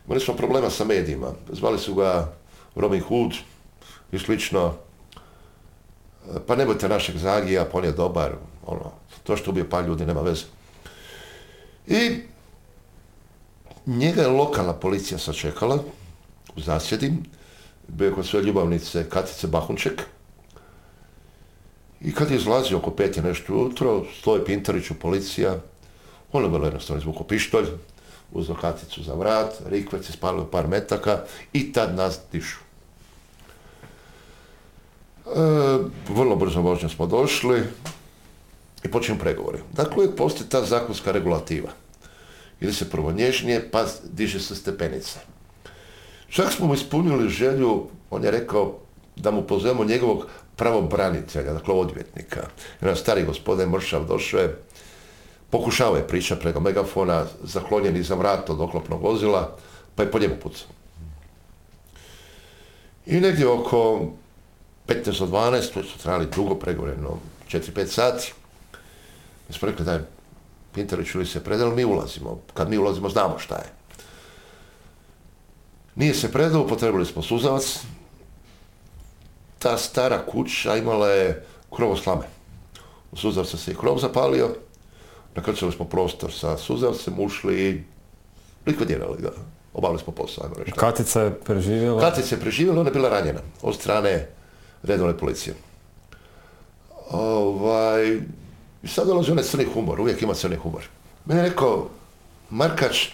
[0.06, 1.32] imali smo problema sa medijima.
[1.52, 2.32] Zvali su ga
[2.74, 3.32] Robin Hood
[4.12, 4.89] i slično.
[6.46, 8.32] Pa nemojte našeg Zagija, pa on je dobar.
[8.66, 10.44] Ono, to što ubije par ljudi nema veze.
[11.86, 12.20] I
[13.86, 15.78] njega je lokalna policija sačekala
[16.56, 17.12] u zasjedi,
[17.88, 20.02] bio je kod svoje ljubavnice Katice Bahunček.
[22.00, 25.58] I kad je izlazio oko pet je nešto jutro, stoji Pintarić u policija,
[26.32, 27.66] on je vrlo jednostavno izvukao pištolj,
[28.32, 32.69] uzeo Katicu za vrat, rikvec je spalio par metaka i tad nas dišu.
[35.26, 35.32] E,
[36.08, 37.62] vrlo brzo vožnje smo došli
[38.84, 39.58] i počinju pregovori.
[39.72, 41.68] Dakle, uvijek postoji ta zakonska regulativa.
[42.60, 45.20] Ili se prvo nježnije, pa diže se stepenica.
[46.28, 48.78] Čak smo mu ispunili želju, on je rekao
[49.16, 52.46] da mu pozovemo njegovog pravobranitelja, dakle odvjetnika.
[52.80, 54.56] Jedan stari gospodin Mršav došao je,
[55.50, 59.56] pokušao je pričati preko megafona, zaklonjen iza vrata od oklopnog vozila,
[59.94, 60.68] pa je po njemu pucao.
[63.06, 64.06] I negdje oko
[64.86, 66.96] 15 do 12, to su trajali dugo pregovore,
[67.48, 68.32] 4-5 sati,
[69.48, 70.06] mi smo rekli da je
[70.74, 72.40] Pintarić ili se predali, mi ulazimo.
[72.54, 73.72] Kad mi ulazimo, znamo šta je.
[75.94, 77.78] Nije se predao, potrebili smo suzavac.
[79.58, 82.26] Ta stara kuća imala je krovo slame.
[83.12, 84.54] U suzavcu se i krov zapalio.
[85.34, 87.82] Nakrčili smo prostor sa suzavcem, ušli i
[88.66, 89.30] likvidirali ga.
[89.74, 90.72] Obavili smo posao, ajmo reći.
[90.72, 92.00] Katica je preživjela?
[92.00, 94.28] Katica je preživjela, ona je bila ranjena od strane
[94.82, 95.54] redovne policije.
[97.10, 98.20] Ovaj,
[98.82, 100.82] i sad dolazi onaj crni humor, uvijek ima crni humor.
[101.24, 101.88] Mene je rekao,
[102.50, 103.08] Markač,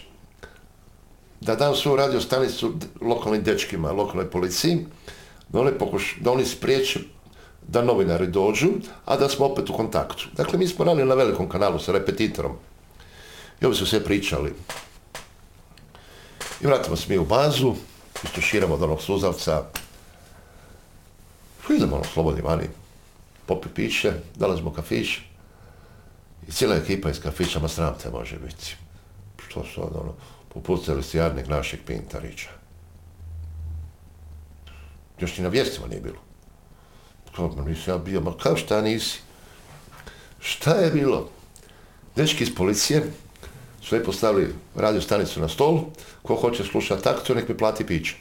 [1.41, 4.87] da dam svoju radio stanicu lokalnim dečkima, lokalnoj policiji,
[5.49, 7.01] da oni, pokuš, da oni spriječe
[7.69, 8.69] da novinari dođu,
[9.05, 10.29] a da smo opet u kontaktu.
[10.37, 12.53] Dakle, mi smo radili na velikom kanalu sa repetitorom.
[13.61, 14.53] I ovdje su sve pričali.
[16.61, 17.75] I vratimo se mi u bazu,
[18.25, 19.65] istuširamo od onog suzavca.
[21.71, 22.69] Idemo ono slobodni vani,
[23.47, 25.09] popi piće, dolazimo kafić.
[26.49, 28.77] I cijela ekipa iz kafića, ma sram te može biti.
[29.49, 30.15] Što su ono,
[30.55, 32.49] popucali si jadnik našeg Pintarića.
[35.21, 36.19] Još ni na vijestima nije bilo.
[37.37, 39.21] Kako nisam ja bio, ma kao šta nisi?
[40.41, 41.29] Šta je bilo?
[42.17, 43.03] Dečki iz policije
[43.83, 45.81] su postavili radio stanicu na stol,
[46.23, 48.17] ko hoće slušati akciju, nek mi plati piće.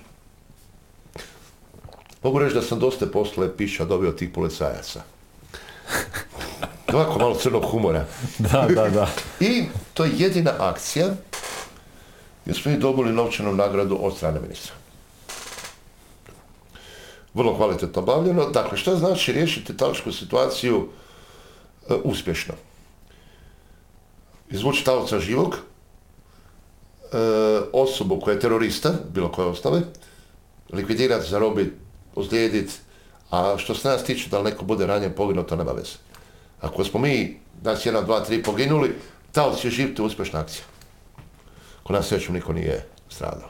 [2.26, 5.02] Mogu reći da sam dosta posle pića dobio od tih policajaca.
[6.94, 8.06] Ovako malo crnog humora.
[8.40, 9.08] da, da, da.
[9.40, 9.64] I
[9.94, 11.08] to je jedina akcija
[12.46, 14.74] gdje smo i dobili novčanu nagradu od strane ministra.
[17.34, 18.50] Vrlo kvalitetno obavljeno.
[18.50, 20.88] Dakle, što znači riješiti talačku situaciju
[21.90, 22.54] e, uspješno?
[24.50, 25.58] Izvući talca živog, e,
[27.74, 29.82] osobu koja je terorista, bilo koje osnove,
[30.70, 31.85] likvidirati, zarobiti,
[32.16, 32.74] ozlijediti,
[33.32, 35.98] a što se nas tiče da li neko bude ranjen, poginuo, to nema veze.
[36.62, 38.96] Ako smo mi, nas jedan, dva, tri poginuli,
[39.32, 40.64] taoc je živ, to je uspješna akcija.
[41.84, 43.50] Kod nas srećom niko nije stradao.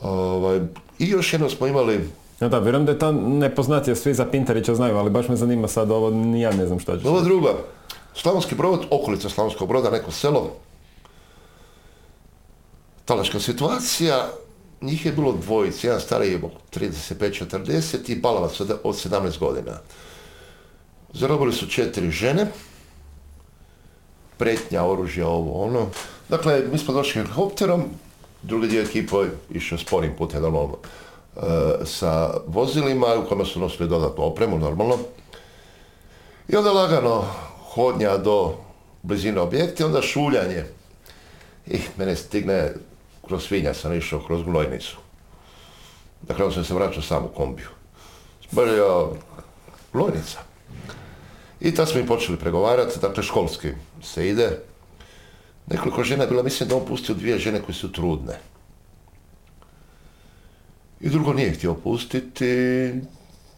[0.00, 0.60] Ovaj,
[0.98, 2.10] I još jedno smo imali...
[2.40, 5.68] Ja da, vjerujem da je to nepoznatije, svi za Pintarića znaju, ali baš me zanima
[5.68, 7.54] sad ovo, ni ja ne znam šta će Ovo druga,
[8.14, 10.52] Slavonski brod, okolica Slavonskog broda, neko selo.
[13.04, 14.28] Talačka situacija,
[14.80, 16.40] njih je bilo dvojice, jedan stariji je
[16.74, 19.78] 35-40 i balavac od 17 godina.
[21.12, 22.46] Zarobili su četiri žene,
[24.36, 25.86] pretnja, oružja, ovo, ono.
[26.28, 27.84] Dakle, mi smo došli helikopterom,
[28.42, 30.76] drugi dio ekipa je išao sporim putem, normalno,
[31.36, 31.40] e,
[31.84, 34.98] sa vozilima u kojima su nosili dodatnu opremu, normalno.
[36.48, 37.24] I onda lagano
[37.74, 38.54] hodnja do
[39.02, 40.64] blizine objekta, onda šuljanje.
[41.66, 42.72] I mene stigne,
[43.28, 44.96] kroz svinja sam išao, kroz gnojnicu.
[46.22, 47.68] Dakle, on sam se vraćao sam u kombiju.
[48.50, 49.10] Zborio,
[49.92, 50.38] gnojnica.
[51.60, 53.68] I tad smo i počeli pregovarati, dakle školski
[54.02, 54.60] se ide.
[55.66, 58.38] Nekoliko žena je bila, mislim da on pustio dvije žene koje su trudne.
[61.00, 62.92] I drugo nije htio pustiti.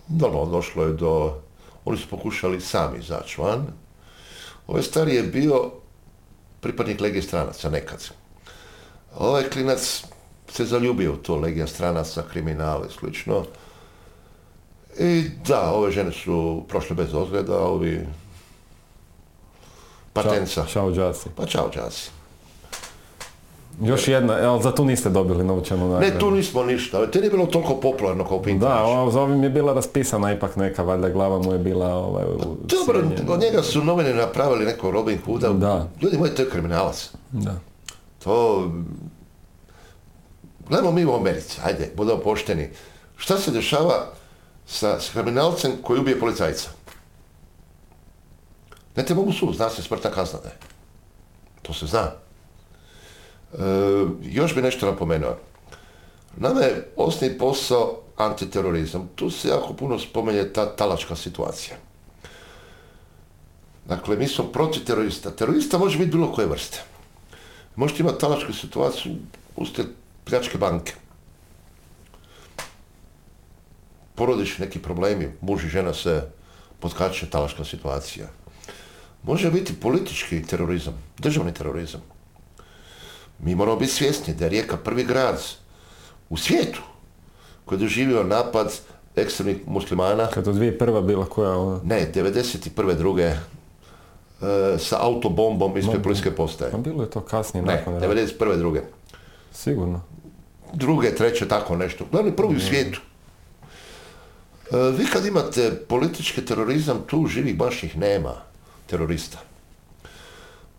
[0.09, 1.41] Normalno, došlo je do...
[1.85, 3.67] Oni su pokušali sami izaći van.
[4.67, 5.71] Ovaj stari je bio
[6.61, 8.11] pripadnik legije stranaca nekad.
[9.17, 10.05] Ovaj klinac
[10.49, 13.45] se zaljubio u to legija stranaca, kriminale i slično.
[14.99, 18.07] I da, ove žene su prošle bez ozgleda, ovi
[20.13, 20.65] patenca.
[20.67, 21.29] Čao, džasi.
[21.37, 22.11] Pa čao džasi.
[23.83, 26.15] Još jedna, ali za tu niste dobili novčanu nagradu.
[26.15, 27.07] Ne, tu nismo ništa.
[27.07, 28.69] To nije bilo toliko popularno kao Pinto.
[28.69, 32.25] Da, ovo, za ovim je bila raspisana ipak neka, valjda glava mu je bila ovaj,
[32.25, 35.49] u Dobro, od njega su novine napravili neko Robin Hooda.
[35.49, 35.89] Da.
[36.03, 37.11] Ljudi moji, to je kriminalac.
[37.31, 37.55] Da.
[38.27, 38.71] To...
[40.69, 42.71] Gledamo mi u Americi, ajde, budemo pošteni.
[43.17, 44.07] Šta se dešava
[44.67, 46.71] sa, s kriminalcem koji ubije policajca?
[48.97, 50.51] Ne te mogu sud, zna se smrtna kazna da.
[51.63, 52.11] To se zna.
[52.11, 52.17] E,
[54.23, 55.37] još bi nešto napomenuo.
[56.37, 59.09] Nama je osnovni posao antiterorizam.
[59.15, 61.77] Tu se jako puno spomenje ta talačka situacija.
[63.87, 65.31] Dakle, mi smo protiv terorista.
[65.31, 66.96] Terorista može biti bilo koje vrste.
[67.77, 69.15] Možete imati talačku situaciju
[69.57, 69.89] uslijed
[70.25, 70.93] pljačke banke.
[74.15, 76.23] Porodiš neki problemi, muž i žena se
[76.81, 78.27] potkače talačka situacija.
[79.23, 82.01] Može biti politički terorizam, državni terorizam.
[83.39, 85.43] Mi moramo biti svjesni da je Rijeka prvi grad
[86.29, 86.83] u svijetu
[87.65, 88.73] koji je doživio napad
[89.17, 91.07] ekstremnih muslimana, Kad je 2001.
[91.07, 91.81] bila koja ona?
[91.85, 92.97] ne, 91.
[92.97, 93.33] druge,
[94.79, 96.71] sa autobombom ispred policijske postaje.
[96.71, 98.09] Pa bilo je to kasnije Ne, nakon rata.
[98.09, 98.59] 91.
[98.59, 98.81] druge.
[99.53, 100.03] Sigurno.
[100.73, 102.05] druge, treće, tako nešto.
[102.13, 103.01] Glavni prvi u svijetu.
[104.71, 108.35] E, vi kad imate politički terorizam, tu živih baš ih nema,
[108.87, 109.39] terorista.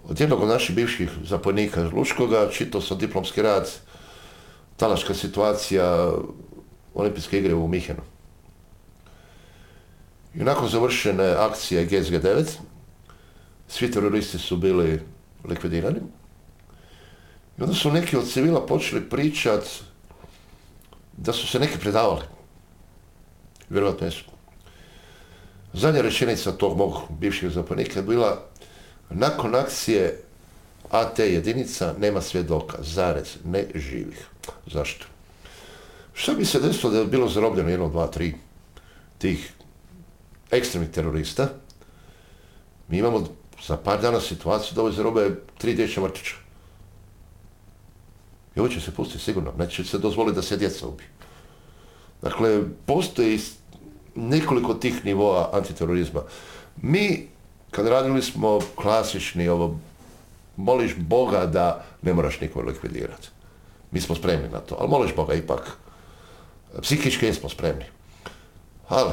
[0.10, 3.72] Od jednog od naših bivših zapovjednika iz Lučkoga, čitao sam diplomski rad,
[4.78, 6.12] talaška situacija,
[6.94, 8.02] olimpijske igre u Mihenu.
[10.36, 12.46] I nakon završene akcije GSG-9,
[13.68, 15.02] svi teroristi su bili
[15.44, 16.00] likvidirani.
[17.60, 19.64] I onda su neki od civila počeli pričat
[21.18, 22.24] da su se neki predavali.
[23.70, 24.24] Vjerojatno jesu.
[25.74, 28.44] Zadnja rečenica tog mog bivšeg zapovjednika je bila
[29.10, 30.24] nakon akcije
[30.90, 34.28] AT jedinica nema svjedoka, zarez, ne živih.
[34.66, 35.06] Zašto?
[36.14, 38.34] Šta bi se desilo da je bilo zarobljeno jedno, dva, tri
[39.18, 39.54] tih
[40.52, 41.50] ekstremnih terorista?
[42.88, 43.28] Mi imamo
[43.64, 46.36] za par dana situaciju da ovo zarobe tri dječja vrtića.
[48.56, 51.08] I ovo će se pustiti sigurno, neće se dozvoliti da se djeca ubiju.
[52.22, 53.40] Dakle, postoji
[54.16, 56.22] nekoliko tih nivoa antiterorizma.
[56.82, 57.28] Mi,
[57.72, 59.80] kad radili smo klasični ovo,
[60.56, 63.30] moliš Boga da ne moraš nikog likvidirati.
[63.92, 65.78] Mi smo spremni na to, ali moliš Boga ipak.
[66.82, 67.86] Psihički jesmo spremni.
[68.90, 69.12] Ali,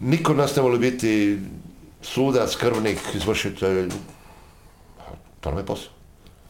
[0.00, 1.38] niko nas ne voli biti
[2.04, 3.90] sudac, krvnik, izvršitelj.
[5.40, 5.92] To nam je posao.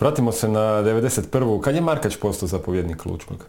[0.00, 1.60] Vratimo se na 91.
[1.60, 3.46] Kad je Markač postao zapovjednik Lučkog?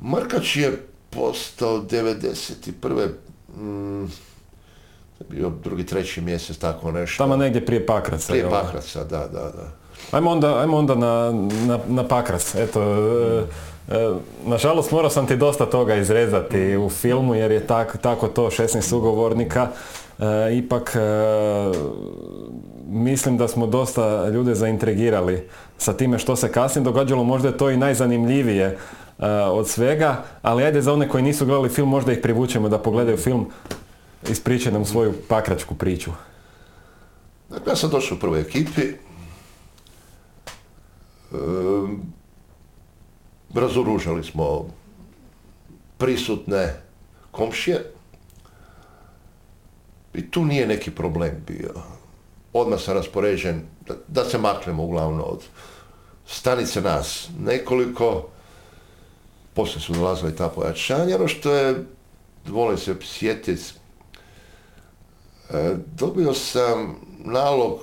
[0.00, 3.08] Markač je postao 91.
[3.56, 4.06] Mm,
[5.28, 7.24] bio drugi, treći mjesec, tako nešto.
[7.24, 8.32] Tamo negdje prije Pakraca.
[8.32, 8.50] Prije?
[8.50, 9.72] Pakraca, da, da, da.
[10.10, 11.32] Ajmo onda, ajmo onda na,
[11.66, 12.54] na, na Pakrac.
[12.54, 13.44] Eto, e,
[13.88, 14.14] e,
[14.44, 18.80] nažalost morao sam ti dosta toga izrezati u filmu jer je tak, tako to 16
[18.80, 19.68] sugovornika.
[20.20, 21.00] E, ipak e,
[22.86, 25.48] mislim da smo dosta ljude zaintrigirali
[25.78, 27.24] sa time što se kasnije događalo.
[27.24, 28.76] Možda je to i najzanimljivije e,
[29.30, 33.16] od svega, ali ajde za one koji nisu gledali film možda ih privučemo da pogledaju
[33.16, 33.46] film.
[34.30, 36.10] Ispričaj nam svoju pakračku priču.
[37.50, 38.82] Dakle, ja sam došao u prvoj ekipi.
[43.54, 44.66] Razoružali smo
[45.98, 46.80] prisutne
[47.30, 47.99] komšije.
[50.14, 51.74] I tu nije neki problem bio.
[52.52, 53.62] Odmah sam raspoređen
[54.08, 55.44] da, se maknemo uglavnom od
[56.26, 58.28] stanice nas nekoliko.
[59.54, 61.16] Poslije su dolazili ta pojačanja.
[61.16, 61.84] Ono što je,
[62.46, 63.62] volim se sjetiti,
[65.52, 67.80] E, dobio sam nalog,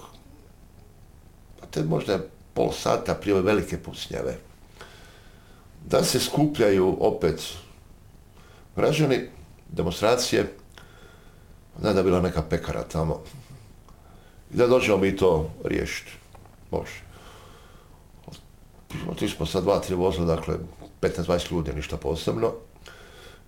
[1.62, 2.20] a to je možda
[2.54, 4.38] pol sata prije ove velike pucnjave,
[5.86, 7.42] da se skupljaju opet
[8.76, 9.30] građani,
[9.70, 10.54] demonstracije,
[11.80, 13.22] zna da je bila neka pekara tamo,
[14.54, 16.12] i da dođemo mi to riješiti.
[16.72, 17.08] Može.
[19.10, 20.56] Otišli smo sa dva, tri vozila, dakle
[21.02, 22.52] 15-20 ljudi, ništa posebno.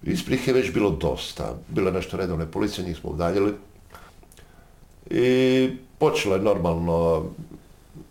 [0.03, 1.55] Isprih je već bilo dosta.
[1.67, 3.53] Bilo je nešto redovne policije, njih smo udaljili.
[5.09, 5.69] I
[5.99, 7.25] počelo je normalno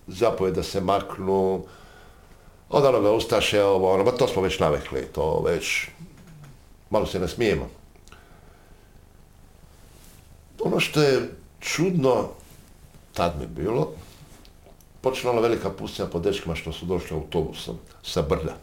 [0.06, 1.64] zapovjed da se maknu
[2.68, 5.88] od onoga Ustaše, ovo, ono, ma to smo već navekli, to već,
[6.90, 7.68] malo se ne smijemo.
[10.64, 11.30] Ono što je
[11.60, 12.28] čudno,
[13.12, 13.92] tad mi bilo,
[15.00, 18.56] počela ona velika pustinja po dečkima što su došli autobusom sa brda.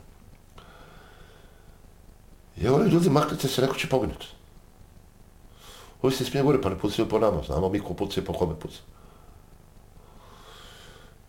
[2.56, 4.28] Ja govorim, ljudi, maknite se, neko će poginuti.
[6.02, 8.56] Ovi se smije govoriti, pa ne pucaju po nama, znamo mi ko pucaju, po kome
[8.60, 8.82] pucaju.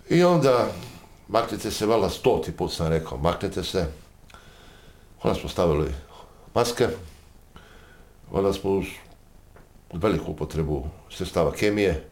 [0.08, 0.68] I onda,
[1.28, 3.86] maknite se, valjda stoti put sam rekao, maknite se.
[5.22, 5.94] Onda smo stavili
[6.54, 6.88] maske,
[8.30, 8.82] onda smo
[9.92, 12.04] veliku upotrebu sredstava kemije.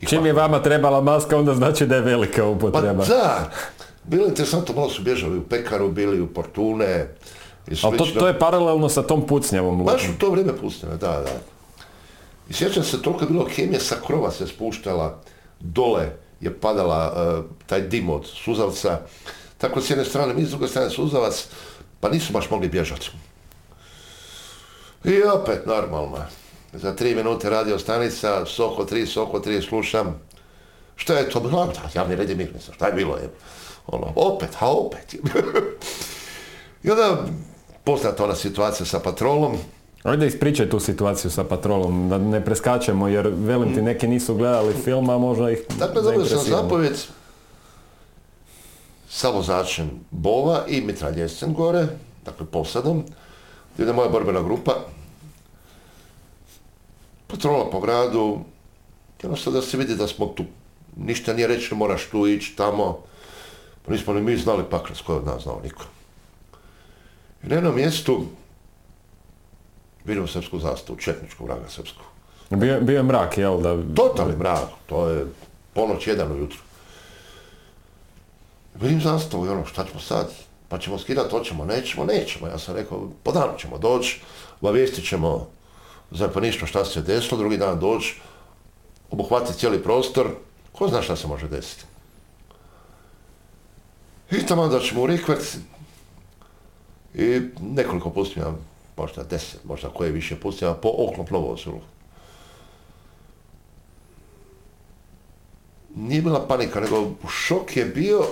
[0.00, 3.02] I Čim je vama trebala maska, onda znači da je velika upotreba.
[3.02, 3.50] Pa da,
[4.04, 7.08] bilo je interesantno, malo su bježali u pekaru, bili u portune
[7.68, 9.84] i Ali to, to je paralelno sa tom pucnjavom.
[9.84, 11.40] Baš u to vrijeme pucnjava, da, da.
[12.48, 15.20] I sjećam se, toliko je bilo kemije sa krova se spuštala,
[15.60, 16.10] dole
[16.40, 19.00] je padala uh, taj dim od suzavca.
[19.58, 21.46] Tako s jedne strane mi, s druge strane suzavac,
[22.00, 23.10] pa nisu baš mogli bježati.
[25.04, 26.18] I opet normalno.
[26.72, 30.20] Za tri minute radio stanica, Soko 3, Soko 3, slušam.
[30.96, 31.72] Šta je to bilo?
[31.94, 33.16] Javni red je mir, šta je bilo?
[33.16, 33.30] Je?
[33.86, 35.14] Ono, opet, a opet.
[36.84, 37.24] I onda
[37.84, 39.56] poznata ona situacija sa patrolom.
[40.02, 44.74] Ajde ispričaj tu situaciju sa patrolom, da ne preskačemo jer velim ti neki nisu gledali
[44.84, 46.96] film, a možda ih Dakle, dobio sam zapovjed
[49.08, 51.86] sa vozačem Bova i mitraljevcem gore,
[52.24, 53.04] dakle posadom,
[53.74, 54.72] gdje je moja borbena grupa,
[57.32, 58.40] patrola po gradu,
[59.22, 60.44] jednostavno da se vidi da smo tu.
[60.96, 62.98] Ništa nije reći, moraš tu ići tamo.
[63.86, 65.84] Pa nismo ni mi znali Pakrac, koji od nas znao niko.
[67.42, 68.24] I na jednom mjestu
[70.04, 72.02] vidimo srpsku zastavu, četničku vraga srpsku.
[72.50, 73.76] Bio, bio je mrak, jel da?
[73.94, 75.26] Totalni mrak, to je
[75.74, 76.58] ponoć jedan ujutro.
[78.74, 80.32] Vidim zastavu i ono, šta ćemo sad?
[80.68, 82.46] Pa ćemo skidati, hoćemo, nećemo, nećemo.
[82.46, 84.20] Ja sam rekao, po danu ćemo doći,
[84.60, 85.48] obavijestit ćemo
[86.14, 88.20] zapovjedništvo šta se desilo, drugi dan doći,
[89.10, 90.26] obuhvatiti cijeli prostor,
[90.72, 91.84] ko zna šta se može desiti.
[94.30, 95.56] I tamo da ćemo u Rikvert
[97.14, 98.46] i nekoliko pustinja,
[98.96, 101.80] možda deset, možda koje više pustinja, po oklopnom vozilu.
[105.94, 108.24] Nije bila panika, nego šok je bio,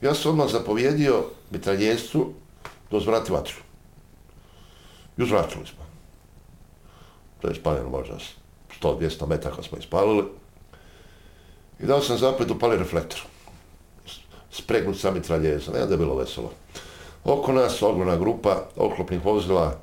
[0.00, 2.32] ja sam odmah zapovjedio mitraljestvu
[2.90, 3.56] da uzvrati vatru.
[5.18, 5.81] I uzvratili smo
[7.42, 8.14] to je spaljeno možda
[8.80, 10.24] 100-200 metaka smo ispalili.
[11.80, 13.20] I dao sam zapet upali reflektor.
[14.50, 16.52] Spregnut sa mitraljezom, da je bilo veselo.
[17.24, 19.80] Oko nas ogromna grupa oklopnih vozila,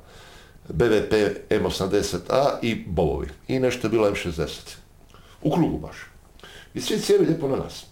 [0.68, 1.12] BVP
[1.50, 3.28] M80A i bovovi.
[3.48, 4.76] I nešto je bilo M60.
[5.42, 5.96] U krugu baš.
[6.74, 7.86] I svi cijeli lijepo na nas.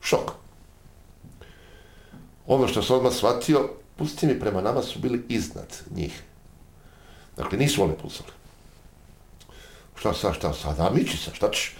[0.00, 0.30] Šok.
[2.46, 6.22] Ono što sam odmah shvatio, pusti mi prema nama su bili iznad njih.
[7.36, 8.28] Dakle, nisu oni pucali.
[9.96, 11.76] Šta sad, šta sad, a miči se, šta ćeš?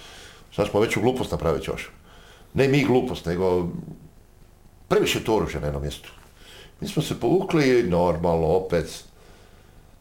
[0.57, 1.91] Sad smo veću glupost napraviti još.
[2.55, 3.69] Ne mi glupost, nego
[4.89, 6.11] previše to oružje na jednom mjestu.
[6.81, 9.05] Mi smo se povukli normalno opet.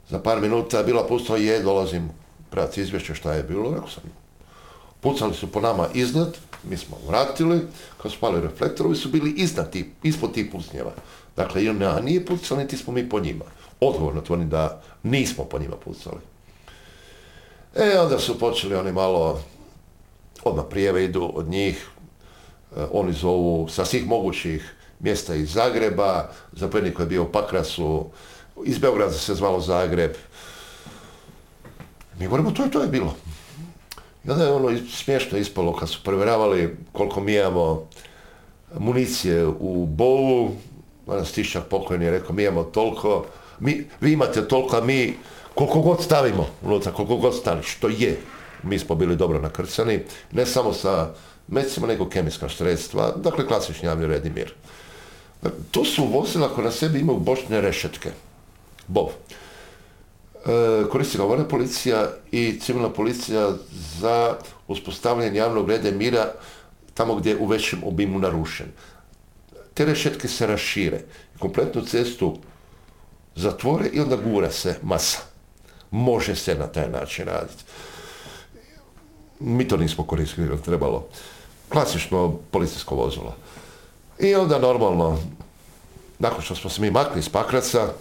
[0.09, 2.09] Za par minuta je bila pustila je, dolazim
[2.49, 4.03] prati izvješće šta je bilo, rekao sam.
[5.01, 7.61] Pucali su po nama iznad, mi smo vratili,
[8.01, 10.91] kad su pali reflektorovi su bili iznad ispod tih pucnjeva.
[11.35, 11.73] Dakle, i
[12.03, 13.45] nije pucali, niti smo mi po njima
[13.79, 16.21] odgovorno tvrdim da nismo po njima pucali.
[17.75, 19.41] E, onda su počeli oni malo,
[20.43, 21.87] odmah prijeve idu od njih,
[22.77, 28.05] e, oni zovu sa svih mogućih mjesta iz Zagreba, zapovjednik koji je bio u Pakrasu,
[28.65, 30.13] iz Beograda se zvalo Zagreb.
[32.19, 33.15] Mi govorimo, to je, to je bilo.
[34.25, 37.87] I onda je ono smiješno ispalo kad su provjeravali koliko mi imamo
[38.79, 40.51] municije u bovu,
[41.07, 43.25] onda Stišćak pokojni je rekao, mi imamo toliko,
[43.59, 45.17] mi, vi imate toliko, mi
[45.55, 48.17] koliko god stavimo unutra, koliko god stane, što je,
[48.63, 49.99] mi smo bili dobro nakrcani,
[50.31, 51.13] ne samo sa
[51.47, 54.53] mecima, nego kemijska sredstva, dakle klasični javni red i mir.
[55.71, 58.11] To su vozila koje na sebi imaju bočne rešetke.
[58.87, 59.09] Bov.
[59.09, 63.51] E, koristi ga vojna policija i civilna policija
[63.99, 64.35] za
[64.67, 66.33] uspostavljanje javnog reda i mira
[66.93, 68.67] tamo gdje je u većem obimu narušen.
[69.73, 71.01] Te rešetke se rašire.
[71.39, 72.37] Kompletnu cestu
[73.39, 75.19] zatvore i onda gura se masa.
[75.91, 77.63] Može se na taj način raditi.
[79.39, 81.07] Mi to nismo koristili, trebalo.
[81.69, 83.35] Klasično policijsko vozilo.
[84.19, 85.19] I onda normalno,
[86.19, 87.93] nakon što smo se mi makli iz Pakraca,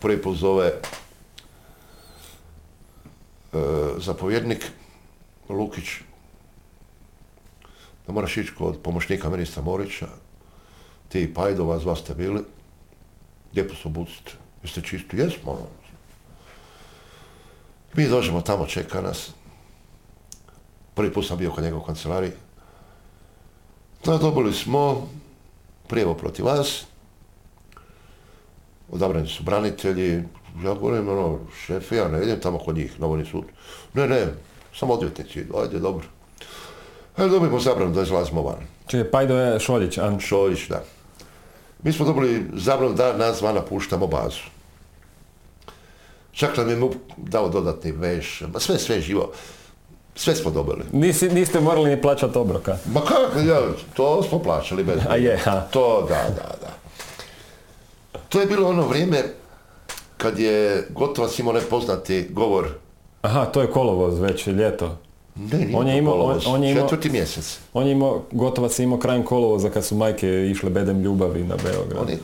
[0.00, 0.76] prvi put zove e,
[3.98, 4.66] zapovjednik
[5.48, 5.84] Lukić
[8.06, 10.06] da moraš ići kod pomoćnika ministra Morića,
[11.08, 12.40] ti i Pajdova, vas ste bili,
[13.54, 14.32] lijepo se obucite,
[14.62, 15.66] jeste čisti, jesmo ono.
[17.94, 19.30] Mi dođemo tamo, čeka nas.
[20.94, 22.32] Prvi put sam bio kod njega u kancelariji.
[24.04, 25.08] Da, dobili smo
[25.88, 26.84] prijevo protiv vas.
[28.90, 30.22] odabrani su branitelji,
[30.64, 33.44] ja govorim, ono, šefe, ja ne idem tamo kod njih, na sud.
[33.94, 34.26] Ne, ne,
[34.74, 36.06] samo odvjetnici, ajde, dobro.
[37.16, 38.66] Ajde, dobijemo zabranu da izlazimo van.
[38.86, 40.20] Čije, Pajdo je Šoljić, An...
[40.20, 40.84] Šoljić, da.
[41.84, 44.40] Mi smo dobili zabranu da nas dva napuštamo bazu.
[46.32, 49.32] Čak nam je MUP dao dodatni veš, ma sve, sve živo.
[50.14, 50.84] Sve smo dobili.
[50.92, 52.76] Nisi, niste morali ni plaćati obroka.
[52.92, 53.60] Ma kako, ja,
[53.94, 55.60] to smo plaćali bez A je, a.
[55.60, 56.72] To, da, da, da.
[58.28, 59.22] To je bilo ono vrijeme
[60.16, 62.68] kad je Gotovac imao nepoznati govor.
[63.22, 64.98] Aha, to je kolovoz već, ljeto.
[65.36, 67.58] Ne, nije On je imao- on- on je imao- Četvrti mjesec.
[67.72, 71.56] On je imao, Gotovac je imao krajem kolovoza kad su majke išle bedem ljubavi na
[71.56, 72.02] Beograd.
[72.02, 72.18] On je,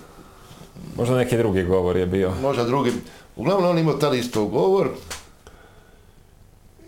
[0.96, 2.32] Možda neki drugi govor je bio.
[2.32, 2.92] možda drugi.
[3.36, 4.88] Uglavnom on imao tad isto govor.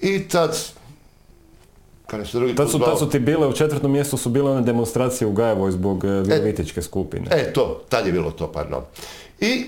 [0.01, 0.59] I tad,
[2.07, 4.61] kad se drugi Tad su, tad su ti bile, u četvrtom mjestu su bile one
[4.63, 7.27] demonstracije u Gajevoj zbog e, virovitičke skupine.
[7.31, 8.83] E, to, tad je bilo to, pardon.
[9.41, 9.65] I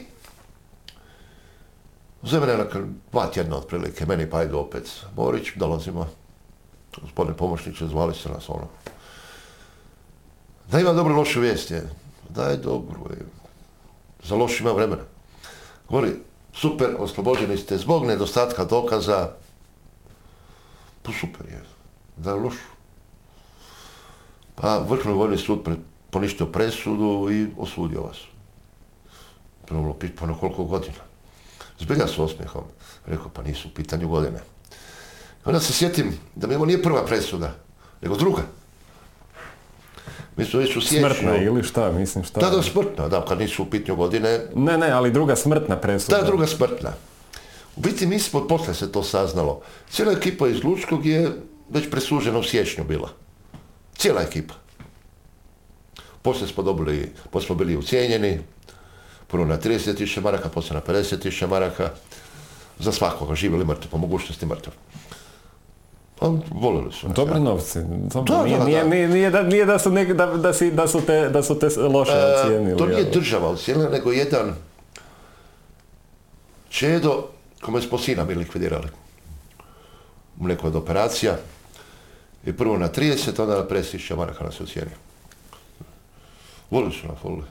[2.23, 2.65] za mene
[3.13, 4.83] dva tjedna otprilike, meni pa idu opet
[5.13, 6.07] Borić, dolazimo.
[7.03, 8.69] Gospodine pomoćniče, zvali ste nas ono.
[10.71, 11.91] Da ima dobro lošu vijest je.
[12.29, 13.01] Da je dobro.
[13.11, 13.27] je.
[14.25, 15.03] Za loš ima vremena.
[15.89, 16.13] Govori,
[16.53, 19.31] super, oslobođeni ste zbog nedostatka dokaza.
[21.03, 21.63] Pa super je.
[22.17, 22.55] Da je loš.
[24.55, 25.69] Pa Vrhovni vojni sud
[26.11, 28.17] poništio presudu i osudio vas.
[29.67, 31.03] Prvo na koliko godina?
[31.79, 32.65] Zbilja s osmijehom.
[33.07, 34.54] Rekao, pa nisu u pitanju godine.
[35.45, 37.55] Onda se sjetim da mi ovo nije prva presuda,
[38.03, 38.43] nego druga.
[40.37, 40.81] Mi smo već u.
[40.81, 42.41] Smrtna ili šta, mislim šta.
[42.41, 46.17] Da, da, smrtna, da, kad nisu u pitanju godine, Ne, ne, ali druga smrtna presuda.
[46.17, 46.93] ta druga smrtna.
[47.77, 51.33] U biti mi smo, poslije se to saznalo, cijela ekipa iz Lučkog je
[51.71, 53.09] već presužena u siječnju bila.
[53.97, 54.55] Cijela ekipa.
[56.23, 58.41] Poslije smo dobili, poslije smo bili ucijenjeni,
[59.29, 61.91] prvo na 30.000 maraka, poslije na 50.000 maraka,
[62.79, 64.73] za svakoga, živi ili mrtav, po mogućnosti mrtav.
[66.17, 67.09] Pa, volili su.
[67.09, 67.79] Dobri novci.
[68.05, 70.71] Dobro, Da, nije, da, nije, nije, nije da, nije da su, nek- da, da, si,
[70.71, 72.79] da, su te, da su te loše E, ocijenili.
[72.79, 74.55] to nije država ocijenila, nego jedan
[76.69, 77.25] čedo
[77.63, 78.89] kome smo sina mi likvidirali
[80.41, 81.37] u nekoj od operacija.
[82.47, 84.97] I prvo na 30, onda na 50.000 maraka nas je ocijenio.
[86.71, 87.47] Volili su nas, volili.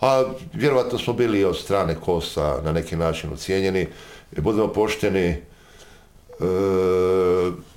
[0.00, 3.86] A vjerovatno smo bili od strane Kosa na neki način ocijenjeni.
[4.32, 5.36] I budemo pošteni,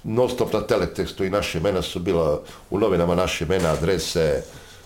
[0.03, 4.43] non stop na teletekstu i naše imena su bila u novinama naše imena, adrese,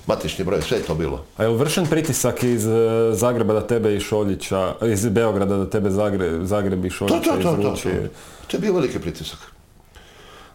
[0.08, 1.26] matični broj, sve je to bilo.
[1.38, 2.72] A je li vršen pritisak iz e,
[3.14, 7.36] Zagreba da tebe i Šoljića, iz Beograda da tebe Zagre, Zagreb i To, Šoljića to,
[7.36, 7.84] to, to, izruči?
[7.84, 8.08] to.
[8.48, 9.40] To je bio veliki pritisak.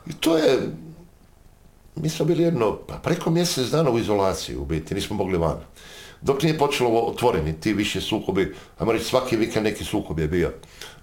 [0.06, 0.58] I to je,
[1.96, 5.56] mi smo bili jedno, pa preko mjesec dana u izolaciji u biti, nismo mogli van.
[6.22, 10.50] Dok nije počelo otvoreni ti više sukobi, ajmo reći svaki vikend neki sukob je bio.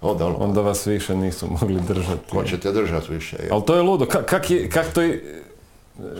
[0.00, 2.30] Onda ono, Onda vas više nisu mogli držati.
[2.30, 3.36] ko će te držati više.
[3.36, 3.48] je.
[3.50, 4.04] Ali to je ludo.
[4.04, 5.42] Ka- kak, je, kak to je,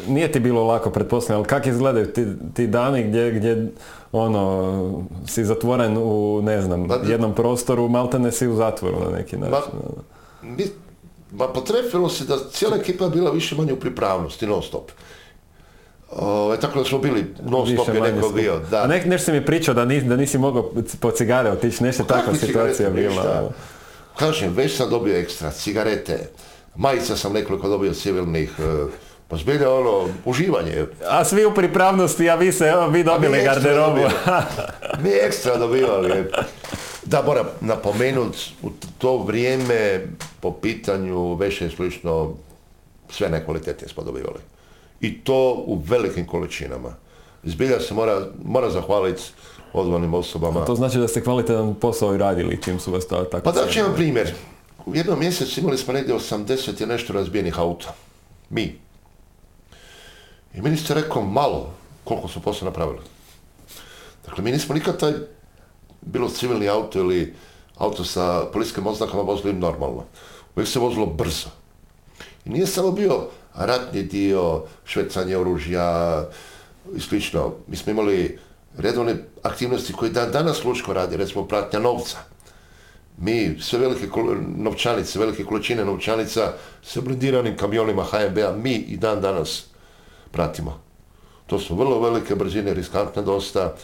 [0.09, 3.73] nije ti bilo lako pretpostavljam, ali kak izgledaju ti, ti dani gdje, gdje
[4.13, 9.57] ono, si zatvoren u, ne znam, jednom prostoru, maltene si u zatvoru na neki način.
[9.75, 10.03] ono.
[10.43, 10.65] Mi,
[11.33, 14.91] ma potrefilo se da cijela ekipa je bila više manje u pripravnosti, non stop.
[16.11, 18.59] Ove, tako da smo bili non stop Više je neko bio.
[18.71, 18.83] Da.
[18.83, 22.05] A nek, nešto si mi pričao da, nis, da nisi mogao po cigare otići, nešto
[22.05, 23.39] takva Kakve situacija bila.
[23.39, 23.51] ono.
[24.19, 26.29] Kažem, već sam dobio ekstra, cigarete,
[26.77, 28.91] majica sam nekoliko dobio civilnih, e,
[29.29, 30.87] pa zbilja ono, uživanje.
[31.09, 34.01] A svi u pripravnosti, a vi se, evo, vi dobili garderobu.
[35.03, 36.25] Mi ekstra dobivali.
[37.05, 40.07] Da, moram napomenuti, u to vrijeme
[40.41, 42.35] po pitanju veše i slično,
[43.11, 44.39] sve nekvalitetnije smo dobivali.
[45.01, 46.95] I to u velikim količinama.
[47.43, 49.23] Zbilja se mora, mora zahvaliti
[49.73, 50.65] odvanim osobama.
[50.65, 53.69] to znači da ste kvalitetan posao i radili čim su vas to tako Pa da
[53.71, 54.35] ću jedan primjer.
[54.87, 57.95] U jednom mjesecu imali smo negdje 80 i nešto razbijenih auta.
[58.51, 58.79] Mi.
[60.55, 61.71] I ministar rekao malo
[62.05, 62.99] koliko su posao napravili.
[64.27, 65.13] Dakle, mi nismo nikad taj
[66.01, 67.35] bilo civilni auto ili
[67.77, 70.05] auto sa policijskim oznakama vozili normalno.
[70.57, 71.49] Uvijek se vozilo brzo.
[72.45, 73.29] I nije samo bio
[73.59, 76.25] ratni dio, švecanje oružja
[76.97, 77.55] i slično.
[77.67, 78.39] Mi smo imali
[78.79, 82.17] redovne aktivnosti koje dan danas Lučko radi, recimo pratnja novca.
[83.19, 84.07] Mi sve velike
[84.57, 86.53] novčanice, velike količine novčanica
[86.83, 89.65] sa blindiranim kamionima HMB-a mi i dan danas
[90.31, 90.81] pratimo.
[91.47, 93.75] To su vrlo velike brzine, riskantne dosta.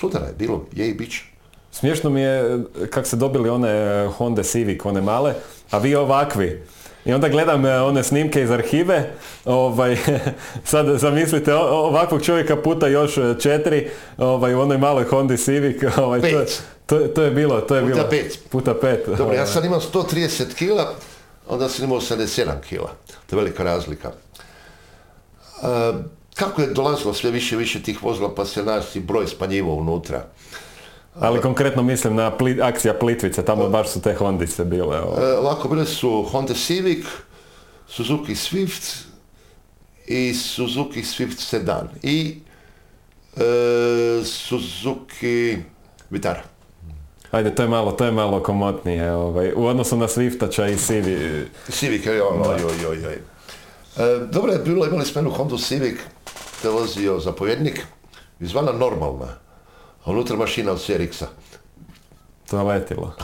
[0.00, 1.22] Sudara je bilo, je i bit će.
[1.70, 5.34] Smiješno mi je kak se dobili one Honda Civic, one male,
[5.70, 6.62] a vi ovakvi.
[7.04, 9.10] I onda gledam e, one snimke iz arhive,
[9.44, 9.96] ovaj,
[10.64, 15.82] sad zamislite ovakvog čovjeka puta još e, četiri ovaj, u onoj maloj Honda Civic.
[15.96, 16.62] Ovaj, to, Pet.
[16.86, 18.08] To, to je bilo, to je Puta bilo.
[18.10, 18.38] pet.
[18.50, 19.06] Puta pet.
[19.18, 20.94] Dobro, ja sam imao 130 kila,
[21.48, 22.90] onda sam imao 87 kila.
[23.26, 24.10] To je velika razlika.
[25.62, 25.92] E,
[26.34, 29.74] kako je dolazilo sve više i više tih vozila, pa se naš i broj smanjivao
[29.74, 30.24] unutra.
[31.20, 34.96] Ali konkretno mislim na pli- akcija Plitvice, tamo baš su te Hondice bile.
[34.96, 37.06] E, ovako, bile su Honda Civic,
[37.88, 39.04] Suzuki Swift
[40.06, 42.38] i Suzuki Swift Sedan i
[43.36, 43.40] e,
[44.24, 45.56] Suzuki
[46.10, 46.42] Vitara.
[47.30, 49.12] Ajde, to je malo, to je malo komotnije.
[49.12, 49.52] Ovaj.
[49.56, 51.46] U odnosu na Swiftača i Civi.
[51.70, 53.14] Civic, oj, oj, oj, oj, oj.
[53.96, 55.96] E, dobro je bilo, imali smo jednu Honda Civic,
[56.62, 57.86] te vozio zapovjednik,
[58.40, 59.26] izvana normalna,
[60.04, 61.26] a unutra mašina od CRX-a.
[62.50, 63.14] To je letilo.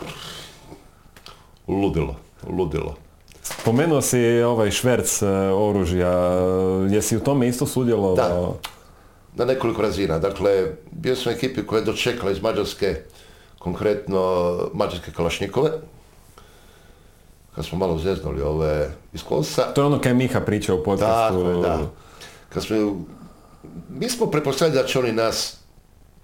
[1.69, 2.17] Ludilo,
[2.49, 2.97] ludilo.
[3.43, 6.13] Spomenuo si ovaj šverc e, oružja.
[6.91, 8.15] Jesi u tome isto sudjelovao?
[8.15, 8.53] Da.
[9.37, 10.19] Na nekoliko razina.
[10.19, 12.97] Dakle, bio sam u ekipi koja je dočekala iz Mađarske,
[13.59, 15.71] konkretno mađarske kalašnikove,
[17.55, 19.63] kad smo malo zeznuli ove iz Kosa.
[19.75, 21.39] To je ono kaj Miha pričao u podcastu.
[21.39, 21.79] Tako je, da.
[22.49, 22.77] Kad smo,
[23.89, 25.60] mi smo pretpostavili da će oni nas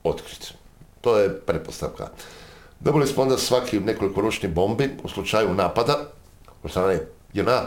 [0.08, 0.54] otkriti.
[1.00, 2.08] To je pretpostavka.
[2.80, 5.98] Dobili smo onda svaki nekoliko ručnih bombi u slučaju napada
[6.62, 7.00] od strane
[7.32, 7.62] JNA.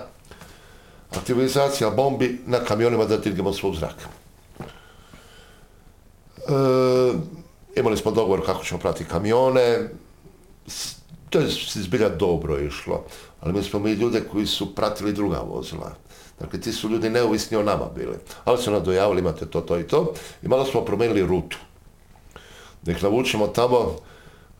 [1.18, 4.06] Aktivizacija bombi na kamionima da dignemo svog zraka.
[6.38, 6.54] E,
[7.76, 9.90] imali smo dogovor kako ćemo pratiti kamione.
[11.30, 13.06] To je zbilja dobro išlo.
[13.42, 15.96] Ali mi smo mi ljude koji su pratili druga vozila.
[16.40, 18.16] Dakle, ti su ljudi neovisni o nama bili.
[18.46, 20.14] Ali su nam dojavili, imate to, to i to.
[20.44, 21.58] I malo smo promijenili rutu.
[22.82, 23.96] Da ih navučemo tamo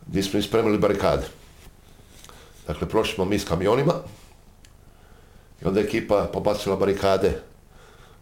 [0.06, 1.26] gdje smo ispremili barikade.
[2.66, 3.94] Dakle, prošli smo mi s kamionima
[5.62, 7.42] i onda je ekipa pobacila barikade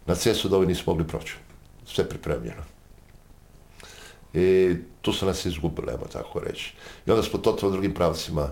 [0.05, 1.35] na cestu da ovi nisu mogli proći.
[1.85, 2.63] Sve pripremljeno.
[4.33, 6.73] I tu su nas izgubili, ajmo tako reći.
[7.05, 8.49] I onda smo totalno drugim pravcima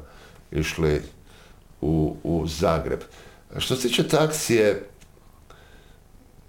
[0.51, 1.01] išli
[1.81, 2.99] u, u Zagreb.
[3.57, 4.17] Što se tiče te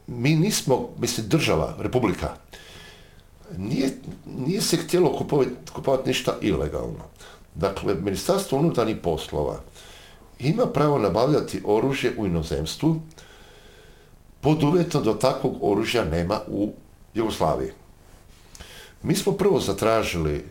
[0.07, 2.35] mi nismo, mislim država, republika,
[3.57, 3.91] nije,
[4.39, 7.05] nije se htjelo kupovati, kupovati ništa ilegalno.
[7.55, 9.61] Dakle, Ministarstvo unutarnjih poslova
[10.39, 13.01] ima pravo nabavljati oružje u inozemstvu
[14.41, 16.73] pod uvjetom da takvog oružja nema u
[17.15, 17.71] Jugoslaviji.
[19.03, 20.45] Mi smo prvo zatražili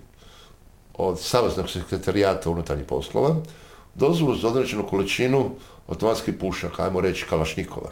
[0.94, 3.36] od Saveznog sekretarijata unutarnjih poslova
[3.96, 5.52] dozvolu za određenu količinu
[5.88, 7.90] automatskih pušaka, ajmo reći kalašnikova.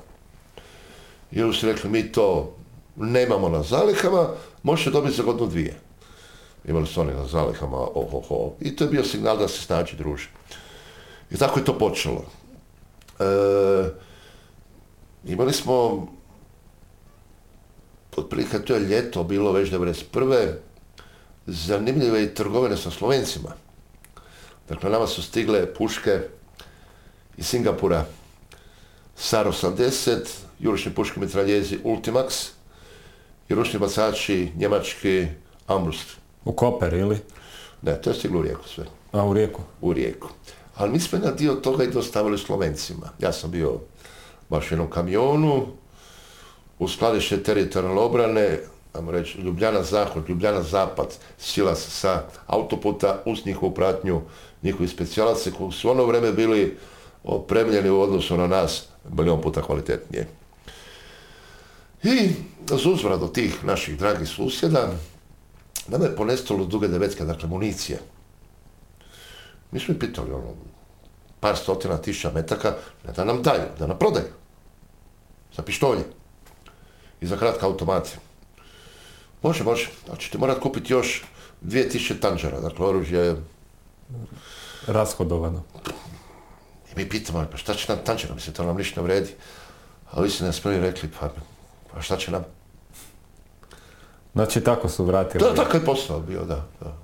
[1.32, 2.56] I oni su rekli, mi to
[2.96, 4.30] nemamo na zalihama,
[4.64, 5.80] možete dobiti za godinu dvije.
[6.68, 8.54] Imali su oni na zalihama, ohoho.
[8.62, 10.30] I to je bio signal da se snađi druže.
[11.32, 12.26] I tako je to počelo.
[13.20, 13.26] E,
[15.26, 16.08] imali smo,
[18.16, 20.54] otprilike to je ljeto bilo već 91.
[21.48, 23.50] zanimljive i trgovine sa Slovencima.
[24.70, 26.20] Dakle, nama su stigle puške
[27.38, 28.06] iz Singapura
[29.16, 30.20] SAR 80,
[30.60, 32.55] jurišni puški mitraljezi Ultimax
[33.50, 35.28] i ručni bacači njemački
[35.68, 36.18] Ambrust.
[36.46, 37.18] U Koper ili?
[37.82, 39.62] Ne, to je stiglo u rijeku sve A, u Rijeku.
[39.82, 40.28] u rijeku.
[40.76, 43.10] Ali mi smo jedan dio toga i dostavili Slovencima.
[43.20, 43.80] Ja sam bio
[44.50, 45.66] baš u jednom kamionu,
[46.80, 48.60] u skladište teritorijalne obrane,
[48.94, 54.22] ajmo reći, Ljubljana zahod, Ljubljana zapad, sila sa autoputa uz njihovu pratnju,
[54.64, 56.78] njihovi specijalace koji su ono vrijeme bili
[57.24, 60.28] opremljeni u odnosu na nas milion puta kvalitetnije.
[62.06, 62.34] I
[62.86, 64.92] uzvrat do tih naših dragih susjeda,
[65.88, 68.00] nama je ponestalo duge devetke, dakle municije.
[69.72, 70.54] Mi smo ih pitali, ono,
[71.40, 72.76] par stotina tisuća metaka,
[73.08, 74.28] ne da nam daju, da nam prodaju.
[75.56, 76.04] Za pištolje.
[77.22, 78.18] I za kratke automate.
[79.42, 81.24] Može, može, ali ćete morati kupiti još
[81.64, 83.36] 2000 tanđera, dakle oružje.
[84.88, 85.64] Rashodovano.
[86.92, 89.32] I mi pitamo, pa šta će nam tanđera, mislim, to nam ništa ne vredi.
[90.12, 91.30] A vi ste nas prvi rekli, pa,
[91.96, 92.44] pa šta će nam?
[94.34, 95.44] Znači, tako su vratili.
[95.44, 96.98] Da, tako je posao bio, da, da.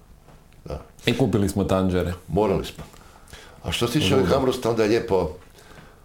[0.66, 0.82] da.
[1.06, 2.14] I kupili smo tanđere.
[2.28, 2.84] Morali smo.
[3.64, 5.32] A što se tiče ovih Amrusta, onda je lijepo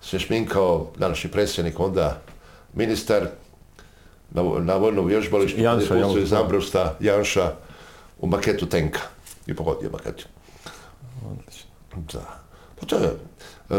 [0.03, 2.21] se šminkao današnji predsjednik, onda
[2.75, 3.27] ministar
[4.31, 7.53] na, na vojnom vježbalištu, Janša, iz Ambrusta, Janša,
[8.19, 9.01] u maketu tenka.
[9.47, 10.27] I pogodio maketu.
[12.13, 12.41] Da.
[12.81, 13.11] Pa to je,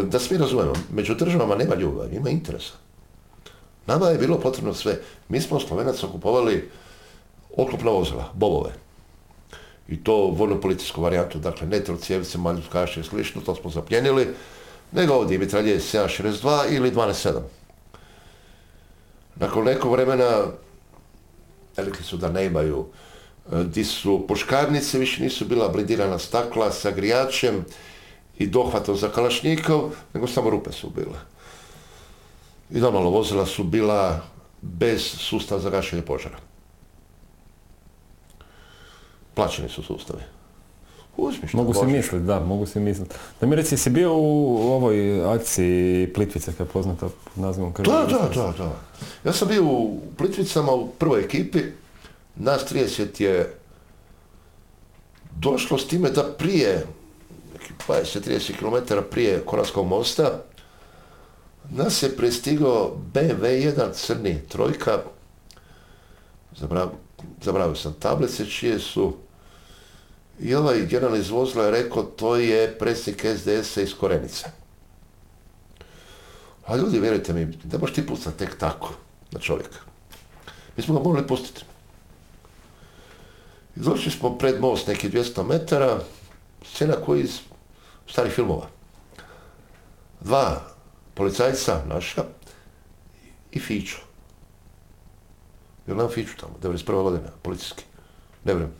[0.03, 2.73] da svi razumemo, među državama nema ljubavi, ima interesa.
[3.87, 4.99] Nama je bilo potrebno sve.
[5.29, 6.69] Mi smo Slovenaca kupovali
[7.57, 8.73] oklopna vozila, bobove.
[9.87, 14.27] I to vojno-policijsku varijantu, dakle ne trocijevice, maljuskaše i slično, to smo zapljenili,
[14.91, 17.39] nego ovdje mitralje 762 ili 12.7.
[19.35, 20.45] Nakon nekog vremena
[21.77, 22.85] rekli su da nemaju
[23.51, 27.65] di su puškarnice, više nisu bila blindirana stakla sa grijačem
[28.37, 31.19] i dohvatom za kalašnjikov, nego samo rupe su bile.
[32.71, 34.21] I normalno vozila su bila
[34.61, 36.37] bez sustava za gašenje požara.
[39.33, 40.23] Plaćeni su sustavi.
[41.17, 41.91] Uzmi što Mogu možeš.
[41.91, 43.15] misliti, da, mogu si misliti.
[43.41, 47.87] Da mi reci, si bio u ovoj akciji Plitvice, koja je poznata pod nazivom Krvi
[47.91, 48.75] Da, da, da, da.
[49.23, 51.59] Ja sam bio u Plitvicama u prvoj ekipi.
[52.35, 53.53] Nas 30 je
[55.35, 56.85] došlo s time da prije,
[57.53, 60.43] neki 20-30 km prije Konavskog mosta,
[61.69, 64.99] nas je prestigao BMW 1 crni trojka,
[66.59, 66.89] Zabrav-
[67.41, 69.15] zaboravio sam tablice čije su,
[70.39, 74.45] i ovaj general iz vozila je rekao to je predsjednik SDS-a iz Korenice.
[76.65, 78.93] A ljudi, vjerujte mi, ne možeš ti pucati tek tako
[79.31, 79.79] na čovjeka.
[80.77, 81.61] Mi smo ga morali pustiti.
[83.75, 85.99] I došli smo pred most neki 200 metara,
[86.65, 87.39] scena koji iz
[88.07, 88.67] starih filmova.
[90.21, 90.76] Dva
[91.17, 92.23] policajca naša
[93.51, 93.97] i Fićo.
[95.87, 97.03] Jel nam Fiću tamo, 91.
[97.03, 97.83] godina, policijski.
[98.43, 98.73] Ne vjerujem.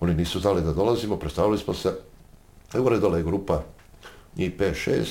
[0.00, 1.94] Oni nisu znali da dolazimo, predstavili smo se.
[2.74, 3.62] I gore dole je grupa,
[4.36, 5.04] njih 5-6,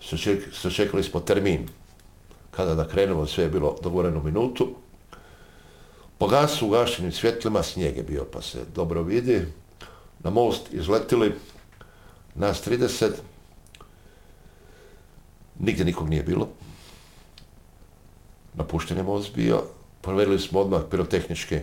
[0.00, 1.68] Saček- sačekali smo termin
[2.50, 4.68] kada da krenemo, sve je bilo dogovoreno minutu.
[6.18, 9.46] Po gasu ugašenim svjetlima snijeg je bio pa se dobro vidi.
[10.18, 11.34] Na most izletili
[12.34, 13.10] nas 30.
[15.58, 16.48] Nigdje nikog nije bilo.
[18.54, 19.62] Napušten je most bio.
[20.00, 21.58] Provjerili smo odmah pirotehnički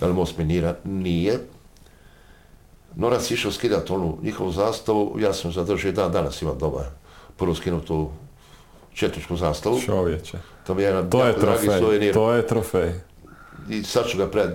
[0.00, 0.76] da li most minira.
[0.84, 1.38] Nije.
[2.96, 6.84] Norac išao skidati onu njihovu zastavu, ja sam zadržao i dan danas imam doma
[7.36, 8.10] prvu skinutu
[8.94, 9.80] četničku zastavu.
[9.80, 10.38] Čovječe.
[10.66, 12.14] To mi je jedan To je trofej, suvenir.
[12.14, 12.92] to je trofej.
[13.70, 14.50] I sad ću ga pred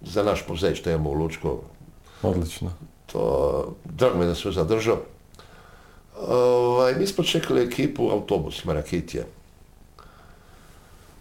[0.00, 1.60] za naš muzej što imamo u Lučko.
[2.22, 2.72] Odlično.
[3.12, 4.98] To, drago mi je da sam zadržao.
[6.16, 9.26] Ovaj, mi smo čekali ekipu autobus Marakitije.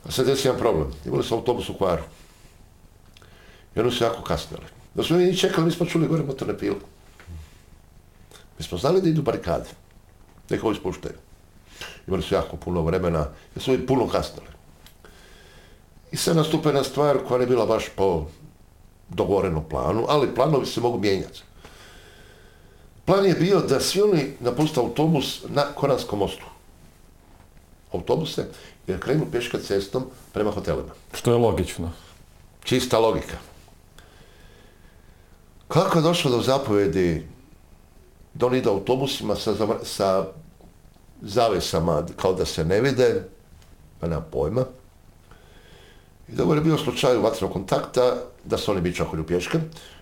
[0.05, 0.91] A sad je jedan problem.
[1.05, 2.03] Imali su autobus u kvaru.
[3.75, 4.63] I oni su jako kasnili.
[4.93, 6.75] Da smo mi čekali, mi smo čuli gore motorne pile.
[8.57, 9.69] Mi smo znali da idu barikade.
[10.49, 11.15] Neka ovo ispuštaju.
[12.07, 14.47] Imali su jako puno vremena, jer su i puno kasnili.
[16.11, 18.25] I sad nastupa jedna stvar koja nije bila baš po
[19.09, 21.43] dogovorenom planu, ali planovi se mogu mijenjati.
[23.05, 26.45] Plan je bio da svi oni napuste autobus na Koranskom mostu.
[27.93, 28.45] Autobuse,
[28.87, 30.93] jer krenu peška cestom prema hotelima.
[31.13, 31.91] Što je logično.
[32.63, 33.37] Čista logika.
[35.67, 37.27] Kako je došlo do zapovjedi
[38.33, 40.25] da oni idu autobusima sa, sa
[41.21, 43.23] zavesama kao da se ne vide,
[43.99, 44.65] pa nema pojma.
[46.27, 49.59] I dobro je bio slučaj vatrenog kontakta da se oni bi čakali pješke,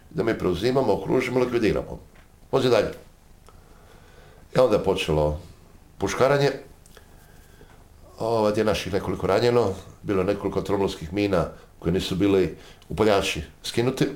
[0.09, 2.10] da mi preuzimamo, okružimo, likvidiramo.
[2.51, 2.93] Vozi dalje.
[4.55, 5.39] I onda je počelo
[5.97, 6.51] puškaranje,
[8.21, 11.47] Ovdje je naših nekoliko ranjeno, bilo je nekoliko tromlovskih mina
[11.79, 12.57] koje nisu bili
[12.89, 14.07] upaljači skinuti.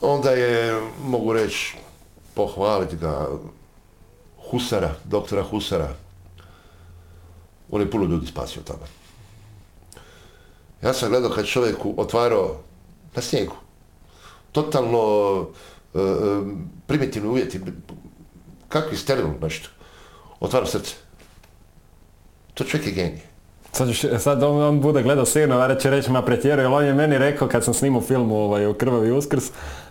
[0.00, 1.76] Onda je, mogu reći,
[2.34, 3.28] pohvaliti ga
[4.50, 5.88] Husara, doktora Husara.
[7.70, 8.86] On je puno ljudi spasio tamo.
[10.82, 12.56] Ja sam gledao kad čovjek otvarao
[13.14, 13.54] na snijegu.
[14.52, 15.75] Totalno e, e,
[16.86, 17.60] primitivni uvjeti,
[18.68, 19.68] kakvi sterilno nešto.
[20.40, 20.94] Otvarao srce.
[22.54, 23.20] To čovjek je genij.
[23.72, 23.88] Sad,
[24.22, 27.18] sad on, on bude gledao sigurno, a će reći ma pretjeruje, jer on je meni
[27.18, 29.44] rekao kad sam snimao film ovaj, o Krvavi uskrs,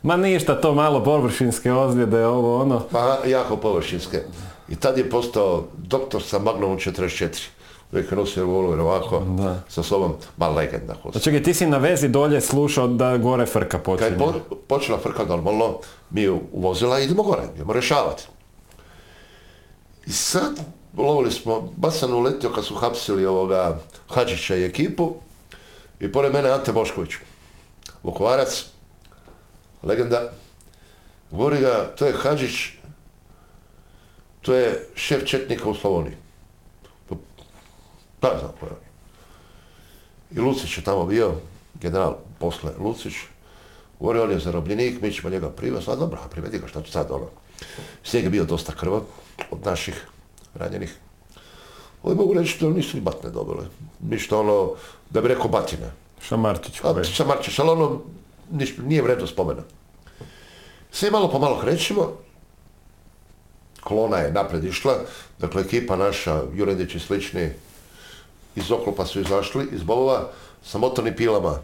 [0.03, 2.79] ma ništa, to malo površinske ozljede, ovo ono.
[2.91, 4.21] Pa jako površinske.
[4.69, 7.47] I tad je postao doktor sa Magnumom 44.
[7.91, 9.61] Uvijek je nosio revolver ovako Da.
[9.69, 10.93] sa sobom, ma legenda.
[10.93, 11.23] A host.
[11.23, 14.09] čekaj, ti si na vezi dolje slušao da gore frka Kad počinje.
[14.09, 15.77] je po- počela frka normalno,
[16.09, 18.23] mi u vozila idemo gore, idemo rješavati.
[20.05, 20.59] I sad
[20.97, 25.13] lovili smo, baš sam uletio kad su hapsili ovoga Hadžića i ekipu
[25.99, 27.09] i pored mene Ante Bošković,
[28.03, 28.65] Vukovarac,
[29.83, 30.31] legenda.
[31.31, 32.53] Govori ga, to je Hadžić,
[34.41, 36.13] to je šef četnika u Slavoniji.
[38.19, 38.77] Pa, znam ko je on.
[40.31, 41.33] I Lucić je tamo bio,
[41.81, 43.13] general posle Lucić.
[43.99, 47.11] Govori, on je zarobljenik, mi ćemo njega privesti, a dobro, privedi ga, šta će sad
[47.11, 47.27] ono.
[48.03, 49.01] Snijeg je bio dosta krvav
[49.51, 50.05] od naših
[50.55, 50.95] ranjenih.
[52.03, 53.65] Ovi mogu reći da nisu ni batne dobile.
[53.99, 54.71] Ništa ono,
[55.09, 55.91] da bi rekao batine.
[56.21, 56.81] Šamarčić.
[57.15, 58.01] Šamarčić, ali ono
[58.51, 59.61] niš- nije vredno spomena.
[60.91, 62.11] Sve malo po malo krećemo,
[63.83, 64.93] kolona je napred išla,
[65.39, 67.49] dakle ekipa naša, Juredić i slični,
[68.55, 70.29] iz oklopa su izašli, iz bobova,
[70.63, 71.59] sa motornim pilama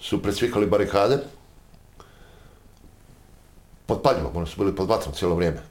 [0.00, 1.18] su presvikali barikade.
[3.86, 5.62] Pod paljom, oni su bili pod vatrom cijelo vrijeme.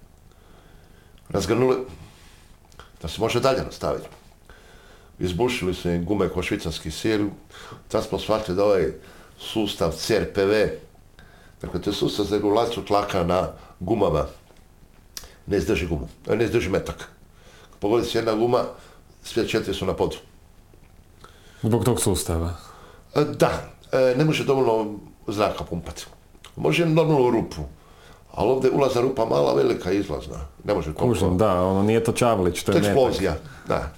[1.30, 1.78] Razgrnuli
[3.02, 4.08] da se može dalje nastaviti.
[5.20, 7.26] Izbušili su im gume ko švicarski sir.
[7.88, 8.92] Tad smo shvatili da ovaj
[9.40, 10.52] sustav CRPV,
[11.62, 14.26] dakle to je sustav za regulaciju tlaka na gumama,
[15.48, 17.10] ne izdrži gumu, ne izdrži metak.
[17.80, 18.64] Pogodi se jedna guma,
[19.24, 20.18] sve četiri su na podu.
[21.64, 22.54] Zbog tog sustava?
[23.16, 23.52] E, Da,
[23.92, 26.06] e, ne može dovoljno zraka pumpati.
[26.56, 27.62] Može normalno u rupu,
[28.32, 30.40] ali ovdje je ulazna rupa mala, velika izlazna.
[30.64, 31.08] Ne može toliko.
[31.08, 33.36] Kužim, da, ono nije to Čavlić, to To je eksplozija,
[33.68, 33.94] da.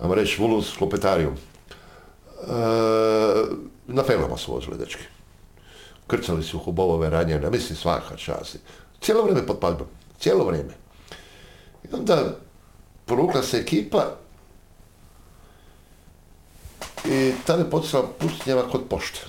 [0.00, 1.32] Ajmo reći, vulus klopetarijum.
[1.32, 1.36] E,
[3.86, 5.02] na felama su vozili, dečki.
[6.06, 8.58] Krcali su hubovove ranjene, mislim svaka čast.
[9.00, 9.86] Cijelo vrijeme pod paljbom,
[10.18, 10.74] cijelo vrijeme.
[11.84, 12.36] I onda
[13.06, 14.21] porukla se ekipa
[17.04, 19.20] i tada je počela pustinjeva kod pošte.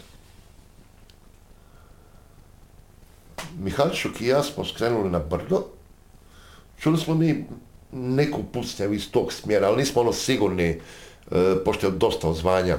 [3.60, 5.66] Mihalčuk i ja smo skrenuli na brdo,
[6.80, 7.46] čuli smo mi
[7.92, 10.80] neku pucnjavu iz tog smjera, ali nismo ono sigurni, e,
[11.66, 12.78] pošto je dosta ozvanja.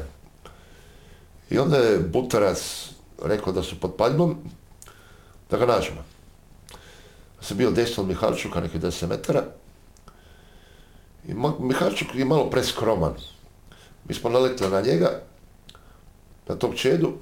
[1.50, 2.90] I onda je Butarac
[3.22, 4.36] rekao da su pod paljbom,
[5.50, 6.04] da ga nađemo.
[7.40, 9.44] Sam bio desno od Mihalčuka, nekih 10 metara.
[11.28, 13.14] I Mihalčuk je malo preskroman.
[14.08, 15.20] Mi smo naletili na njega,
[16.48, 17.12] na tog čedu.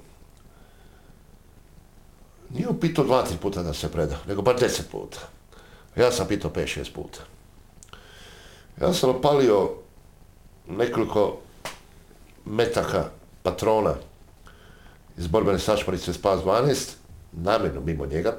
[2.50, 5.18] Nije on pitao dva, tri puta da se preda, nego bar deset puta.
[5.96, 7.20] Ja sam pitao pet, šest puta.
[8.80, 9.70] Ja sam opalio
[10.68, 11.38] nekoliko
[12.44, 13.10] metaka
[13.42, 13.94] patrona
[15.18, 16.90] iz borbene sačmarice Spas 12,
[17.32, 18.36] namjerno mimo njega.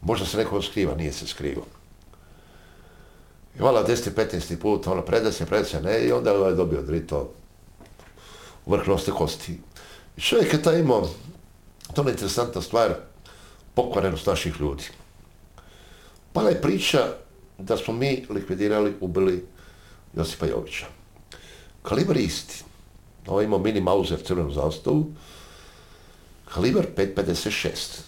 [0.00, 1.75] Možda se neko skriva, nije se skrivao.
[3.58, 4.10] I valjda 10.
[4.14, 4.56] 15.
[4.56, 5.46] put, ono, preda se,
[5.82, 7.32] ne, i onda je ovaj dobio drito
[8.66, 9.58] vrh nosne kosti.
[10.16, 11.08] I čovjek je taj imao,
[11.94, 12.94] to je interesantna stvar,
[13.74, 14.84] pokvarenost naših ljudi.
[16.32, 16.98] Pala je priča
[17.58, 19.46] da smo mi likvidirali, ubili
[20.16, 20.86] Josipa Jovića.
[21.82, 22.64] Kalibar isti.
[23.26, 25.12] Ovo imao mini Mauser crvenu zastavu.
[26.54, 28.00] Kalibar 5.56.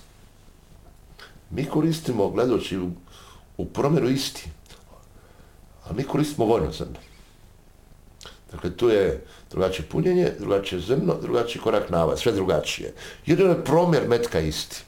[1.51, 2.91] Mi koristimo, gledajući u,
[3.57, 4.51] u promjeru isti,
[5.89, 6.99] ali mi koristimo vojno zrno.
[8.53, 12.95] Dakle, tu je drugačije punjenje, drugačije zrno, drugačiji korak nava, sve drugačije.
[13.27, 14.85] Jedino je promjer metka isti.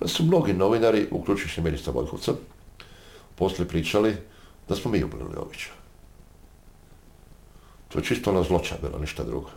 [0.00, 2.32] Da su mnogi novinari, uključujući ministra Vojkovca,
[3.34, 4.16] poslije pričali
[4.68, 5.70] da smo mi ubili Jovića.
[7.88, 9.50] To je čisto ona zloća bilo, ništa drugo.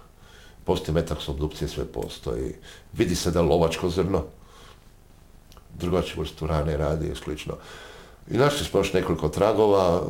[0.65, 2.55] Postoji metak s obdukcije, sve postoji.
[2.93, 4.23] Vidi se da lovačko zrno,
[5.73, 7.57] drugačiju vrstu rane radi i slično.
[8.31, 10.01] I našli smo još nekoliko tragova,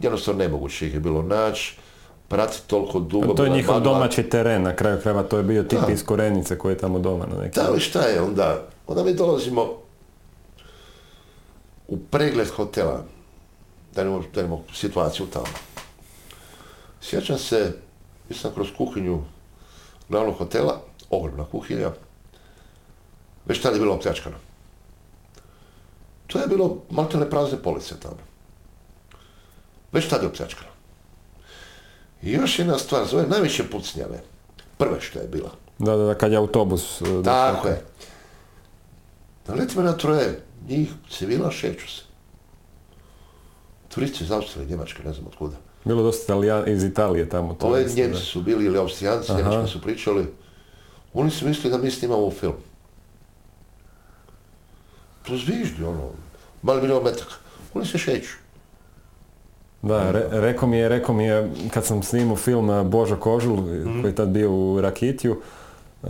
[0.00, 1.76] jednostavno nemoguće ih je bilo naći,
[2.28, 3.34] pratiti toliko dugo.
[3.34, 5.92] To je njihov domaći teren, na kraju krajeva to je bio tip Da.
[5.92, 8.62] iz Korenice koji je tamo doma na neki Da, ali šta je onda?
[8.86, 9.68] Onda mi dolazimo
[11.88, 13.04] u pregled hotela,
[13.94, 15.46] da imamo, da imamo situaciju tamo.
[17.00, 17.72] Sjećam se,
[18.30, 19.22] sam kroz kuhinju
[20.08, 21.90] glavnog hotela, ogromna kuhinja,
[23.46, 24.36] već tada je bilo opljačkano.
[26.28, 28.16] To je bilo maltene prazne police tamo.
[29.92, 30.70] Već tada je opljačkano.
[32.22, 34.20] I još jedna stvar, zove najveće pucnjave,
[34.78, 37.00] prve što je bila, Da, da, da, kad je autobus...
[37.00, 37.84] e, tako je.
[39.46, 42.02] Naletimo na troje, njih civila šeću se.
[43.88, 45.56] Turisti iz Austrije, Njemačke, ne znam od kuda.
[45.84, 47.54] Bilo dosta Italija- iz Italije tamo.
[47.54, 49.32] To Ove Njemci su bili ili Austrijanci.
[49.34, 50.26] Njemački su pričali.
[51.14, 52.54] Oni su mislili da mi snimamo film.
[55.28, 56.10] To zviždi, ono,
[56.62, 57.34] mali milion metaka.
[57.74, 58.32] Oni se šeću.
[59.82, 63.56] Da, re, rekao mi je, rekao mi je, kad sam snimao film eh, Božo Kožul,
[63.56, 64.00] Mhm.
[64.00, 65.40] koji je tad bio u Rakitiju,
[66.02, 66.08] eh,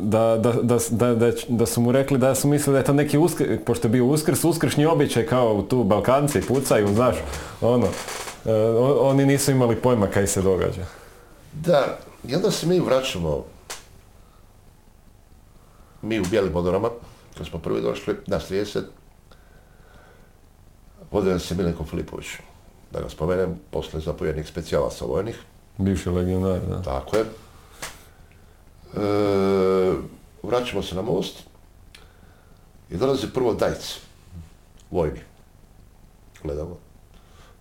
[0.00, 3.58] da, da, da, da, su mu rekli da su mislili da je to neki uskr,
[3.66, 7.16] pošto je bio uskrs, uskršnji običaj kao tu Balkanci pucaju, znaš,
[7.60, 7.86] ono,
[8.46, 8.52] eh,
[9.00, 10.84] oni nisu imali pojma kaj se događa.
[11.52, 11.98] Da,
[12.28, 13.44] i onda se mi vraćamo,
[16.02, 16.88] mi u bijelim odorama,
[17.38, 18.82] kad smo prvi došli, nas 30,
[21.10, 22.26] vodio nas je Milenko Filipović,
[22.92, 25.42] da ga spomenem, posle zapovjednik specijalaca vojnih,
[25.78, 26.82] Bivši legionar, da.
[26.82, 27.24] tako je.
[28.96, 29.94] E,
[30.42, 31.42] vraćamo se na most
[32.90, 33.98] i dolazi prvo Dajc,
[34.90, 35.20] vojni.
[36.42, 36.78] Gledamo.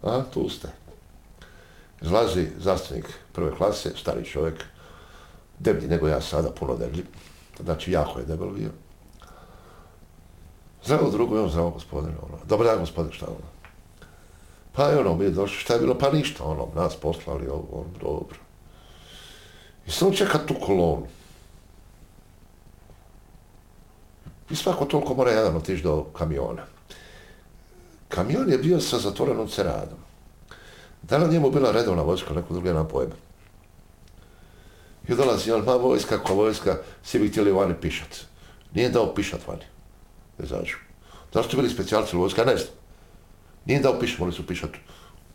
[0.04, 0.68] A, tu ste.
[2.02, 4.64] Izlazi zastavnik prve klase, stari čovjek,
[5.60, 7.04] deblji nego ja sada, puno deblji.
[7.64, 8.70] Znači, jako je debel bio.
[10.86, 12.38] Zdravo drugo, i on zdravo gospodine, ono.
[12.46, 13.50] Dobar dan gospodine, šta ono?
[14.72, 15.98] Pa je ono, mi je došli, šta je bilo?
[15.98, 18.38] Pa ništa, ono, nas poslali, ovo, ono, dobro.
[19.88, 21.08] I samo čeka tu kolonu.
[24.50, 26.64] I svako toliko mora jedan otići do kamiona.
[28.10, 29.98] Kamion je bio sa zatvorenom ceradom.
[31.02, 33.16] Da li njemu bila redovna vojska, neko drugi nam pojma.
[35.08, 38.26] I dolazi on, ma vojska, ko vojska, svi bi htjeli vani pišat.
[38.74, 39.66] Nije dao pišat vani.
[40.40, 40.76] Ne zađu.
[41.34, 42.44] Zašto bili specijalci vojska?
[42.44, 42.74] Ne znam.
[43.66, 44.70] Nije dao pišat, morali su pišat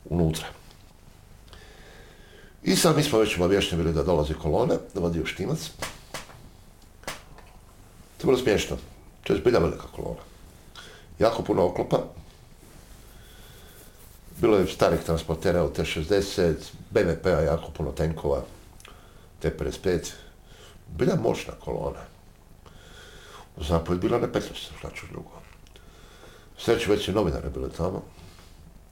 [0.05, 0.47] unutra.
[2.62, 5.70] I sad mi smo već obavješteni bili da dolazi kolona, da vodi u Štimac.
[8.16, 8.76] To je bilo smiješno.
[9.22, 10.20] To je zbilja velika kolona.
[11.18, 11.98] Jako puno oklopa.
[14.40, 16.55] Bilo je starih transportera od T-60,
[16.90, 18.43] BMP-a jako puno tenkova,
[19.40, 20.12] T-55.
[20.89, 22.14] Bila moćna kolona.
[23.56, 25.31] Zapad bila petlja se, šta ću drugo.
[26.59, 28.02] Sreću već i novinare bile tamo,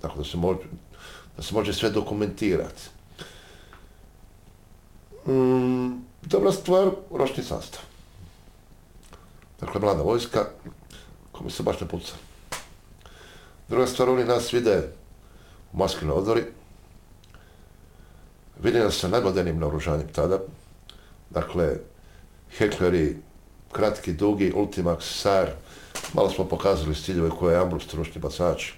[0.00, 0.58] tako da se može,
[1.36, 2.82] da se može sve dokumentirati.
[5.26, 7.80] Mm, dobra stvar, ročni sastav.
[9.60, 10.46] Dakle, mlada vojska,
[11.32, 12.12] kome se baš ne puca.
[13.68, 14.92] Druga stvar, oni nas vide
[15.72, 16.44] u maskinoj odori.
[18.62, 20.38] Vidi nas sa najmodernim naoružanjem tada.
[21.30, 21.76] Dakle,
[22.58, 23.16] hekleri,
[23.72, 25.50] kratki, dugi, Ultimax, SAR.
[26.12, 28.72] Malo smo pokazali stiljeve koje je Ambrus, trušni bacač.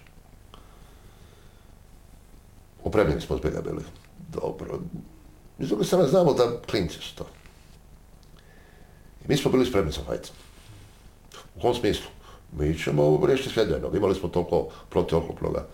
[2.84, 3.82] Opremljeni smo zbilja bili.
[4.32, 4.78] Dobro.
[5.58, 7.26] I s druge strane znamo da klinci su to.
[9.24, 10.32] I mi smo bili spremni za fajt.
[11.56, 12.06] U kom smislu?
[12.52, 13.96] Mi ćemo riješiti sve jednog.
[13.96, 15.66] Imali smo toliko protivoklopnoga.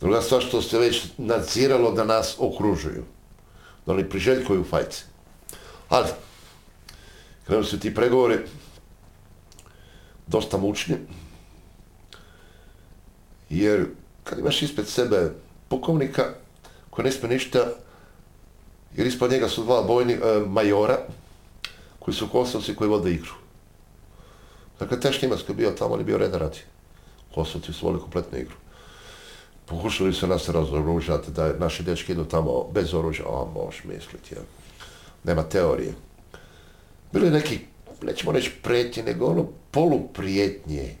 [0.00, 3.04] Druga stvar što se već nadziralo da nas okružuju.
[3.86, 5.04] Da oni priželjkuju fajci.
[5.88, 6.08] Ali,
[7.46, 8.38] krenuli su ti pregovori
[10.32, 10.96] dosta mučni.
[13.50, 13.86] Jer
[14.24, 15.32] kad imaš ispred sebe
[15.68, 16.24] pukovnika
[16.90, 17.66] koji ne smije ništa,
[18.96, 20.98] jer ispod njega su dva bojni, e, majora
[21.98, 23.32] koji su kosovci koji vode igru.
[24.78, 26.58] Dakle, Teš Nimac koji je bio tamo, on je bio reda radi.
[27.34, 28.54] Kosovci su voli kompletnu igru.
[29.66, 34.40] Pokušali su nas razoružati da naši dečki idu tamo bez oružja, a možeš misliti, ja.
[35.24, 35.94] nema teorije.
[37.12, 37.58] Bilo neki,
[38.06, 40.96] nećemo reći prijetnje, nego ono poluprijetnje.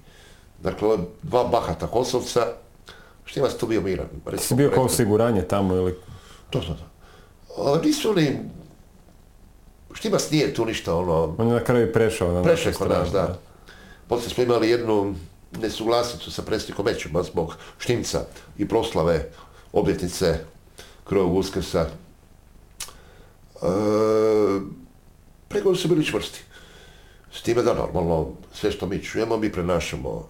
[0.62, 2.46] Dakle, ova dva bahata Kosovca,
[3.24, 4.06] Štimac tu bio miran.
[4.38, 5.94] Si bio kao osiguranje tamo ili...
[6.50, 6.84] Točno to.
[7.62, 8.38] A, nisu oni,
[9.94, 13.28] Štimac nije tu ništa ono, On je na kraju prešao na prešao kod nas, stranu,
[13.28, 13.38] da.
[14.08, 15.14] Poslije smo imali jednu
[15.60, 18.24] nesuglasicu sa predsjednikom Mećima zbog Štimca
[18.58, 19.28] i proslave
[19.72, 20.38] obljetnice
[21.04, 21.80] Krojog Uskrsa.
[21.80, 23.66] E,
[25.48, 26.40] pregovori su bili čvrsti.
[27.32, 30.28] S time da normalno sve što mi čujemo mi prenašamo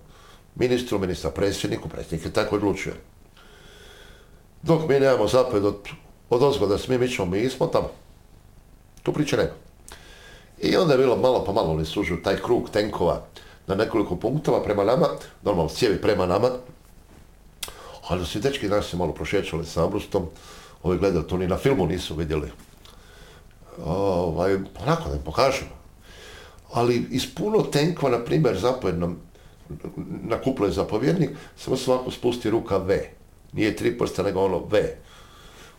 [0.55, 2.93] ministru, ministra predsjedniku, predsjednik je tako odlučio.
[4.63, 5.77] Dok mi nemamo zapad od,
[6.31, 7.91] od ozgo da se mi mičemo, mi smo tamo.
[9.03, 9.51] Tu priče nema.
[10.59, 13.23] I onda je bilo malo po malo oni sužu taj krug tenkova
[13.67, 15.09] na nekoliko punktova prema nama,
[15.43, 16.51] normalno cijevi prema nama,
[18.09, 20.27] ali su dečki nas se malo prošećali sa Ambrustom,
[20.83, 22.51] ovi gledali, to ni na filmu nisu vidjeli.
[23.85, 25.82] Ovaj, onako da im pokažemo.
[26.73, 29.17] Ali iz puno tenkova, na primjer, zapojednom,
[30.07, 33.11] na kuplu je zapovjednik, samo se ovako spusti ruka V.
[33.53, 34.97] Nije tri prsta, nego ono V.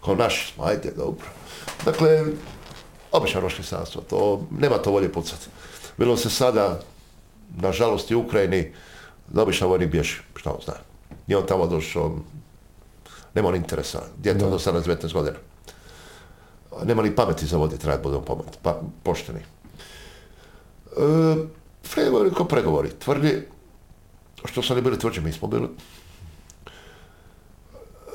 [0.06, 1.26] Kao smo, ajde, dobro.
[1.86, 2.24] Dakle,
[3.12, 5.48] običan roški sastav, to, nema to volje pucati.
[5.98, 6.80] Bilo se sada,
[7.56, 8.74] nažalost i u Ukrajini,
[9.28, 10.74] da običan vojnik bježi, šta on zna.
[11.28, 12.16] Nije on tamo došao,
[13.36, 15.38] nema on interesa, djeto do 19 godina.
[16.84, 18.24] Nema ni pameti za voditi rad, budemo
[18.62, 19.40] pa, pošteni.
[21.94, 23.48] Pregovori ko pregovori, tvrdi,
[24.46, 25.68] što su oni bili tvrđi, mi smo bili.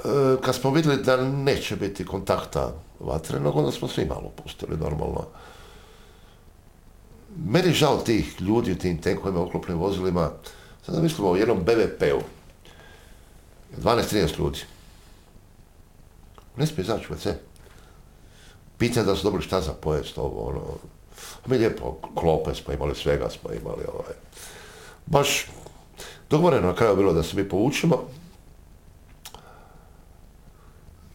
[0.04, 5.26] E, kad smo vidjeli da neće biti kontakta vatrenog, onda smo svi malo pustili normalno.
[7.46, 10.30] Meni žao tih ljudi u tim tenkovima, oklopnim vozilima.
[10.86, 12.20] Sad da mislimo o jednom BVP-u.
[13.82, 14.58] 12-13 ljudi.
[16.56, 17.32] Ne smije izaći u WC.
[18.78, 20.60] Pitanje da su dobili šta za pojest, ovo, ono.
[21.46, 24.14] Mi lijepo, klope smo imali, svega smo imali, ovaj.
[25.06, 25.46] Baš
[26.30, 28.08] dogovoreno na kraju bilo da se mi povučemo.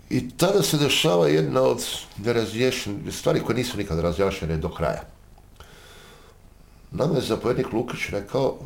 [0.10, 1.86] I tada se dešava jedna od
[2.18, 5.04] nerazriješenih stvari koje nisu nikad razjašnjene do kraja.
[6.92, 8.58] Nama je zapovjednik Lukić rekao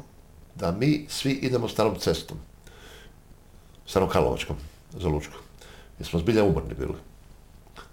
[0.55, 2.37] da mi svi idemo starom cestom.
[3.85, 4.55] Starom Karlovačkom,
[4.99, 5.37] za Lučko.
[5.99, 6.97] Jer smo zbilja umorni bili.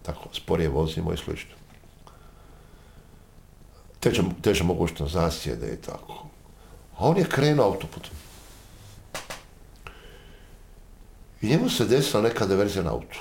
[0.03, 1.64] Tako, sporije vozimo i slično.
[4.05, 6.27] Teža, teža mogućnost zasjede i tako.
[6.97, 8.13] A on je krenuo autoputom.
[11.43, 13.19] I njemu se desila neka diverzija na autu.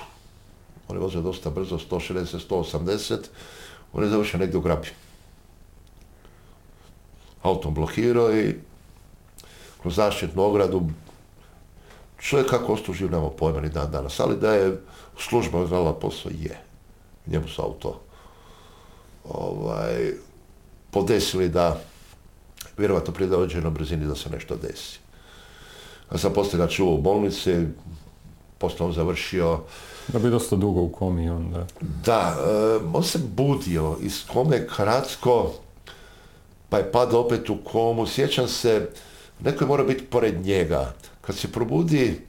[0.88, 3.18] On je vozio dosta brzo, 160, 180.
[3.92, 4.88] On je završio negdje u grabi.
[7.42, 8.54] Autom blokirao i
[9.82, 10.82] kroz zaštitnu ogradu.
[12.18, 14.80] Čovjek kako ostao živ, nema pojma ni dan danas, ali da je
[15.18, 16.60] služba odradila posao, je.
[17.26, 18.00] Njemu su auto
[19.24, 20.12] ovaj,
[20.94, 21.80] podesili da
[22.78, 24.98] vjerovatno prije dođe brzini da se nešto desi.
[26.12, 27.66] Ja sam poslije ga čuo u bolnici,
[28.58, 29.60] poslije on završio...
[30.08, 31.66] Da bi dosta dugo u komi onda.
[32.04, 35.52] Da, eh, on se budio iz kome kratko,
[36.68, 38.06] pa je padao opet u komu.
[38.06, 38.88] Sjećam se,
[39.40, 40.94] neko je mora biti pored njega.
[41.20, 42.20] Kad se probudi,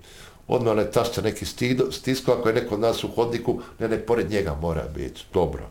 [0.47, 1.45] odmah ne tašta neki
[1.91, 5.21] stisko, ako je neko od nas u hodniku, ne, ne, pored njega mora biti.
[5.33, 5.69] Dobro.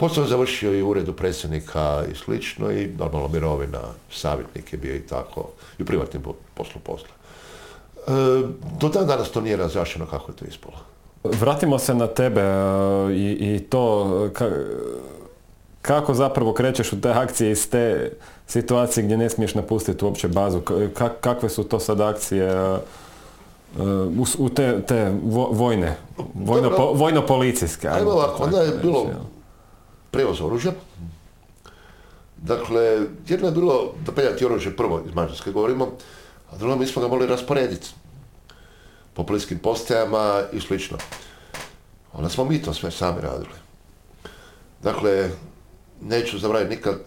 [0.00, 3.80] Je završio i u uredu predsjednika i slično i normalno mirovina,
[4.10, 5.48] savjetnik je bio i tako,
[5.78, 6.22] i u privatnim
[6.54, 7.08] poslu posla.
[8.06, 8.10] E,
[8.80, 10.76] do dan danas to nije razjašeno kako je to ispalo.
[11.24, 14.30] Vratimo se na tebe e, i, i to
[15.82, 18.12] kako zapravo krećeš u te akcije iz te
[18.46, 20.60] situacije gdje ne smiješ napustiti uopće bazu.
[21.20, 22.78] kakve su to sad akcije e,
[24.38, 25.12] u, te, te
[25.50, 25.96] vojne,
[26.34, 27.88] vojno, vojno-policijske?
[27.88, 29.06] Ajmo ovako, onda je bilo
[30.10, 30.72] prevoz oružja.
[32.36, 35.88] Dakle, jedno je bilo da peljati oružje prvo iz Mađarske govorimo,
[36.50, 37.90] a drugo mi smo ga mogli rasporediti
[39.14, 40.98] po policijskim postajama i slično.
[42.12, 43.54] Onda smo mi to sve sami radili.
[44.82, 45.30] Dakle,
[46.02, 46.98] neću zabraviti nikad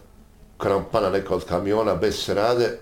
[0.57, 2.78] krampana neka od kamiona bez se rade.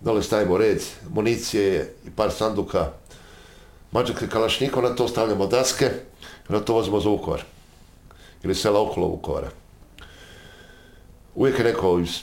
[0.00, 2.90] Dole stavimo red municije i par sanduka
[3.92, 5.90] mađarske kalašnika, na to stavljamo daske
[6.48, 7.57] i na to vozimo za Vukovar
[8.42, 9.50] ili sela okolo Vukovara.
[11.34, 12.22] Uvijek je neko iz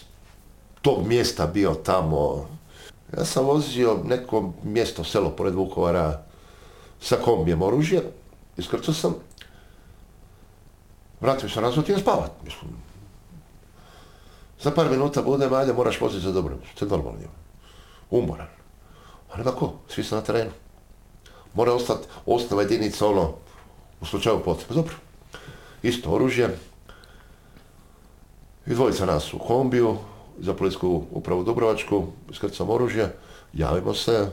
[0.82, 2.48] tog mjesta bio tamo.
[3.18, 6.24] Ja sam vozio neko mjesto, selo pored Vukovara
[7.02, 8.02] sa kombijem oružja,
[8.58, 9.16] iskrcao sam,
[11.22, 12.32] vratio se nazvat i spavat.
[12.44, 12.72] Mislim.
[14.62, 16.58] Za par minuta budem, ajde, moraš voziti za dobro.
[16.76, 17.20] Ste normalno
[18.10, 18.48] Umoran.
[19.32, 20.52] A nema ko, svi su na terenu.
[21.54, 23.34] Mora ostati osnova jedinica ono,
[24.02, 24.74] u slučaju potrebe.
[24.74, 25.05] Dobro
[25.88, 26.58] isto oružje.
[28.68, 29.98] I dvojica nas u kombiju,
[30.40, 33.16] za policijsku upravu Dubrovačku, iskrcam oružje,
[33.54, 34.30] javimo se,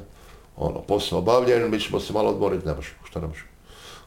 [0.57, 3.45] ono, posao obavljen, mi ćemo se malo odmoriti, ne može, što ne može.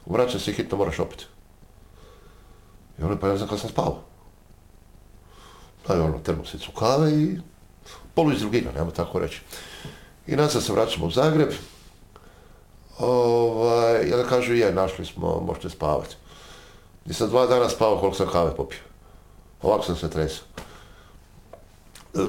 [0.05, 1.25] Vraćam se hitno, moraš opet.
[2.99, 4.01] I ono, pa ja znam kada sam spavao.
[5.87, 7.37] Daj ono, termosicu kave i
[8.13, 9.41] polu iz drugina, nema tako reći.
[10.27, 11.49] I nazad se vraćamo u Zagreb.
[12.99, 16.15] Ovaj, I onda kažu, je, našli smo, možete spavati.
[17.05, 18.79] I sam dva dana spavao koliko sam kave popio.
[19.61, 20.45] Ovako sam se tresao.
[22.13, 22.19] E,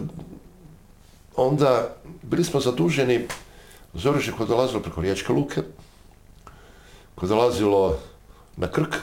[1.36, 3.28] onda bili smo zaduženi
[3.94, 5.62] za oružje koje dolazilo preko Riječke luke,
[7.14, 7.98] koje dolazilo
[8.56, 8.94] na Krk.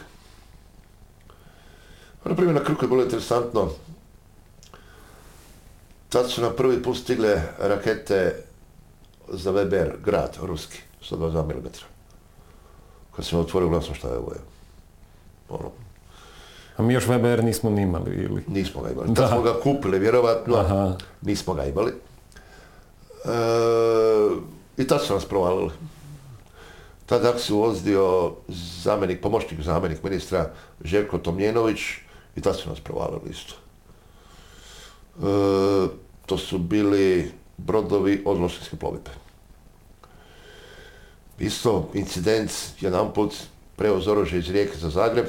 [2.25, 3.69] Na primjer, na Krku je bilo interesantno.
[6.09, 8.45] Tad su na prvi put stigle rakete
[9.27, 10.79] za Weber grad, ruski,
[11.09, 11.67] 122 mm.
[13.15, 14.33] Kad sam otvorio glasno šta je ovo.
[15.49, 15.71] Ono.
[16.77, 18.43] A mi još VBR nismo ni imali ili?
[18.47, 19.13] Nismo ga imali.
[19.13, 19.27] Da.
[19.27, 20.97] smo ga kupili, vjerovatno, Aha.
[21.21, 21.93] nismo ga imali.
[23.25, 23.29] E,
[24.77, 25.71] I tad su nas provalili.
[27.05, 28.33] Tada se uvozdio
[28.83, 30.49] zamjenik, pomoćnik zamjenik ministra
[30.83, 31.79] Željko Tomljenović
[32.35, 33.53] i tad su nas provalili isto.
[35.17, 35.87] E,
[36.25, 39.11] to su bili brodovi od Lošinske plovidbe.
[41.39, 43.33] Isto incident, jedan put
[43.75, 45.25] prevoz oružja iz Rijeke za Zagreb.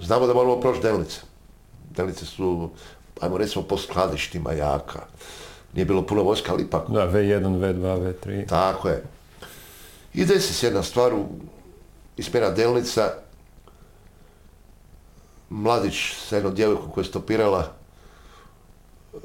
[0.00, 1.20] Znamo da moramo proći delnice.
[1.90, 2.70] Delnice su,
[3.20, 5.06] ajmo recimo, po skladištima jaka.
[5.74, 6.90] Nije bilo puno vojska, ali ipak...
[6.90, 8.48] Da, V1, V2, V3.
[8.48, 9.04] Tako je.
[10.14, 11.12] I desi se jedna stvar,
[12.16, 13.10] ismjena delnica,
[15.50, 17.72] mladić sa jednom djevojkom koja je stopirala,
[19.14, 19.18] e,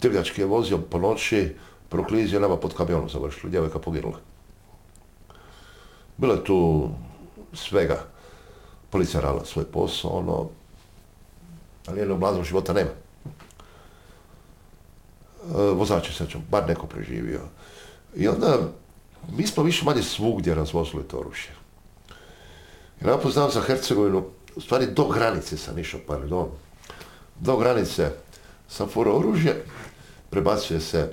[0.00, 1.54] drgački je vozio po noći,
[1.88, 4.18] proklizio nama pod kamionom završili, djevojka poginula.
[6.18, 6.88] Bilo je tu
[7.52, 8.04] svega.
[8.90, 10.48] Policija radila svoj posao, ono,
[11.86, 12.90] ali jednog mladog života nema.
[12.90, 12.94] E,
[15.54, 17.40] vozač je srećom, bar neko preživio.
[18.16, 18.58] I onda,
[19.32, 21.50] mi smo više manje svugdje razvozili to oružje.
[23.00, 24.24] I napod znam za Hercegovinu,
[24.56, 26.48] u stvari do granice sam išao, pardon,
[27.40, 28.10] do granice
[28.68, 29.64] sam furao oružje,
[30.30, 31.12] prebacuje se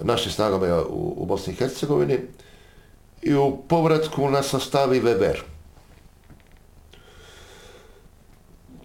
[0.00, 2.18] našim snagama u, u Bosni i Hercegovini,
[3.26, 5.36] i u povratku nas sastavi Weber.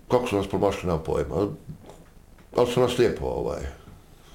[0.07, 1.47] Kako su nas promašli, na pojma.
[2.55, 3.61] Ali su nas lijepo ovaj...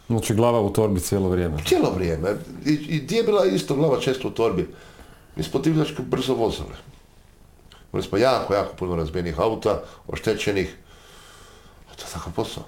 [0.07, 1.57] Znači glava u torbi cijelo vrijeme?
[1.67, 2.37] Cijelo vrijeme.
[2.67, 4.69] I, i gdje je bila isto glava često u torbi?
[5.37, 6.77] Mi smo divljački brzo vozili.
[7.93, 10.77] Imali smo jako, jako puno razbijenih auta, oštećenih.
[11.91, 12.65] A to je takav posao.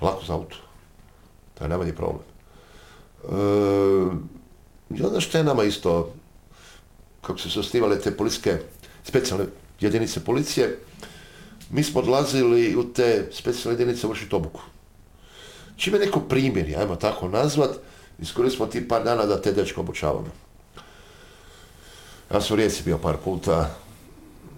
[0.00, 0.56] Lako za auto.
[1.54, 2.24] To je najmanji problem.
[3.24, 3.36] E,
[4.96, 6.12] I onda što je nama isto,
[7.26, 8.58] kako su se osnivale te policijske
[9.04, 9.44] specijalne
[9.80, 10.78] jedinice policije,
[11.70, 14.60] mi smo odlazili u te specijalne jedinice vršiti obuku.
[15.76, 17.70] Čime neko primjer, ajmo tako nazvat,
[18.18, 20.28] iskoristimo ti par dana da te dečko obučavamo.
[22.34, 23.70] Ja sam u Rijeci bio par puta,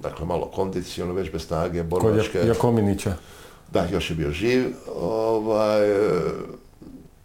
[0.03, 2.39] dakle malo kondicionalno, već bez snage, Kod borbačke.
[2.39, 3.17] Jak- Jakominića.
[3.73, 4.65] Da, još je bio živ.
[4.97, 5.81] Ovaj,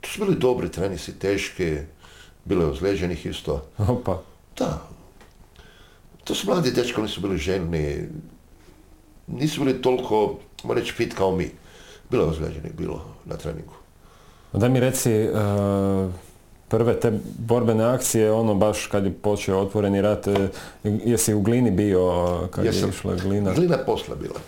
[0.01, 1.77] to su bili dobri trenisi, teški,
[2.45, 3.65] bilo je ozlijeđenih isto.
[3.77, 4.21] Opa.
[4.57, 4.87] Da.
[6.23, 8.07] To su mladi dečki, oni su bili željni.
[9.27, 11.51] Nisu bili toliko, moram reći, fit kao mi.
[12.09, 13.73] Bilo je ozlijeđenih, bilo na treningu.
[14.53, 15.31] Daj mi reci, e,
[16.67, 20.49] prve te borbene akcije, ono baš kad je počeo otvoreni rat, e,
[20.83, 22.89] jesi u Glini bio kad Jesam.
[22.89, 23.53] je išla Glina?
[23.53, 24.39] Glina posla bila.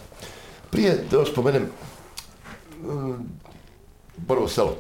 [0.72, 1.64] Prije, da spomenem,
[2.84, 3.14] mm,
[4.18, 4.78] Borovo selo.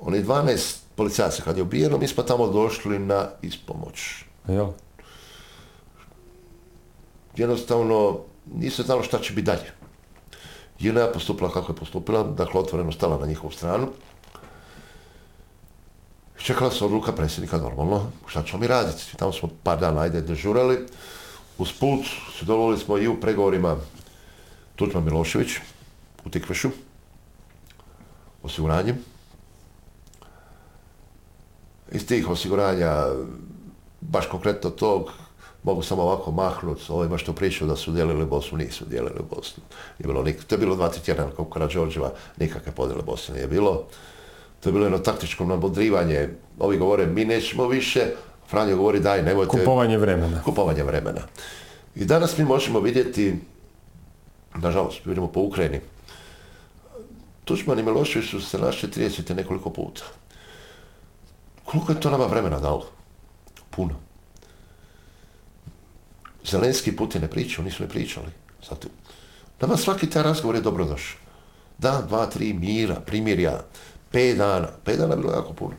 [0.00, 4.24] Oni 12 policajaca kad je ubijeno, mi smo tamo došli na ispomoć.
[4.48, 4.72] Jel?
[7.36, 8.18] jednostavno
[8.54, 9.72] nisu znalo šta će biti dalje.
[10.78, 13.88] Jena je postupila kako je postupila, dakle otvoreno stala na njihovu stranu.
[16.36, 19.16] Čekala se odluka predsjednika normalno, šta ćemo mi raditi.
[19.16, 20.86] Tamo smo par dana ajde dežurali.
[21.58, 22.00] Uz put
[22.38, 23.76] sudjelovali smo i u pregovorima
[24.76, 25.50] Tuđman Milošević
[26.24, 26.70] u Tikvešu,
[28.42, 28.98] osiguranjem.
[31.92, 33.06] Iz tih osiguranja,
[34.02, 35.10] baš konkretno tog,
[35.62, 39.62] mogu samo ovako mahnut s ovima što pričaju da su dijelili Bosnu, nisu dijelili Bosnu.
[39.98, 43.46] Nije bilo nik- to je bilo dva, tri tjedna kao Karadžorđeva, nikakve podjele Bosne nije
[43.46, 43.84] bilo.
[44.60, 46.28] To je bilo jedno taktičko nabodrivanje.
[46.58, 48.00] Ovi govore, mi nećemo više,
[48.48, 50.42] Franjo govori, daj, nemojte Kupovanje vremena.
[50.42, 51.20] kupovanje vremena.
[51.94, 53.34] I danas mi možemo vidjeti,
[54.54, 55.80] nažalost, vidimo po Ukrajini,
[57.44, 60.02] Tuđman i Milošević su se našli 30 nekoliko puta.
[61.64, 62.86] Koliko je to nama vremena dalo?
[63.76, 63.94] Puno.
[66.44, 68.26] Zelenski i Putin ne pričaju, nisu ne pričali.
[68.68, 68.88] Zato,
[69.60, 71.18] nama svaki taj razgovor je dobrodošao.
[71.78, 73.64] Dan, dva, tri, mira, primirja,
[74.10, 74.68] pet dana.
[74.84, 75.74] Pet dana je bilo jako puno.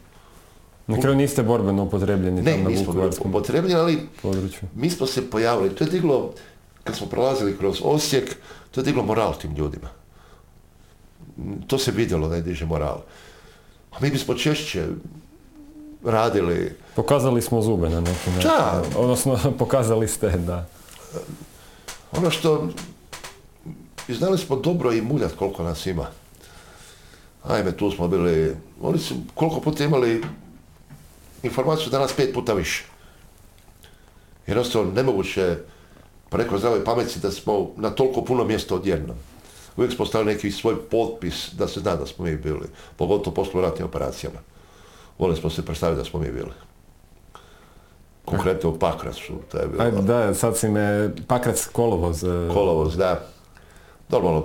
[0.88, 4.70] Na kraju niste borbeno upotrebljeni Ne, tamo na nismo bili upotrebljeni, ali području.
[4.76, 6.34] mi smo se pojavili, to je diglo,
[6.84, 8.36] kad smo prolazili kroz Osijek,
[8.72, 9.90] to je diglo moral tim ljudima.
[11.68, 13.02] To se vidjelo da je diže moral.
[13.92, 14.88] A mi bismo češće
[16.04, 18.50] radili, Pokazali smo zube na neki način.
[18.50, 18.84] Da.
[18.98, 20.66] Odnosno, pokazali ste, da.
[22.12, 22.68] ono što,
[24.08, 26.08] i znali smo dobro i muljat koliko nas ima.
[27.44, 30.24] Ajme, tu smo bili, oni su koliko puta imali
[31.44, 32.86] informaciju da nas pet puta više.
[34.48, 35.58] Jednostavno, nemoguće
[36.30, 39.18] preko zdrave pameti da smo na toliko puno mjesta odjednom.
[39.78, 42.68] Uvijek smo stavili neki svoj potpis da se zna da smo mi bili,
[42.98, 44.40] pogotovo poslu ratnim operacijama.
[45.20, 46.52] Volili smo se predstaviti da smo mi bili.
[48.26, 52.24] Konkretno u Pakracu, to je bilo Ajde, da, sad si me, Pakrac kolovoz.
[52.24, 53.28] e, kolovoz, da.
[54.10, 54.44] Normalno,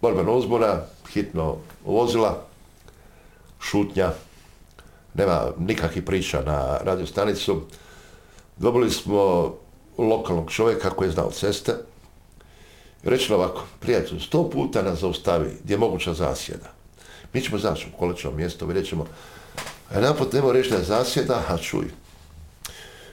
[0.00, 0.80] borbena uzbuna,
[1.12, 2.42] hitno vozila,
[3.60, 4.10] šutnja,
[5.14, 7.62] nema nikakvih priča na radio stanicu.
[8.56, 9.54] Dobili smo
[9.98, 11.74] lokalnog čovjeka koji je znao ceste.
[13.02, 16.72] Reći ovako, prijatelju, sto puta nas zaustavi gdje je moguća zasjeda.
[17.32, 19.06] Mi ćemo zaći u kolečno mjesto, vidjet ćemo.
[19.90, 21.90] A napot nemo reći da je zasjeda, a čuj.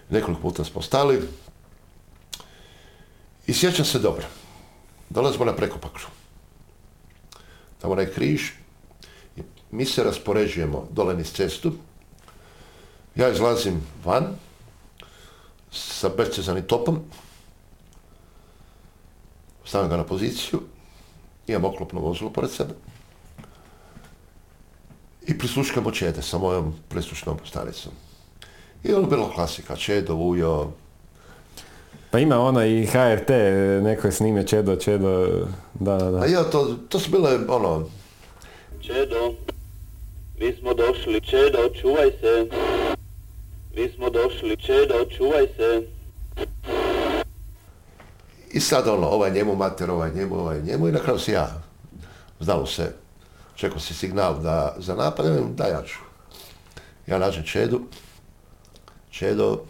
[0.10, 1.28] Nekoliko puta smo stali,
[3.48, 4.26] i sjećam se dobro.
[5.10, 6.06] Dolazimo na prekopakru.
[7.82, 8.50] Tamo onaj križ.
[9.38, 9.42] I
[9.72, 11.74] mi se raspoređujemo dole niz cestu.
[13.16, 14.36] Ja izlazim van
[15.72, 17.00] sa bezcezanim topom.
[19.66, 20.62] Stavim ga na poziciju.
[21.48, 22.74] Imam oklopno vozilo pored sebe.
[25.28, 27.92] I prisluškamo Čede sa mojom prislušnom stanicom.
[28.84, 29.76] I ono bilo klasika.
[29.76, 30.72] Čedo, Ujo,
[32.16, 33.30] Pa ima ona i HRT,
[33.84, 35.28] neko je snime Čedo, Čedo,
[35.74, 36.18] da, da, da.
[36.20, 37.90] A ja, to, to su bile, ono,
[38.82, 39.34] Čedo,
[40.40, 42.48] mi smo došli, Čedo, čuvaj se.
[43.76, 45.88] Mi smo došli, Čedo, čuvaj se.
[48.52, 51.62] I sad ono, ovaj njemu mater, ovaj njemu, ovaj njemu i na kraju si ja.
[52.40, 52.94] Znalo se,
[53.56, 55.26] čekao si signal da, za napad,
[55.56, 56.00] da ja ću.
[57.08, 57.82] Ja nađem Čedu,
[59.12, 59.64] Čedo,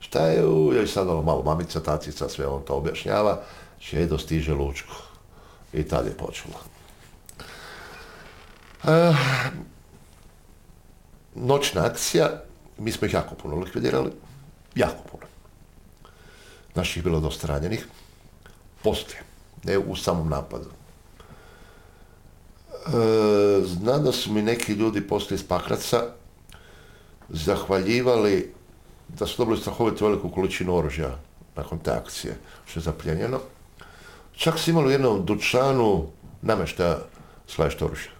[0.00, 3.40] šta je u, i sad ono malo mamica, tacica, sve on to objašnjava,
[3.78, 4.94] Čedo stiže Lučko.
[5.72, 6.54] I tad je počelo.
[8.84, 9.14] E,
[11.34, 12.42] noćna akcija,
[12.78, 14.10] mi smo ih jako puno likvidirali,
[14.74, 15.26] jako puno.
[16.74, 17.86] Naših bilo dosta ranjenih,
[18.82, 19.22] poslije,
[19.64, 20.77] ne u samom napadu.
[23.64, 26.02] Znam da su mi neki ljudi poslije iz Pakraca
[27.28, 28.52] zahvaljivali
[29.08, 31.18] da su dobili strahovito veliku količinu oružja
[31.56, 32.36] nakon te akcije,
[32.66, 33.40] što je zapljenjeno.
[34.36, 36.06] Čak su imali u jednom dućanu
[36.42, 36.98] namještaja
[37.46, 38.10] slaješte oružja.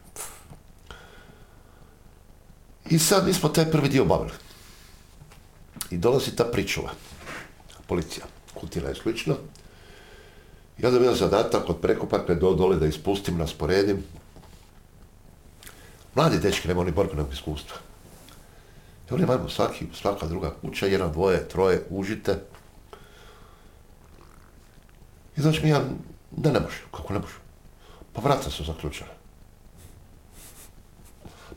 [2.90, 4.32] I sad mi smo taj prvi dio obavili.
[5.90, 6.90] I dolazi ta pričuva,
[7.86, 9.36] policija, kutina i slično.
[10.82, 14.04] Onda bio zadatak od prekopakle do dole da ispustim, rasporedim.
[16.14, 17.76] Mladi dečki nema ni borbenog iskustva.
[19.10, 22.38] I oni imaju svaki, svaka druga kuća, jedan, dvoje, troje, užite.
[25.36, 25.80] I znači mi ja,
[26.30, 27.34] da ne može, kako ne može.
[28.12, 29.10] Pa vrata su zaključene.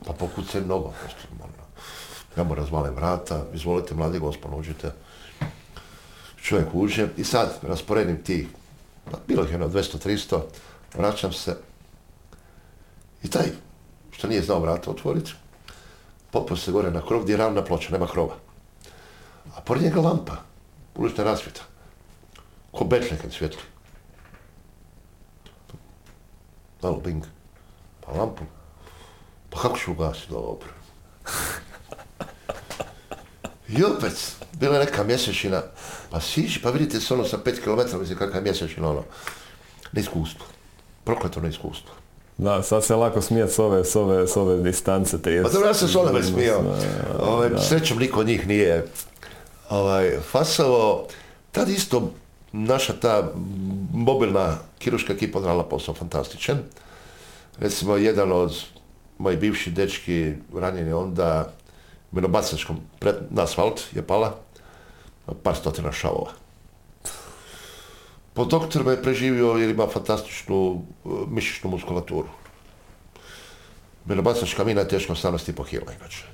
[0.06, 0.92] Pa pokucaj mnogo.
[2.36, 4.92] Ja mu razvalim vrata, izvolite mladi gospod, uđite.
[6.42, 8.48] Čovjek uđe i sad rasporedim ti,
[9.10, 10.40] pa bilo ih jedno 200-300,
[10.94, 11.56] vraćam se.
[13.22, 13.46] I taj,
[14.12, 15.32] što nije znao vrata otvoriti,
[16.30, 18.34] popao se gore na krov gdje je ravna ploča, nema krova.
[19.56, 20.36] A pored njega lampa,
[20.94, 21.60] ulična rasvjeta.
[22.72, 23.62] Ko betle kad svjetli.
[26.82, 27.24] Malo bing.
[28.00, 28.44] Pa lampu.
[29.50, 30.68] Pa kako ću ugasiti dobro?
[33.68, 35.62] I opet, bila je neka mjesečina,
[36.10, 39.04] pa siđi, pa vidite se ono sa pet km, mislim kakva je mjesečina ono.
[39.92, 40.46] Neiskustvo.
[41.04, 42.01] Prokleto neiskustvo.
[42.38, 45.42] Da, sad se lako smijeti s ove, s ove, s ove distance 30.
[45.42, 46.60] Pa dobro, ja sam s onome smio.
[47.20, 48.86] Ovaj, srećom niko od njih nije
[49.70, 51.06] ovaj, fasovo.
[51.52, 52.10] Tad isto
[52.52, 53.32] naša ta
[53.92, 56.58] mobilna kiruška ekipa odrala posao fantastičan.
[57.58, 58.64] Recimo, jedan od
[59.18, 61.52] mojih bivših dečki ranjen je onda
[62.12, 64.36] minobacačkom pred, na asfalt je pala
[65.42, 66.41] par stotina šavova.
[68.34, 70.56] Po doktor me je preživio jer ima fantastičnu
[71.04, 72.28] uh, mišićnu muskulaturu.
[74.04, 76.24] Minobacačka mina je teško 18,5 kila inače.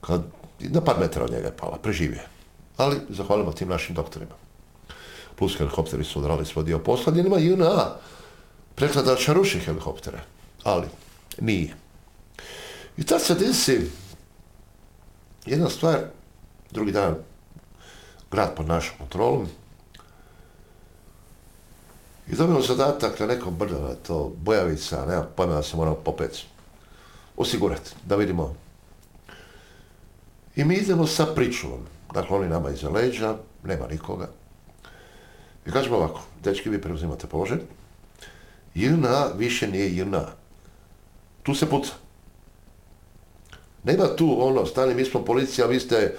[0.00, 0.22] Kad,
[0.60, 2.22] na par metara od njega je pala, preživio.
[2.76, 4.34] Ali zahvalimo tim našim doktorima.
[5.36, 7.96] Plus helikopteri su odrali svoj dio posla, gdje nema JNA
[8.74, 10.18] prekladača ruši helikoptere.
[10.64, 10.86] Ali,
[11.40, 11.74] nije.
[12.96, 13.90] I tad se desi
[15.46, 15.98] jedna stvar,
[16.70, 17.16] drugi dan,
[18.30, 19.48] grad pod našom kontrolom,
[22.28, 26.42] i dobijemo zadatak na nekom brdu, na to Bojavica, nema pojma da se moramo popet
[27.36, 28.54] osigurati, da vidimo.
[30.56, 31.80] I mi idemo sa pričuvom.
[32.14, 34.28] Dakle, oni nama iza leđa, nema nikoga.
[35.66, 37.58] I kažemo ovako, dečki, vi preuzimate položaj.
[38.74, 40.26] JNA više nije JNA.
[41.42, 41.92] Tu se puca.
[43.84, 46.16] Nema tu ono, stani, mi smo policija, vi ste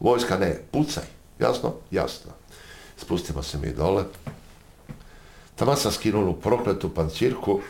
[0.00, 1.04] vojska, ne, pucaj.
[1.38, 1.74] Jasno?
[1.90, 2.30] Jasno.
[2.96, 4.04] Spustimo se mi dole.
[5.60, 7.60] Tamo sam skinuo prokletu pancirku.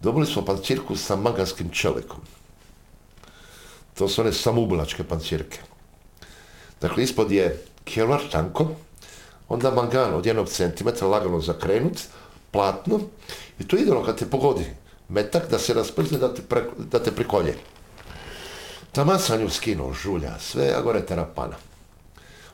[0.00, 2.20] Dobili smo pancirku sa manganskim čelikom.
[3.94, 5.58] To su one samoubilačke pancirke.
[6.80, 8.66] Dakle, ispod je kelar tanko,
[9.48, 11.98] onda mangan od jednog centimetra lagano zakrenut,
[12.50, 13.00] platno,
[13.58, 14.66] i to ide ono kad te pogodi
[15.08, 17.56] metak da se rasprzne da te, pre, da te prikolje.
[18.92, 21.56] Taman sam nju skinuo, žulja, sve, a gore terapana.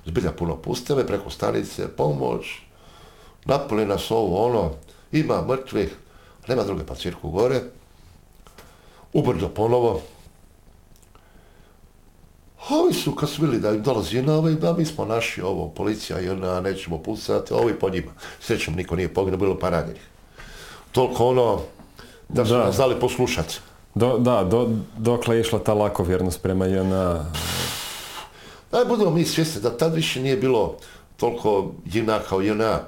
[0.07, 2.66] Zbilja puno pusteve, preko stanice, pomoć,
[3.47, 4.71] napoli nas ovo, ono,
[5.13, 5.97] ima mrtvih,
[6.49, 7.61] nema druge pancirku gore,
[9.13, 10.03] ubrzo ponovo.
[12.71, 15.69] Ovi su, kad su bili da im dolazi na ovaj, da mi smo naši, ovo,
[15.69, 18.13] policija, i ona, nećemo pucati, ovi po njima.
[18.41, 20.03] Srećom, niko nije poginuo, bilo pa ranjenih.
[20.93, 21.61] Toliko ono,
[22.29, 22.59] da su Da.
[22.59, 23.59] nas znali poslušati.
[23.95, 27.25] Do, da, do, dokle je išla ta lakovjernost prema JNA?
[28.73, 30.77] Daj budemo mi svjesni da tad više nije bilo
[31.17, 32.81] toliko JNA kao JNA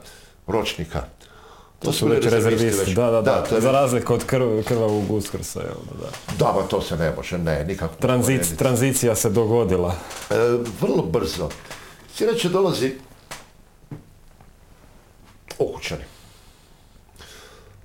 [0.49, 1.03] ročnika.
[1.79, 2.95] To su već rezervisti, već.
[2.95, 6.45] da, da, da, to je za razliku od krv, krvavog uskrsa, jel da, da.
[6.45, 7.95] Da, ba to se ne može, ne, nikako.
[7.95, 9.95] Tranzic, tranzicija se dogodila.
[10.31, 10.35] E,
[10.81, 11.49] vrlo brzo.
[12.15, 12.95] Sljedeće dolazi
[15.59, 16.05] Okučani.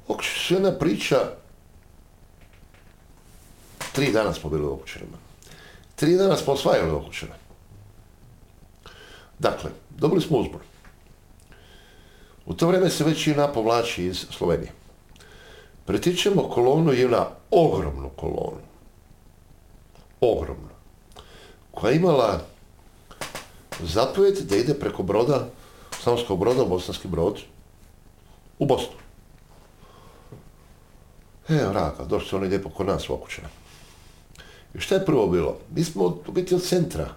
[0.08, 1.18] Okučani su jedna priča,
[3.92, 5.18] tri dana smo bili u Okučanima.
[5.96, 7.34] Tri dana smo osvajali Okučane.
[9.40, 10.62] Dakle, dobili smo uzbor.
[12.46, 14.72] U to vrijeme se već JNA povlači iz Slovenije.
[15.86, 18.62] Pretičemo kolonu JNA, ogromnu kolonu.
[20.22, 20.70] Ogromnu.
[21.72, 22.42] Koja je imala
[23.80, 25.48] zapovjed da ide preko broda,
[26.02, 27.40] Slavonskog broda, Bosanski brod,
[28.60, 28.98] u Bosnu.
[31.50, 33.50] E, vraka, došli su oni lijepo kod nas u Okučana.
[34.74, 35.58] I šta je prvo bilo?
[35.76, 37.10] Mi smo u biti od centra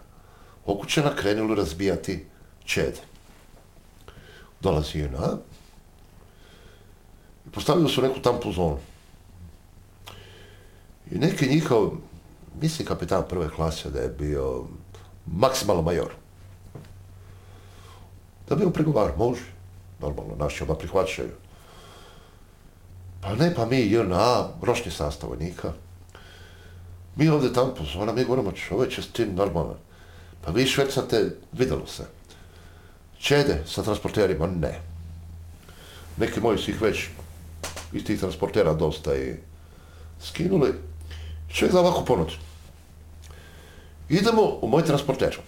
[0.66, 2.27] Okučana krenuli razbijati
[2.65, 3.01] čede.
[4.66, 5.38] Dolazi JNA
[7.86, 8.78] i su neku tampu zonu.
[11.10, 11.90] I neki njihov,
[12.60, 14.64] mislim kapitan prve klase da je bio
[15.26, 16.10] maksimalno major.
[18.48, 19.43] Da bi on pregovar, može.
[20.01, 21.32] Normalno, naši odmah prihvaćaju.
[23.20, 25.72] Pa ne, pa mi JNA, ročni sastav vojnika.
[27.16, 29.74] Mi ovdje tamo pozvana, mi govorimo čovječe s tim normalno.
[30.44, 32.15] Pa vi švecate, vidjelo se.
[33.18, 34.80] Čede sa transporterima, ne.
[36.16, 37.09] Neki moji su ih već
[37.93, 39.34] iz tih transportera dosta i
[40.22, 40.74] skinuli.
[41.48, 42.32] Čovjek da ovako ponud.
[44.09, 45.38] Idemo u moj transporter.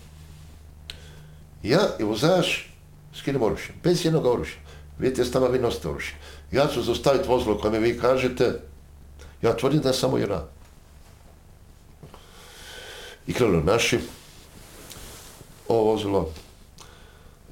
[1.62, 2.69] Ja i vozač
[3.15, 4.57] skinem oružje, bez jednog oružja.
[4.99, 6.15] Vidite, s nama vi nosite oružje.
[6.53, 8.61] Ja ću zaustaviti vozilo koje vi kažete,
[9.43, 10.43] ja tvrdim da je samo jedna.
[13.27, 13.99] I krenu naši,
[15.69, 16.32] ovo vozilo,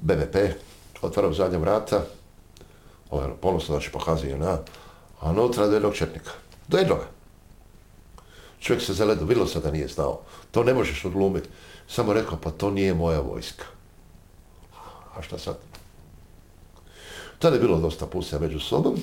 [0.01, 0.35] BBP,
[1.01, 2.01] otvarao zadnja vrata,
[3.09, 4.57] ovo je ponosno znači pokazuje JNA,
[5.19, 6.31] a unutra do jednog četnika.
[6.67, 7.07] Do jednoga.
[8.59, 10.19] Čovjek se zaledo, vidjelo se da nije znao.
[10.51, 11.49] To ne možeš odglumiti.
[11.87, 13.65] Samo rekao, pa to nije moja vojska.
[15.15, 15.57] A šta sad?
[17.39, 18.95] Tada je bilo dosta pusija među sobom.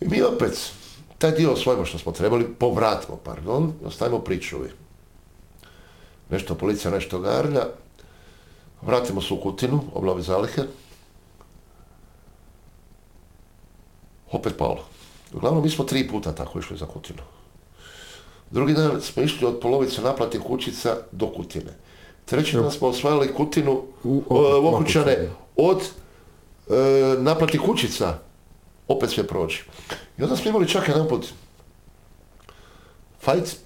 [0.00, 0.72] I mi opet,
[1.18, 4.70] taj dio osvojimo što smo trebali, povratimo, pardon, ostavimo pričuvi.
[6.30, 7.66] Nešto policija, nešto garlja.
[8.82, 10.62] Vratimo se u Kutinu, obnovi zalihe.
[14.32, 14.84] Opet palo.
[15.34, 17.22] Uglavnom, mi smo tri puta tako išli za Kutinu.
[18.50, 21.72] Drugi dan smo išli od polovice naplate kućica do Kutine.
[22.24, 25.28] Treći dan smo osvajali Kutinu, U- Okučane, Okučane.
[25.56, 25.82] od
[26.68, 26.72] e,
[27.18, 28.18] naplati kućica,
[28.88, 29.64] opet sve proći.
[30.18, 31.26] I onda smo imali čak jedan put
[33.20, 33.56] fajt,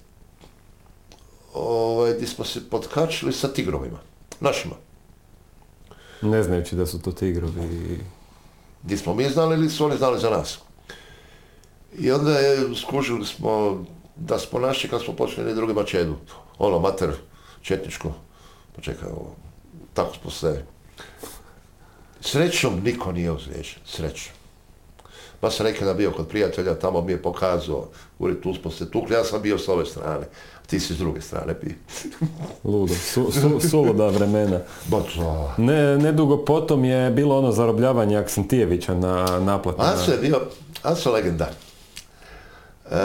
[1.54, 3.98] ovaj, gdje smo se potkačili sa tigrovima,
[4.40, 4.74] našima.
[6.22, 8.00] Ne znajući da su to tigrovi.
[8.82, 10.58] Gdje smo mi znali ili su oni znali za nas.
[11.98, 13.84] I onda je, skužili smo
[14.16, 16.16] da smo naši kad smo počeli drugima čedu.
[16.58, 17.10] Ono, mater,
[17.62, 18.12] četničko.
[18.76, 19.34] Pa čekaj, ovo,
[19.94, 20.64] tako smo se...
[22.20, 24.32] Srećom niko nije ozlijeđen, srećom.
[25.40, 27.88] Pa sam nekada bio kod prijatelja, tamo mi je pokazao,
[28.18, 30.26] uri tu smo se tukli, ja sam bio s ove strane,
[30.72, 31.74] ti si s druge strane bi.
[32.72, 34.60] Ludo, su, su, suluda vremena.
[35.58, 39.82] Ne, nedugo potom je bilo ono zarobljavanje Aksentijevića na naplatu.
[39.82, 40.40] Aco je bio,
[40.84, 41.50] je legenda.
[42.90, 42.96] E,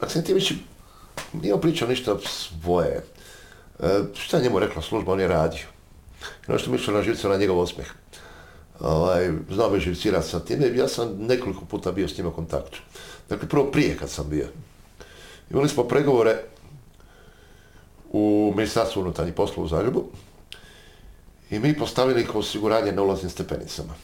[0.00, 0.52] Aksentijević
[1.32, 3.04] nije pričao ništa svoje.
[3.80, 5.66] E, šta je njemu rekla služba, on je radio.
[6.48, 7.92] I ono što mi išlo na živce na njegov osmijeh.
[8.80, 12.78] Ovaj, znao bi živcirati sa time ja sam nekoliko puta bio s njima u kontaktu.
[13.28, 14.46] Dakle, prvo prije kad sam bio.
[15.50, 16.44] Imali smo pregovore
[18.12, 20.04] u Ministarstvu unutarnjih poslova u Zagrebu
[21.50, 23.94] i mi postavili kao osiguranje na ulaznim stepenicama.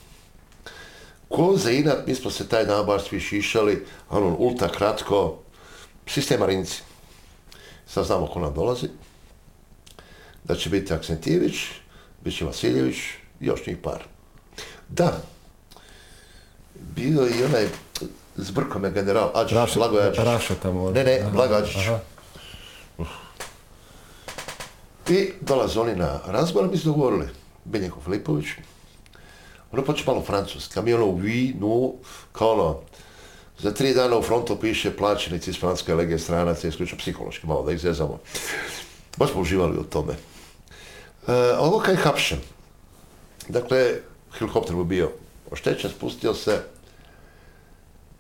[1.29, 5.39] Ko za inat, mi smo se taj dan baš svi šišali, ono, ultra kratko,
[6.07, 6.83] sistem Marinci.
[7.87, 8.89] Sad znamo ko nam dolazi.
[10.45, 11.55] Da će biti Aksentijević,
[12.25, 12.97] bit će Vasiljević
[13.41, 14.05] i još njih par.
[14.89, 15.23] Da,
[16.75, 17.69] bio je i onaj,
[18.39, 20.25] zbrko me general Adžić, Raša, Blago Adžić.
[20.25, 20.91] Raša tamo.
[20.91, 21.77] Ne, ne, Aha, Blago Adžić.
[21.77, 21.99] aha.
[25.09, 27.29] I dolaze oni na razgovor, mi smo dogovorili,
[27.65, 28.47] Benjeko Filipović,
[29.73, 31.95] ono počne malo francuski, a mi ono u vinu,
[32.33, 32.81] kao ono,
[33.59, 37.73] za tri dana u frontu piše plaćenici iz Francuske legije stranaca, isključno psihološki, malo da
[37.73, 38.19] ih zezamo.
[39.17, 40.13] Baš smo uživali u tome.
[41.29, 42.39] E, ovo kaj hapšen.
[43.49, 43.95] Dakle,
[44.39, 45.11] helikopter mu bio
[45.51, 46.63] oštećen, spustio se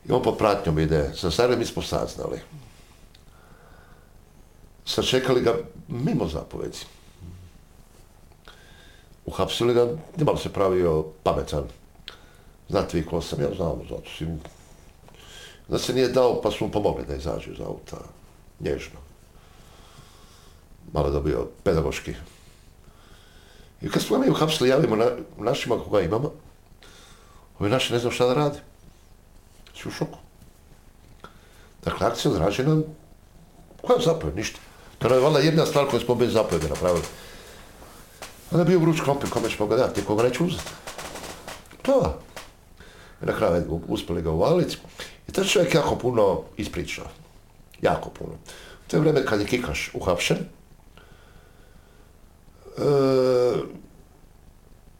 [0.08, 1.10] i on pod pratnjom ide.
[1.14, 2.40] Za Zagreb mi smo saznali.
[4.84, 5.54] Sačekali ga
[5.88, 6.78] mimo zapovedi.
[9.26, 11.64] Uhapsili ga, nimalo se pravio pametan.
[12.68, 14.26] Znate vi ko sam, ja znam, zato si...
[15.68, 17.96] Da se nije dao, pa su mu pomogli da izađe iz auta.
[18.60, 19.00] Nježno.
[20.92, 22.14] Malo je dobio pedagoški.
[23.82, 26.32] I kad smo mi uhapsili, javimo na, našima koga imamo,
[27.58, 28.67] ovi naši ne znaju šta da rade.
[29.82, 30.18] Svi u šoku.
[31.84, 32.82] Dakle, akcija odrađena,
[33.82, 34.60] koja zapovjed, ništa.
[34.98, 37.04] To je valjda jedna stvar koju smo bez zapovjede napravili.
[38.50, 40.70] Onda je bio vruć krompir, kome ćemo ga dati, koga neće uzeti.
[41.82, 42.20] To.
[43.20, 44.76] Na kraju evo, uspjeli ga uvaliti.
[45.28, 47.06] I taj čovjek jako puno ispričao.
[47.82, 48.32] Jako puno.
[48.86, 50.36] To je vrijeme kad je Kikaš uhapšen.
[50.36, 50.40] E,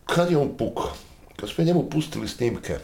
[0.07, 0.93] kad je on pukao?
[1.37, 2.79] Kad smo njemu pustili snimke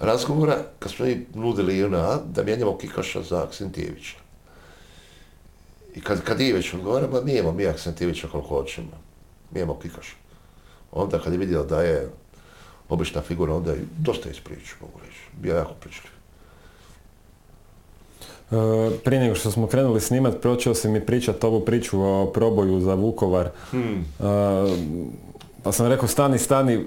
[0.00, 4.16] razgovora, kad smo mi nudili JNA da mijenjamo Kikaša za Aksentijevića.
[5.94, 8.88] I kad Kadijević odgovara, ma mi imamo mi Aksentijevića koliko hoćemo.
[9.50, 10.14] Mi imamo Kikaša.
[10.92, 12.08] Onda kad je vidio da je
[12.88, 15.20] obična figura, onda je dosta ispričao, mogu reći.
[15.40, 16.12] Bio jako pričljiv.
[18.50, 22.80] E, prije nego što smo krenuli snimat, počeo si mi pričat ovu priču o proboju
[22.80, 23.50] za Vukovar.
[23.70, 24.04] Hmm.
[24.20, 24.24] E,
[25.62, 26.84] pa sam rekao, stani, stani,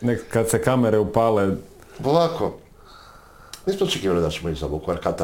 [0.00, 1.56] nek, kad se kamere upale,
[2.04, 2.58] Ovako,
[3.66, 5.16] mi smo očekivali da ćemo ići za Vukovar.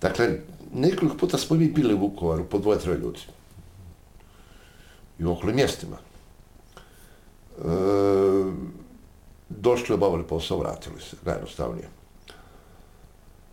[0.00, 0.38] Dakle,
[0.74, 3.20] nekoliko puta smo mi bili u Vukovaru po dvoje, troje ljudi.
[5.18, 5.96] I u okolim mjestima.
[7.58, 7.62] E,
[9.48, 11.88] došli, obavili posao, vratili se, najjednostavnije.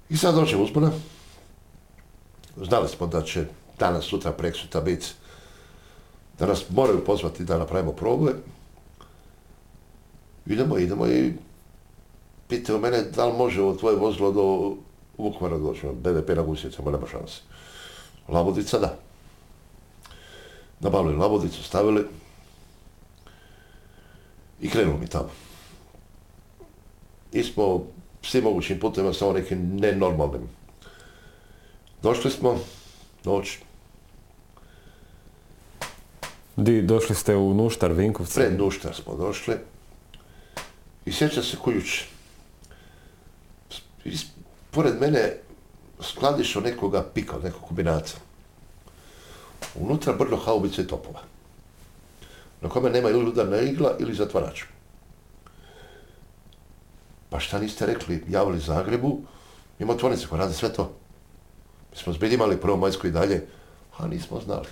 [0.10, 0.92] I sad dođe uzbuna.
[2.58, 3.46] Znali smo da će
[3.80, 5.08] danas, sutra, preksutra biti
[6.40, 8.34] da nas moraju pozvati da napravimo probe.
[10.50, 11.34] Idemo, idemo i
[12.48, 14.76] pitaju mene da li može ovo tvoje vozilo do
[15.18, 17.42] Vukovara doći, BVP na Gusjecama, nema šanse.
[18.28, 18.98] Labodica da.
[20.80, 22.06] Nabavili labodicu, stavili
[24.62, 25.30] i krenuli mi tamo.
[27.32, 27.84] I smo
[28.22, 30.50] svim mogućim putima, samo nekim nenormalnim.
[32.02, 32.58] Došli smo,
[33.26, 33.58] noć,
[36.56, 38.40] di, došli ste u Nuštar, Vinkovce.
[38.40, 39.56] pred Nuštar smo došli
[41.06, 41.72] i sjeća se ko
[44.72, 45.38] Pored mene
[46.02, 48.12] skladiš od nekoga pika, od nekog kombinata.
[49.76, 51.22] Unutra brdo haubice topova.
[52.62, 54.64] Na kome nema ili udarna igla ili zatvarač.
[57.30, 59.22] Pa šta niste rekli, javili Zagrebu,
[59.80, 60.94] ima tvornice koja rade sve to.
[61.92, 63.48] Mi smo zbilj imali prvo majsko i dalje,
[63.98, 64.68] a nismo znali.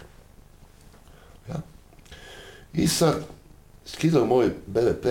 [1.49, 1.56] Ja?
[2.74, 3.26] I sad
[3.86, 5.06] skidao moj BVP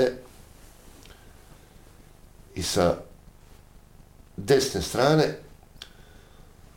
[2.56, 2.94] i sa
[4.36, 5.38] desne strane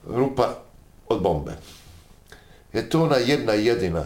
[0.08, 0.50] rupa
[1.10, 1.52] od bombe.
[2.74, 4.04] Je to ona jedna jedina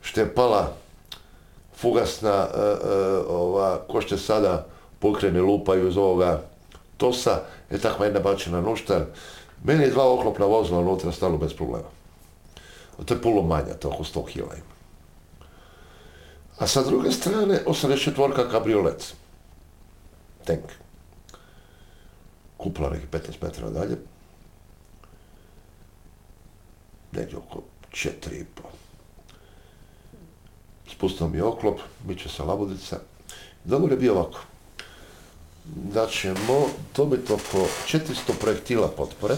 [0.00, 0.72] što je pala
[1.76, 2.94] fugasna, e, e,
[3.28, 4.66] ova, ko što sada
[4.98, 6.42] pokrene lupaju iz ovoga
[6.96, 7.40] tosa,
[7.70, 9.04] je takva jedna bačena nuštar.
[9.64, 11.88] Meni je dva oklopna vozila unutra stalo bez problema.
[13.04, 14.72] To je puno manja, to oko 100 kila ima.
[16.58, 19.14] A sa druge strane, 84 kabriolet.
[20.44, 20.64] Tank.
[22.56, 23.96] Kupla neki 15 metara dalje.
[27.12, 28.44] Negdje oko 4,5.
[30.90, 33.00] Spustio mi je oklop, miče se labodica.
[33.64, 34.38] Dogovor je bio ovako.
[35.64, 36.66] Da ćemo
[36.96, 39.34] dobiti oko 400 projektila potpore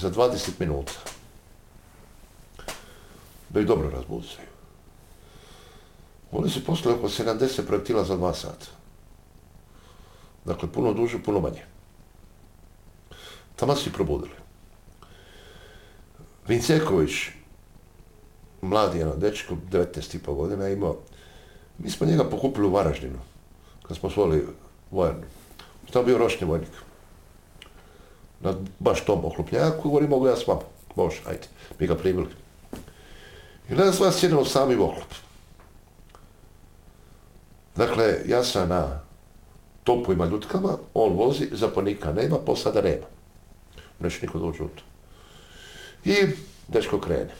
[0.00, 0.92] za 20 minuta.
[3.48, 4.48] Da ih dobro razbucaju.
[6.32, 8.66] Oni su poslali oko 70 projektila za dva sata.
[10.44, 11.62] Dakle, puno duže, puno manje.
[13.56, 14.34] Tamo su probudili.
[16.48, 17.12] Vinceković,
[18.62, 20.96] mladi jedan dečko, 19,5 godina imao,
[21.78, 23.18] mi smo njega pokupili u Varaždinu,
[23.82, 24.46] kad smo osvojili
[24.90, 25.22] vojarnu.
[25.92, 26.70] Tamo bio ročni vojnik.
[28.40, 30.60] Na baš tom oklopnjaku, govori, mogu ja s vama.
[30.96, 31.48] Može, ajde.
[31.78, 32.28] Mi ga primili.
[33.70, 35.14] I nas vas sjedimo sami oklop.
[37.76, 39.00] Dakle, ja sam na
[39.84, 43.06] topovima ljutkama, on vozi, zaponika nema, posada nema.
[44.00, 44.82] Neće niko doći u to.
[46.04, 46.14] I
[46.68, 47.30] dečko krene.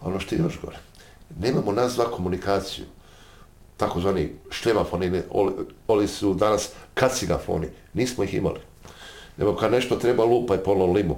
[0.00, 0.78] Ono što je još gore,
[1.38, 2.84] nemamo nas dva komunikaciju,
[3.76, 5.22] takozvani šlemafoni,
[5.86, 8.60] oli su danas kacigafoni, nismo ih imali.
[9.36, 11.16] Nego kad nešto treba lupa i polo limu,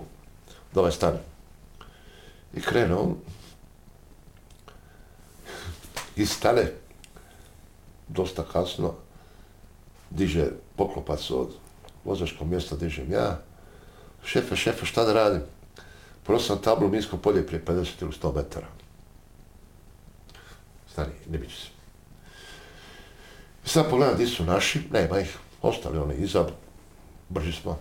[0.74, 1.18] da ovaj stane.
[2.54, 3.16] I krene on,
[6.16, 6.72] i stane,
[8.08, 8.94] dosta kasno,
[10.14, 11.54] diže poklopac od
[12.04, 13.40] vozačkog mjesta, dižem ja.
[14.24, 15.42] Šefe, šefe, šta da radim?
[16.40, 18.66] Sam tablu minsko polje prije 50 ili 100 metara.
[20.92, 21.66] Stani, ne biće se.
[23.64, 26.46] I sad pogledam gdje su naši, nema ih, ostali oni iza,
[27.28, 27.78] brži smo.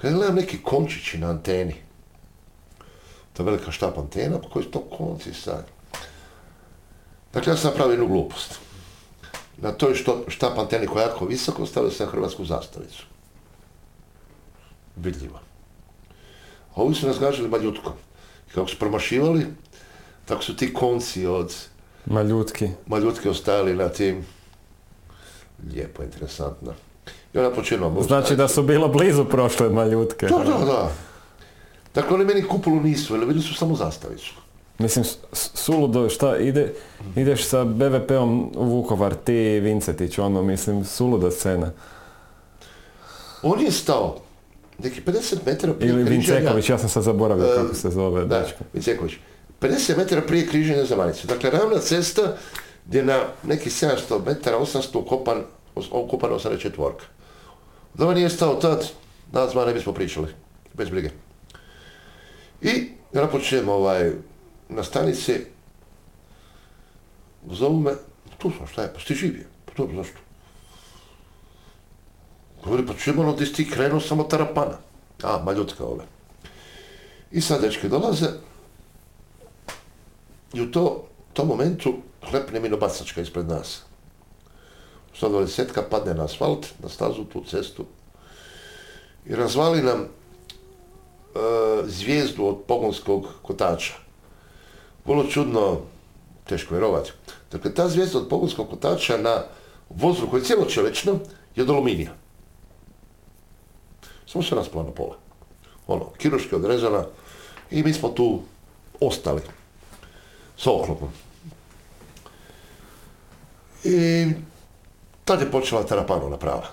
[0.00, 1.74] Kad gledam neki končići na anteni,
[3.38, 5.66] je velika štap antena, pa koji su to konci sad?
[7.32, 8.63] Dakle, ja sam napravio jednu glupost.
[9.56, 13.04] Na toj što, štap anteni koja je jako visoko stavio sam hrvatsku zastavicu.
[14.96, 15.40] Vidljivo.
[16.74, 17.92] A ovi su nas gažali maljutkom.
[18.54, 19.46] Kako su promašivali,
[20.24, 21.54] tako su ti konci od
[22.06, 22.68] Maljutki.
[22.86, 24.26] maljutke ostajali na tim.
[25.72, 26.72] Lijepo, interesantno.
[27.34, 30.26] I ona počinila Znači da su bilo blizu prošle maljutke.
[30.26, 30.90] Da, da, da.
[31.94, 34.34] Dakle, oni meni kupolu nisu, ali vidjeli su samo zastavicu.
[34.78, 36.72] Mislim, suludo, šta, ide,
[37.16, 41.70] ideš sa BVP-om u Vukovar, ti i Vincetić, ono, mislim, suluda scena.
[43.42, 44.20] On je stao
[44.78, 46.02] neki 50 metara prije Ili.
[46.04, 48.64] Vinceković, ja sam sad zaboravio E, kako se zove, Da, dečko.
[48.72, 49.12] Vinceković.
[49.60, 51.26] 50 metara prije križanja za Manicu.
[51.26, 52.36] Dakle, ravna cesta
[52.86, 55.42] gdje na neki 700 metara, 800 ukopan,
[55.90, 56.90] ukopan 84.
[57.94, 58.88] Da on nije stao tad,
[59.32, 60.28] nas ne bismo pričali,
[60.72, 61.10] bez brige.
[62.62, 64.12] I ja počnem ovaj,
[64.68, 65.40] na stanici,
[67.50, 67.92] zovu me,
[68.38, 70.18] tu sam, šta je, pa si živio, pa dobro, zašto?
[72.64, 74.78] Govori, pa čujem ono gdje ti krenuo samo tarapana.
[75.22, 76.04] A, maljutka ove.
[77.30, 78.26] I sad dečke dolaze
[80.52, 81.94] i u to, tom momentu
[82.30, 83.82] hlepne minobacačka ispred nas.
[85.20, 87.86] 120 padne na asfalt, na stazu, tu cestu
[89.26, 90.08] i razvali nam e,
[91.86, 94.03] zvijezdu od pogonskog kotača.
[95.04, 95.80] Vrlo čudno,
[96.48, 97.12] teško vjerovati.
[97.52, 99.42] Dakle, ta zvijezda od pogonskog kotača na
[99.90, 101.18] vozu koji je cijelo čelično
[101.56, 102.14] je od aluminija.
[104.26, 105.16] Samo se raspala na pola.
[105.86, 107.04] Ono, kiruški odrezana
[107.70, 108.42] i mi smo tu
[109.00, 109.40] ostali
[110.56, 111.08] s oklopom.
[113.84, 114.26] I
[115.24, 116.66] tad je počela terapanovna prava.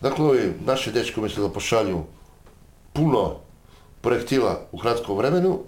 [0.00, 2.04] Dakle, ovi naši dečki umjesto da pošalju
[2.92, 3.36] puno
[4.00, 5.58] projektila u kratkom vremenu,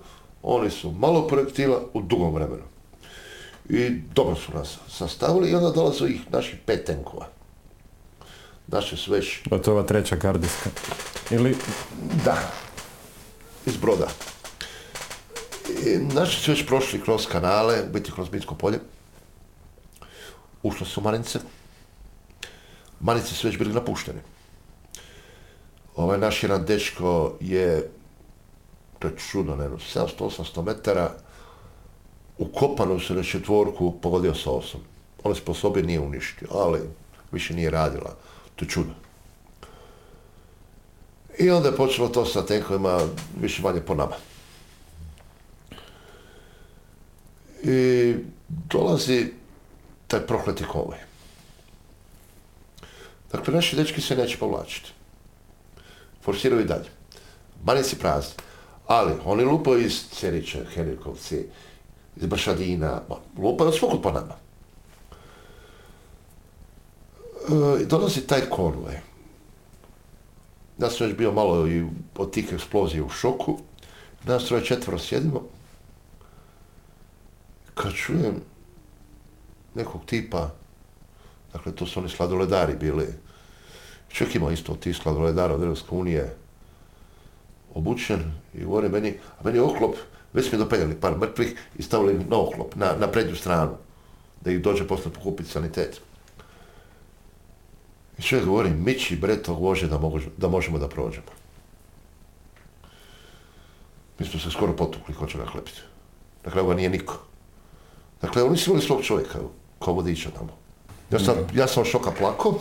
[0.45, 2.63] oni su malo projektila u dugom vremenu.
[3.69, 7.29] I dobro su nas sastavili i onda dolaze ih naših pet tenkova.
[8.67, 9.41] Naše su već...
[9.51, 10.71] A to je ova treća gardijska.
[11.31, 11.57] Ili...
[12.25, 12.53] Da.
[13.67, 14.09] Iz broda.
[15.87, 18.79] I naši su već prošli kroz kanale, biti kroz Mitsko polje.
[20.63, 21.39] Ušli su u Manice.
[23.01, 24.21] Manice su već bili napušteni.
[25.97, 27.91] Ovaj naš jedan dečko je,
[29.05, 31.13] to je čudno, ne, 700-800 metara,
[32.39, 34.81] ukopano se na četvorku pogodio sa osom.
[35.25, 36.81] Ona sposobje nije uništio, ali
[37.33, 38.17] više nije radila.
[38.57, 38.91] To je čudo.
[41.39, 43.01] I onda je počelo to sa tenkovima
[43.41, 44.17] više manje po nama.
[47.63, 48.15] I
[48.49, 49.33] dolazi
[50.07, 50.99] taj prokleti konvoj.
[53.33, 54.93] Dakle, naši dečki se neće povlačiti.
[56.23, 56.89] Forsiraju i dalje.
[57.65, 58.35] Manje si prazni.
[58.87, 61.47] Ali, oni lupaju iz Cerića, Henrikovci,
[62.17, 63.01] iz Bašadina,
[63.39, 64.35] lupaju svog po nama.
[67.45, 69.01] E, dolazi taj konvoj.
[70.79, 71.87] Ja sam već bio malo i
[72.17, 73.59] od tih eksplozija u šoku.
[74.25, 75.43] Nas troje četvro sjedimo.
[77.75, 78.41] Kad čujem
[79.75, 80.51] nekog tipa,
[81.53, 83.07] dakle to su oni sladoledari bili,
[84.09, 86.37] čovjek ima isto tih sladoledara od Europske unije,
[87.75, 89.97] obučen i govori meni, a meni je oklop,
[90.33, 93.77] već smo dopeljali par mrtvih i stavili na oklop, na, na prednju stranu,
[94.41, 96.01] da ih dođe posle pokupiti sanitet.
[98.19, 100.01] I čovjek govori, mići bre tog vože da,
[100.37, 101.27] da možemo da prođemo.
[104.19, 105.81] Mi smo se skoro potukli ko će ga hlepiti.
[106.45, 107.19] Na kraju ga nije niko.
[108.23, 109.39] Dakle, oni su imali svog čovjeka
[109.79, 110.57] kao vodiča tamo.
[111.11, 112.59] Ja sam, ja sam šoka plako,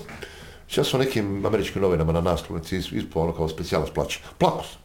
[0.76, 4.20] ja sam nekim američkim novinama na naslovnici ispao ono kao specijalac plaća.
[4.38, 4.83] Plako sam.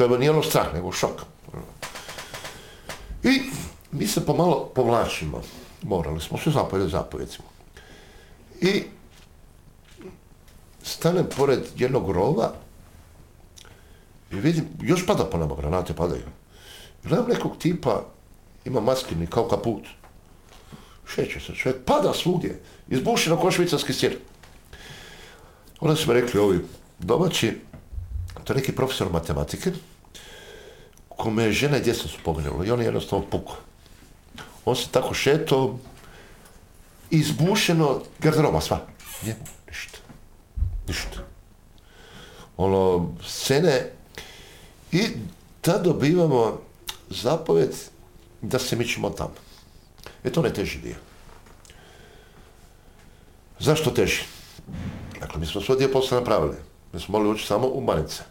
[0.00, 1.22] To je nije ono strah, nego šok.
[3.22, 3.40] I
[3.92, 5.42] mi se pomalo povlačimo.
[5.82, 7.48] Morali smo se zapovjeti zapovjedimo.
[8.60, 8.82] I
[10.82, 12.52] stanem pored jednog rova
[14.32, 16.26] i vidim, još pada po nama, granate padaju.
[17.04, 18.04] Gledam nekog tipa,
[18.64, 19.82] ima maskirni kao kaput.
[21.06, 24.16] Šeće se čovjek, pada svugdje, izbušeno ko švicarski sjer.
[25.80, 26.60] Onda su mi rekli ovi
[26.98, 27.58] domaći,
[28.44, 29.72] to je neki profesor matematike,
[31.22, 33.56] kome žena i djeca su poginuli i on je jednostavno pukao.
[34.64, 35.78] On se tako šeto,
[37.10, 38.80] izbušeno, garderoba sva.
[39.22, 39.36] Nije,
[39.68, 39.98] ništa.
[40.88, 41.18] Ništa.
[42.56, 43.90] Ono, scene
[44.92, 45.06] i
[45.60, 46.60] tad dobivamo
[47.10, 47.70] zapovjed
[48.42, 49.34] da se mičimo tamo.
[50.24, 50.96] E to ne teži dio.
[53.58, 54.22] Zašto teži?
[55.20, 56.56] Dakle, mi smo svoj dio posla napravili.
[56.92, 58.22] Mi smo mogli ući samo u Manice.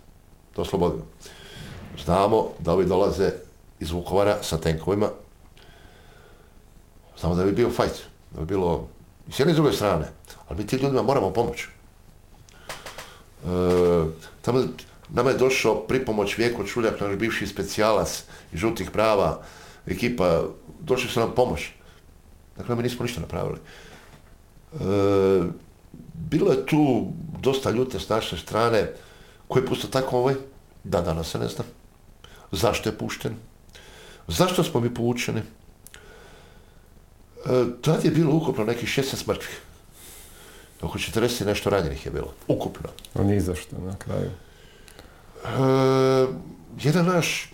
[0.55, 1.05] To slobodno.
[2.05, 3.31] Znamo da ovi dolaze
[3.79, 5.09] iz Vukovara sa tenkovima.
[7.19, 8.03] Znamo da bi bio fajt.
[8.31, 8.87] Da bi bilo
[9.27, 10.05] i s jedne i s druge strane.
[10.47, 11.67] Ali mi tim ljudima moramo pomoći.
[13.45, 13.49] E,
[14.41, 14.63] tamo,
[15.09, 18.23] nama je došao pripomoć Vijeko Čuljak, naš bivši specijalac
[18.53, 19.41] iz žutih prava,
[19.87, 20.43] ekipa,
[20.79, 21.69] došli su nam pomoć.
[22.57, 23.59] Dakle, mi nismo ništa napravili.
[24.73, 24.77] E,
[26.13, 27.07] bilo je tu
[27.39, 28.93] dosta ljute s naše strane
[29.47, 30.35] koji pusto tako ovaj,
[30.83, 31.63] da danas se ne zna.
[32.51, 33.35] Zašto je pušten?
[34.27, 35.41] Zašto smo mi povučeni?
[37.45, 39.61] E, tad je bilo ukupno nekih 16 mrtvih.
[40.81, 42.33] Oko 40 nešto ranjenih je bilo.
[42.47, 42.89] Ukupno.
[43.13, 44.29] A ni zašto na kraju?
[45.45, 46.27] E,
[46.81, 47.51] jedan naš,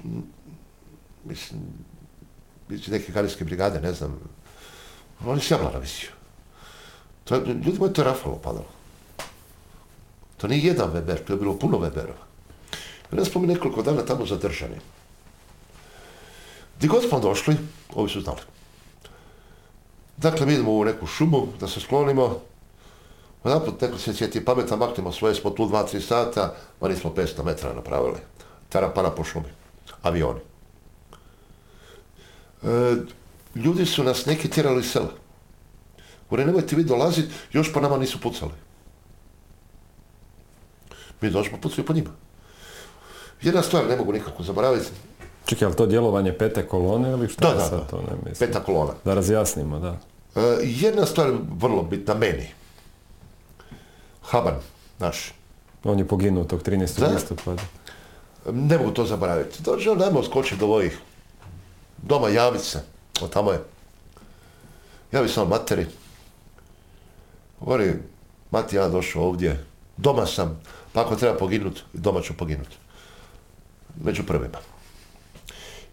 [1.25, 1.61] mislim,
[2.87, 4.19] neke gardijske brigade, ne znam,
[5.25, 6.09] on je sjabla navisio.
[7.23, 8.67] To, ljudima je to rafalo padalo.
[10.37, 12.24] To nije jedan Weber, to je bilo puno Weberova.
[13.11, 14.75] Onda smo mi nekoliko dana tamo zadržani.
[16.77, 17.57] Gdje god smo došli,
[17.95, 18.41] ovi su znali.
[20.17, 22.41] Dakle, mi idemo u neku šumu, da se sklonimo.
[23.43, 27.43] Odaput neko se sjeti pametan, maknemo svoje, smo tu dva, tri sata, ma nismo 500
[27.43, 28.17] metara napravili.
[28.69, 29.49] Tarapana po šumi.
[30.01, 30.39] Avioni.
[32.63, 32.95] E,
[33.55, 35.11] ljudi su nas neki tjerali iz sela.
[36.29, 38.51] Gore, nemojte vi dolaziti, još po nama nisu pucali.
[41.21, 42.09] Mi došli pucali po njima.
[43.41, 44.87] Jedna stvar ne mogu nikako zaboraviti.
[45.45, 47.85] Čekaj, je to djelovanje pete kolone ili šta Da, je da, sad da.
[47.87, 47.97] to?
[47.97, 48.47] Ne, mislim.
[48.49, 48.93] Peta kolona.
[49.05, 49.97] Da razjasnimo, da.
[50.35, 52.47] E, jedna stvar vrlo bitna meni.
[54.21, 54.55] Haban,
[54.99, 55.33] naš.
[55.83, 56.99] On je poginuo tog 13.
[56.99, 57.07] Da.
[57.07, 57.63] listopada.
[58.51, 59.63] Ne mogu to zaboraviti.
[59.63, 60.99] Dođe, dajmo skočiti do ovih
[61.97, 62.81] doma javit se.
[63.21, 63.59] O tamo je.
[65.11, 65.85] Javi se on materi.
[67.59, 67.93] Govori,
[68.51, 69.65] mati ja došao ovdje.
[69.97, 70.61] Doma sam.
[70.93, 72.67] Pa ako treba poginut, doma ću poginut.
[74.03, 74.57] Među prvima.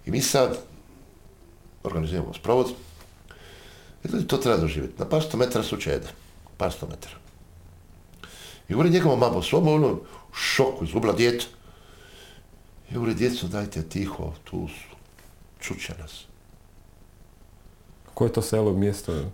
[0.06, 0.58] I mi sad
[1.82, 2.72] organiziramo sprovod.
[4.04, 4.94] I ljudi to treba doživjeti.
[4.98, 6.06] Na par sto metara su čede.
[6.56, 7.14] Par sto metara.
[8.68, 11.44] I govori njegova mama, svom ono u šoku, izgubila dijete.
[12.90, 14.96] I govori, djeco, dajte tiho, tu su.
[15.60, 16.24] Čuće nas.
[18.14, 19.24] Koje je to selo, mjesto?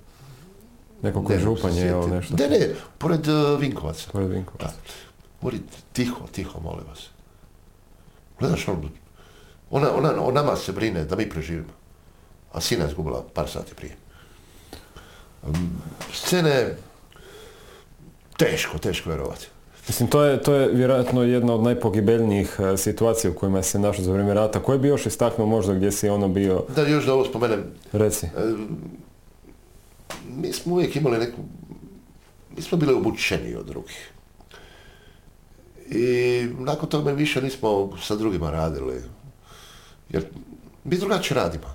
[1.03, 2.11] Neko koje Ne županje, sjetiti.
[2.11, 2.36] nešto.
[2.36, 4.11] Ne, ne, pored uh, Vinkovaca.
[4.12, 4.66] Pored Vinkovaca.
[4.66, 4.73] Da.
[5.40, 5.61] Govori,
[5.93, 7.09] tiho, tiho, molim vas.
[8.40, 8.89] Gledaš, on,
[9.70, 11.73] ona, ona o nama se brine da mi preživimo.
[12.52, 13.97] A sina je izgubila par sati prije.
[16.12, 16.77] Scene,
[18.36, 19.47] teško, teško vjerovati.
[19.89, 24.05] Mislim, to je, to je vjerojatno jedna od najpogibeljnijih e, situacija u kojima se našao
[24.05, 24.62] za vrijeme rata.
[24.62, 28.27] Koje bi još istaknuo možda gdje si ono bio, Da još da ovo spomenem, reci?
[28.27, 28.31] e,
[30.28, 31.36] mi smo uvijek imali neku,
[32.56, 34.10] mi smo bili obučeni od drugih.
[35.90, 39.02] I nakon toga više nismo sa drugima radili.
[40.10, 40.24] Jer
[40.85, 41.66] mi drugačije radimo.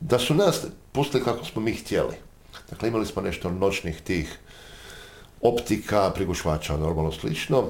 [0.00, 0.60] Da su nas
[0.92, 2.14] pustili kako smo mi htjeli.
[2.70, 4.38] Dakle, imali smo nešto noćnih tih
[5.40, 7.64] optika, prigušvača, normalno slično.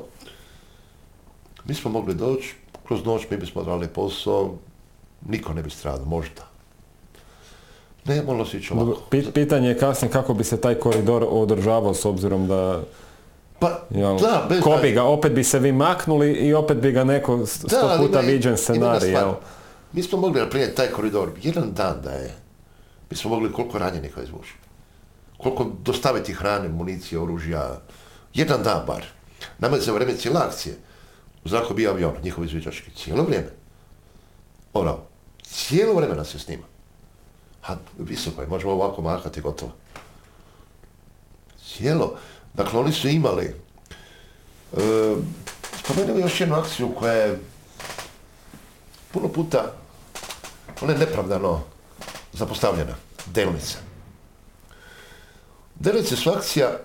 [1.64, 2.54] Mi smo mogli doći,
[2.86, 4.54] kroz noć mi bismo odradili posao,
[5.26, 6.48] niko ne bi stradao, možda.
[8.04, 9.02] Ne, moralo se ići ovako.
[9.10, 12.82] Pi- Pitanje je kasnije kako bi se taj koridor održavao s obzirom da
[13.62, 16.92] Pa, jel, da, bez ko bi ga, opet bi se vi maknuli i opet bi
[16.92, 19.34] ga neko sto Da, puta ima viđen scenarij, jel?
[19.92, 22.34] Mi smo mogli napraviti taj koridor, jedan dan da je,
[23.10, 24.54] mi smo mogli koliko ranjenika izvući.
[25.38, 27.80] Koliko dostaviti hrane, municije, oružja,
[28.34, 29.04] jedan dan bar.
[29.58, 30.74] Nama je za vrijeme cijele akcije
[31.44, 33.50] u zraku bio avion, njihov izviđački, cijelo vrijeme.
[34.74, 34.98] Ono,
[35.42, 36.64] cijelo vrijeme nas se snima.
[37.66, 39.72] A visoko je, možemo ovako mahati gotovo.
[41.64, 42.16] Cijelo.
[42.54, 45.14] Dakle, oni su imali e,
[45.84, 47.40] spomenuo još jednu akciju koja je
[49.10, 49.72] puno puta,
[50.80, 51.62] ona je nepravdano
[52.32, 52.94] zapostavljena.
[53.26, 53.78] Delnice.
[55.74, 56.78] Delnice su akcija,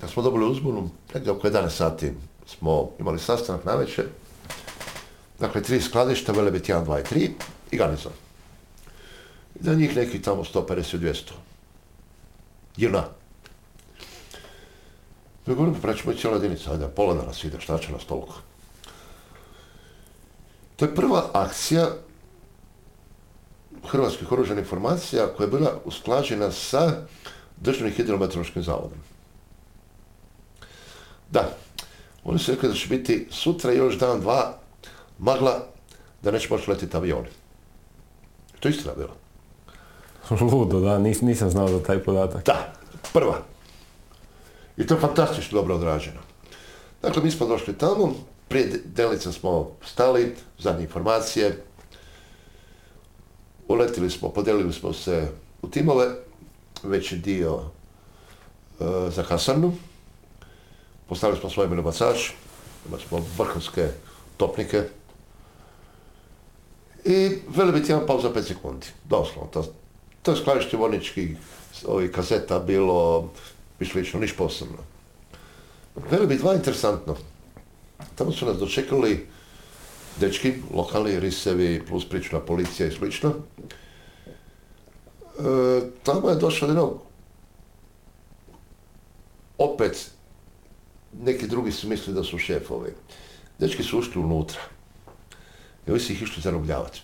[0.00, 2.12] kad smo dobili uzbunu, negdje oko 11 sati
[2.46, 4.04] smo imali sastanak na večer.
[5.38, 7.30] Dakle, tri skladišta, Velebit 1, 2 i 3
[7.70, 8.12] i garnizon.
[9.54, 11.30] I da njih neki tamo 150-200.
[12.76, 13.17] Juna.
[15.48, 18.04] Mi govorimo, pa ćemo i cijela jedinica, ajde, pola da nas ide, šta će nas
[18.04, 18.34] toliko.
[20.76, 21.88] To je prva akcija
[23.86, 26.92] Hrvatskih oružanih formacija koja je bila usklađena sa
[27.56, 28.98] Državnim hidrometeorološkim zavodom.
[31.30, 31.56] Da,
[32.24, 34.58] oni su rekli da će biti sutra još dan, dva,
[35.18, 35.66] magla,
[36.22, 37.28] da neće moći letiti avioni.
[38.60, 39.14] To je istina bilo.
[40.40, 42.44] Ludo, da, nis- nisam znao za taj podatak.
[42.44, 42.72] Da,
[43.12, 43.42] prva.
[44.78, 46.20] I to je fantastično dobro odrađeno.
[47.02, 48.14] Dakle, mi smo došli tamo,
[48.48, 51.64] prije de- delnica smo stali, zadnje informacije,
[53.68, 55.28] uletili smo, podijelili smo se
[55.62, 56.06] u timove,
[56.82, 57.60] veći dio
[58.80, 59.72] e, za kasarnu,
[61.08, 62.30] postavili smo svoj minobacač,
[62.86, 63.88] imali smo vrhunske
[64.36, 64.82] topnike
[67.04, 69.50] i veli biti jedan pauza 5 sekundi, doslovno.
[69.52, 69.64] To,
[70.22, 71.36] to je skladište vojničkih
[71.86, 73.28] ovih kazeta bilo
[73.80, 74.78] i slično, niš posebno.
[76.10, 77.16] Veli bi dva interesantno.
[78.14, 79.26] Tamo su nas dočekali
[80.20, 83.34] dečki, lokalni risevi, plus prična policija i slično.
[85.38, 87.08] E, tamo je došlo do jednog
[89.58, 90.10] opet
[91.22, 92.94] neki drugi su mislili da su šefovi.
[93.58, 94.60] Dečki su ušli unutra.
[95.86, 97.02] I ovi su ih išli zarobljavati.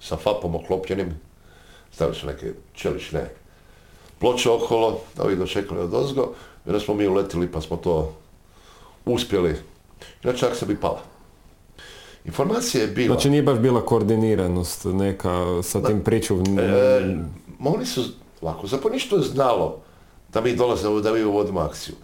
[0.00, 1.20] Sa fapom oklopljenim,
[1.92, 3.28] stavili su neke čelične
[4.20, 6.32] ploče okolo, da ovi dočekali od ozgo,
[6.66, 8.12] onda smo mi uletili pa smo to
[9.04, 9.56] uspjeli.
[10.24, 11.00] Inače akcija bi pala.
[12.24, 13.14] Informacija je bila...
[13.14, 16.58] Znači nije baš bila koordiniranost neka sa tim pričom.
[16.58, 17.16] E,
[17.64, 18.04] oni su,
[18.40, 19.78] ovako, zapovjedništvo je znalo
[20.32, 21.94] da mi dolazimo, da mi uvodimo akciju.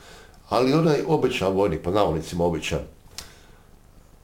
[0.49, 2.79] Ali onaj običan vojnik, po navodnicima običan,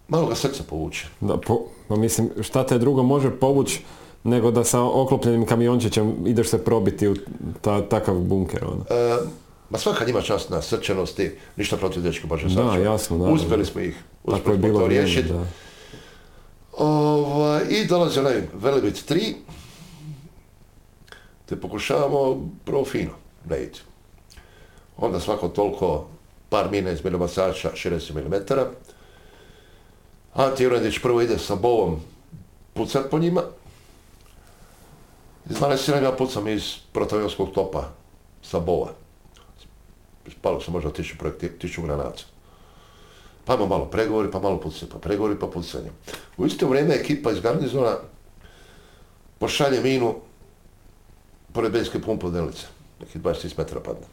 [0.09, 1.07] malo ga srce povuče.
[1.21, 3.83] Da, po, pa mislim, šta te drugo može povući
[4.25, 7.15] nego da sa oklopljenim kamiončićem ideš se probiti u
[7.61, 8.65] ta, takav bunker.
[8.65, 8.85] Ono.
[8.91, 9.17] E,
[9.71, 13.25] ma svaka njima čast na srčanosti, ništa protiv dečka Bože Da, jasno, da.
[13.25, 15.29] Uspjeli smo ih, Tako uspjeli je smo bilo to riješiti.
[15.29, 15.45] da.
[16.79, 19.35] Ovaj, I dolazi onaj Velebit 3,
[21.47, 23.11] te pokušavamo prvo fino
[23.45, 23.79] da ide.
[24.97, 26.07] Onda svako toliko
[26.49, 28.53] par mine iz minobacača 60 mm.
[30.35, 32.01] Ante Jurendić prvo ide sa bovom
[32.75, 33.43] pucat po njima.
[35.51, 37.89] Iz Malesina ja pucam iz protivionskog topa
[38.43, 38.93] sa bova.
[40.31, 42.23] Spalo se možda projekti, tišu granata.
[43.45, 45.91] Pa imamo malo pregovori, pa malo pucanje, pa pregovori, pa pucanje.
[46.37, 47.97] U isto vrijeme ekipa iz garnizona
[49.39, 50.15] pošalje minu
[51.53, 52.67] pored benzinske pumpe Delice.
[53.01, 54.07] Neki 20 metara padne.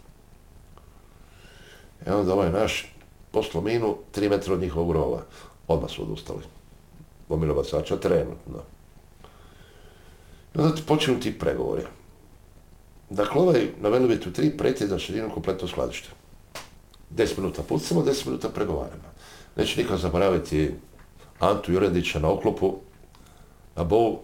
[2.07, 2.93] I onda ovaj naš
[3.31, 5.21] poslao minu 3 metra od njihovog rova.
[5.67, 6.43] Odmah su odustali.
[7.29, 8.63] Ominovacača trenutno.
[10.59, 11.83] I ti počinu ti pregovori.
[13.09, 16.09] Dakle, ovaj na Velebitu 3 prijeti za širinu kompletno skladište.
[17.15, 19.03] 10 minuta pucamo, 10 minuta pregovaramo.
[19.55, 20.71] Neću nikad zaboraviti
[21.39, 22.75] Antu Jurendića na oklopu,
[23.75, 24.19] na bovu.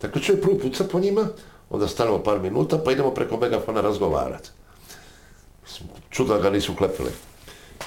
[0.00, 1.28] Dakle, čovjek prvo puca po njima,
[1.70, 4.50] onda stanemo par minuta, pa idemo preko megafona razgovarati.
[5.62, 7.10] Mislim, čudno da ga nisu klepili.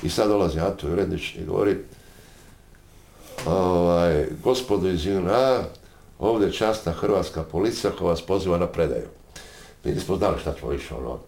[0.04, 1.78] I sad dolazi Anto Jurendić i govori,
[3.46, 5.64] ovaj, gospodo iz JNA,
[6.22, 9.08] ovdje je časna hrvatska policija koja vas poziva na predaju.
[9.84, 11.20] Mi nismo znali šta ćemo više ono.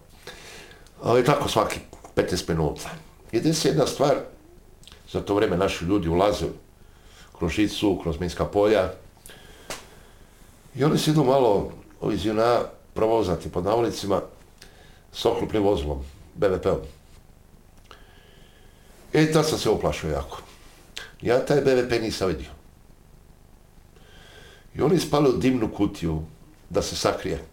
[1.02, 1.80] Ali tako svaki
[2.16, 2.90] 15 minuta.
[3.32, 4.16] I desi jedna stvar,
[5.12, 6.46] za to vrijeme naši ljudi ulaze
[7.38, 8.92] kroz žicu, kroz minska polja.
[10.74, 11.72] I oni se idu malo,
[12.12, 12.60] iz JNA,
[12.94, 14.20] provozati pod navodnicima
[15.12, 16.04] s oklopnim vozilom,
[16.34, 16.80] BVP-om.
[19.12, 20.38] I tad sam se uplašio jako.
[21.22, 22.53] Ja taj BVP nisam vidio.
[24.74, 26.22] I oni ispali u dimnu kutiju
[26.70, 27.44] da se sakrije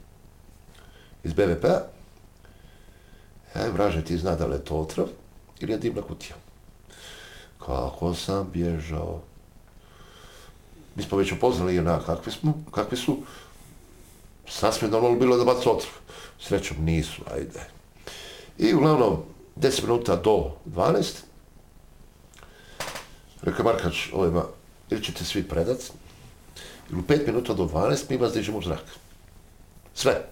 [1.24, 1.82] iz BVP-a.
[3.56, 5.08] E, vraže, ti zna da li je to otrov
[5.60, 6.36] ili je dimna kutija.
[7.60, 9.22] Kako sam bježao.
[10.96, 13.18] Mi smo već upoznali jedna kakvi smo, kakvi su.
[14.48, 15.94] Sasvim normalno bilo da bacu otrov.
[16.40, 17.60] Srećom nisu, ajde.
[18.58, 19.24] I uglavnom,
[19.56, 21.32] 10 minuta do 12,
[23.42, 24.44] Rekao Markač ovima,
[24.90, 25.78] ili ćete svi predat,
[26.92, 28.84] ili u 5 minuta do 12 mi vas dižemo u zrak.
[29.94, 30.26] Sve.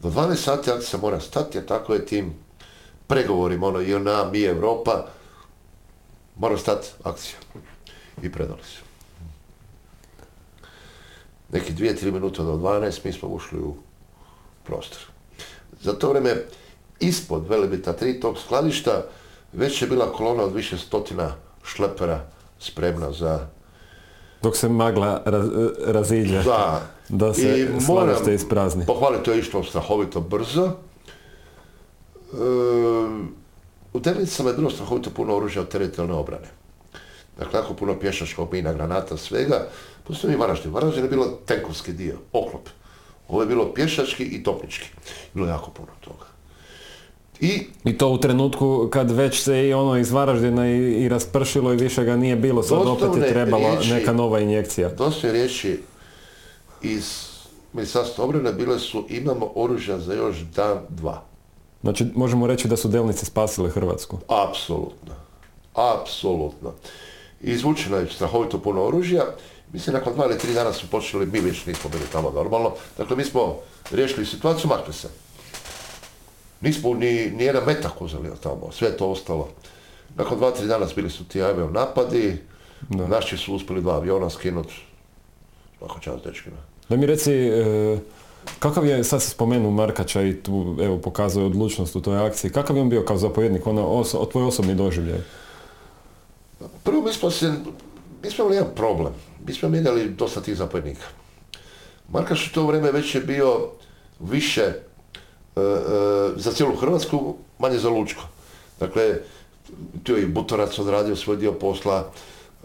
[0.00, 2.34] Do 12 sati akcija mora stati, jer tako je tim
[3.06, 5.06] pregovorima, ono, JNA, mi, Europa,
[6.36, 7.38] mora stati akcija.
[8.22, 8.82] I predali su.
[11.52, 13.76] Neki dvije, tri minuta do 12 mi smo ušli u
[14.64, 15.00] prostor.
[15.80, 16.44] Za to vrijeme
[17.00, 19.04] ispod Velebita 3 tog skladišta
[19.52, 21.34] već je bila kolona od više stotina
[21.64, 22.26] šlepera
[22.58, 23.46] spremna za...
[24.42, 25.48] Dok se magla raz,
[25.86, 26.42] raziđe.
[26.42, 28.86] za Da se I skladište isprazni.
[28.86, 30.64] Pohvaliti, to je išlo strahovito brzo.
[30.66, 32.36] E,
[33.92, 36.48] u Delnicama je bilo strahovito puno oružja od teritorijalne obrane.
[37.38, 39.68] Dakle, jako puno pješačkog mina, granata, svega.
[40.04, 40.72] Postoji i Varaždin.
[40.72, 42.68] Varaždin je bilo tenkovski dio, oklop.
[43.28, 44.88] Ovo je bilo pješački i topnički.
[45.34, 46.35] Bilo je jako puno toga.
[47.40, 51.72] I I to u trenutku kad već se i ono iz Varaždina i, i raspršilo
[51.72, 53.90] i više ga nije bilo, sad opet je trebala riječi.
[53.90, 54.88] neka nova injekcija.
[54.88, 55.80] dosta riječi
[56.82, 57.26] iz
[57.72, 61.22] Ministarstva obrane bile su imamo oružja za još dan, dva.
[61.82, 64.18] Znači možemo reći da su delnice spasile Hrvatsku.
[64.28, 65.14] Apsolutno.
[65.74, 66.72] Apsolutno.
[67.40, 69.24] Izvučeno je strahovito puno oružja.
[69.72, 72.72] Mislim, nakon dva ili tri dana su počeli, mi već nismo bili tamo normalno.
[72.98, 73.56] Dakle, mi smo
[73.90, 75.08] riješili situaciju, makli se.
[76.60, 79.48] Nismo ni, ni jedan metak uzeli od tamo, sve je to ostalo.
[80.16, 82.36] Nakon dva, tri dana bili su ti avion napadi,
[82.88, 83.06] Da.
[83.06, 84.74] naši su uspjeli dva aviona skinuti.
[85.78, 86.56] Svaka čast dečkima.
[86.88, 87.98] Da mi reci, e,
[88.58, 92.76] kakav je, sad si spomenuo Markača i tu evo pokazuje odlučnost u toj akciji, kakav
[92.76, 95.18] je on bio kao zapovjednik, ono, oso, tvoj osobni doživljaj?
[96.84, 97.52] Prvo mi smo se,
[98.22, 99.12] mi smo imali jedan problem.
[99.46, 101.06] Mi smo mijenjali dosta tih zapovjednika.
[102.08, 103.68] Markaš u to vrijeme već je bio
[104.20, 104.72] više
[106.36, 108.22] za cijelu Hrvatsku, manje za Lučko.
[108.80, 109.18] Dakle,
[110.02, 112.10] tu je i Butorac odradio svoj dio posla,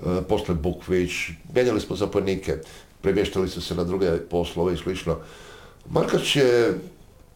[0.06, 1.12] e, poslije Bukvić,
[1.54, 2.58] mijenjali smo zapovjednike,
[3.02, 5.18] premještali su se na druge poslove i slično.
[5.90, 6.80] Markač je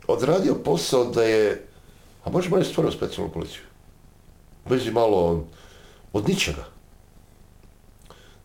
[0.07, 1.67] odradio posao da je,
[2.23, 3.61] a možemo je stvorio specijalnu policiju.
[4.69, 5.45] Bez malo
[6.13, 6.65] od ničega.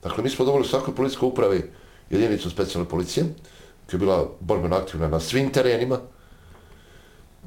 [0.02, 1.70] Dakle, mi smo dobili u svakoj policijskoj upravi
[2.10, 3.24] jedinicu specijalne policije,
[3.86, 5.98] koja je bila borbeno aktivna na svim terenima.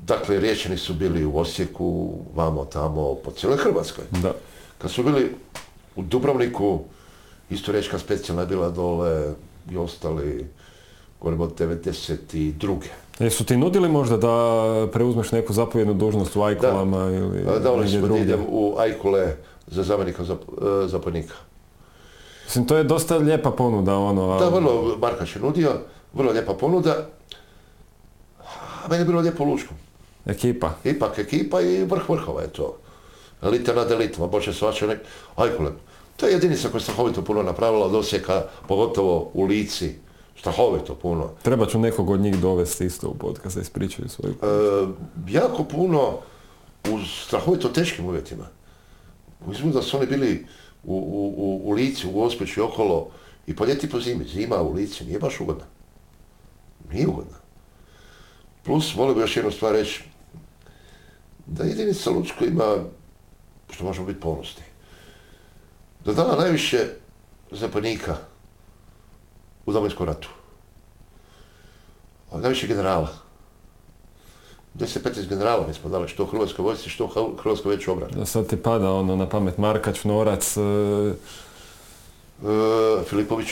[0.07, 4.03] Dakle, riječeni su bili u Osijeku, vamo, tamo, po cijeloj Hrvatskoj.
[4.11, 4.33] Da.
[4.77, 5.35] Kad su bili
[5.95, 6.79] u Dubrovniku,
[7.49, 9.33] isto riječka specijalna je bila dole
[9.71, 10.47] i ostali,
[11.21, 12.77] govorimo od 92.
[13.19, 17.99] Jesu ti nudili možda da preuzmeš neku zapovjednu dužnost u Ajkolama ili A, Dali negdje
[17.99, 19.35] smo da u Ajkule
[19.67, 21.33] za zamjenika zap- e, zapovjednika.
[22.45, 24.39] Mislim, to je dosta lijepa ponuda, ono...
[24.39, 25.71] Da, vrlo Markač je nudio,
[26.13, 27.07] vrlo lijepa ponuda.
[28.83, 29.77] A meni je bilo lijepo u Lučkom.
[30.25, 30.71] Ekipa.
[30.83, 32.77] Ipak ekipa i vrh vrhova je to.
[33.41, 34.99] Elita nad elitom, boće svača nek...
[35.35, 35.71] Ajkule.
[36.17, 39.95] To je jedinica koja je strahovito puno napravila od Osijeka, pogotovo u Lici.
[40.39, 41.29] Strahovito puno.
[41.41, 44.33] Treba ću nekog od njih dovesti isto u podcast da ispričaju svoju...
[44.33, 44.87] E,
[45.27, 46.19] jako puno
[46.89, 48.45] u strahovito teškim uvjetima.
[49.47, 50.45] Mislim da su oni bili
[50.83, 50.95] u,
[51.37, 53.09] u, u, Lici, u Gospiću i okolo
[53.47, 54.25] i po ljeti po zimi.
[54.25, 55.65] Zima u Lici nije baš ugodna.
[56.91, 57.37] Nije ugodna.
[58.63, 60.03] Plus, volio bi još jednu stvar reći,
[61.45, 62.75] da jedinica Lučko ima,
[63.69, 64.63] što možemo biti ponosni,
[66.05, 66.87] da dala najviše
[67.51, 68.15] zapadnika
[69.65, 70.29] u Domovinskom ratu.
[72.33, 73.09] Najviše generala.
[74.75, 78.13] 10-15 generala mi smo dali, što Hrvatskoj vojsci, što u Hrvatskoj veću obranu.
[78.15, 81.13] Da sad ti pada ono na pamet Markač, Norac, e,
[82.43, 83.47] E, Filipović,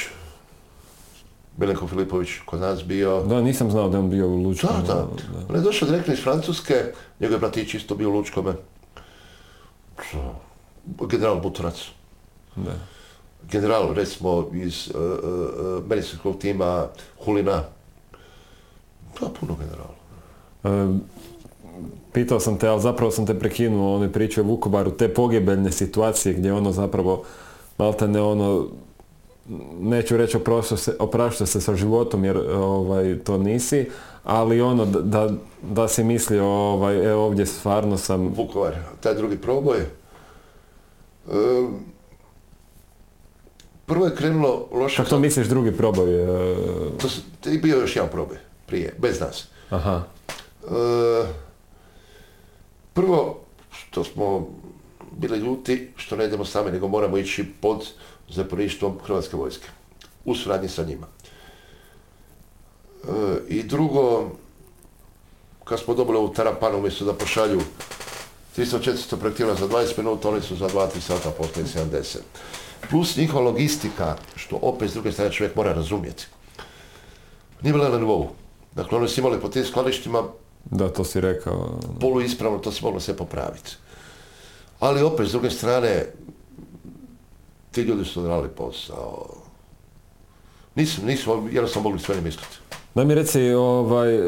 [1.58, 3.24] Milenko Filipović kod nas bio.
[3.24, 4.70] da nisam znao da je on bio u Lučkom.
[4.88, 5.08] Da, da.
[5.50, 6.74] On je došao direktno iz Francuske,
[7.20, 8.54] njegov je bratić isto bio u Lučkome.
[11.10, 11.76] General Butorac.
[12.56, 12.72] Da.
[13.52, 16.88] General, recimo, iz uh, uh, medicinskog tima
[17.26, 17.64] Hulina.
[19.20, 19.96] Da, puno generala.
[20.64, 21.00] E,
[22.14, 26.34] pitao sam te, ali zapravo sam te prekinuo, one priče o Vukovaru, te pogibeljne situacije
[26.34, 27.24] gdje ono zapravo
[27.78, 28.68] malte ne ono,
[29.74, 30.38] neću reći
[31.00, 33.90] oprašta se, sa životom jer ovaj, to nisi,
[34.24, 35.30] ali ono da,
[35.64, 39.78] da, si mislio ovaj, e, ovdje stvarno sam, Vukovar, taj drugi proboj.
[39.80, 39.86] E,
[43.86, 44.98] prvo je krenulo loše.
[44.98, 46.16] kako to misliš drugi proboj?
[46.16, 46.28] e,
[46.98, 49.48] To s- i bio je još jedan proboj prije, bez nas.
[49.70, 50.02] aha,
[50.64, 51.26] E,
[52.94, 53.40] prvo,
[53.72, 54.48] što smo
[55.12, 57.88] bili ljuti, što ne idemo sami, nego moramo ići pod
[58.32, 59.68] zapovjedništvom Hrvatske vojske.
[60.26, 61.08] U suradnji sa njima.
[63.04, 63.08] E,
[63.48, 64.30] I drugo,
[65.64, 67.62] kad smo dobili ovu tarapanu, umjesto da pošalju
[68.58, 72.18] 300-400 projektila za 20 minuta, oni su za 2-3 sata poslali 70.
[72.90, 76.28] Plus njihova logistika, što opet s druge strane čovjek mora razumjeti.
[77.62, 78.30] Nije bila na nivou.
[78.76, 80.24] Dakle, oni su imali po tim skladištima
[80.66, 81.80] da to si rekao.
[82.00, 83.76] poluispravno, to se moglo sve popraviti.
[84.80, 86.06] Ali opet, s druge strane,
[87.72, 89.26] ti ljudi su odrali posao.
[90.76, 92.58] Nisu, nisu, jednostavno mogli sve ne misliti.
[92.96, 94.20] Da mi reci, ovaj,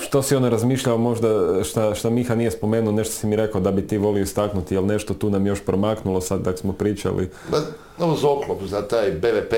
[0.00, 1.28] što si ono razmišljao možda,
[1.64, 4.86] šta, šta Miha nije spomenuo, nešto si mi rekao da bi ti volio istaknuti, jel
[4.86, 7.30] nešto tu nam još promaknulo sad dok smo pričali.
[7.50, 7.58] Ma,
[7.98, 9.54] ovo za oklop, za taj BVP,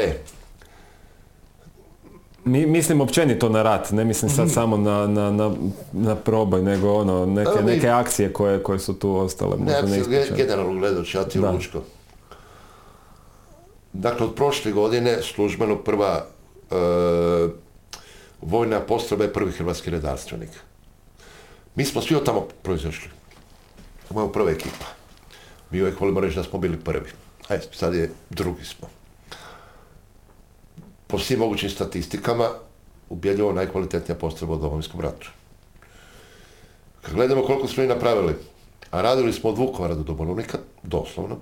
[2.44, 5.50] Mi, mislim općenito na rat, ne mislim sad samo na, na, na,
[5.92, 9.56] na proboj, nego ono, neke, neke akcije koje, koje su tu ostale.
[9.56, 10.36] ne, možda neispričane.
[10.36, 11.50] generalno gledajući, ja ti u Da.
[11.50, 11.82] Lučko.
[13.92, 16.26] Dakle, od prošle godine službeno prva
[16.70, 16.74] e,
[18.40, 20.50] vojna postrojba je prvi hrvatski redarstvenik.
[21.74, 23.10] Mi smo svi od tamo proizašli.
[24.08, 24.86] To je prva ekipa.
[25.70, 27.10] Mi uvijek volimo reći da smo bili prvi.
[27.48, 28.88] Ajde, sad je drugi smo.
[31.06, 32.48] Po svim mogućim statistikama,
[33.08, 35.30] ubjedljivo najkvalitetnija postrojba u Domovinskom ratu.
[37.02, 38.34] Kad gledamo koliko smo i napravili,
[38.90, 41.36] a radili smo od Vukovara do Dubrovnika, doslovno,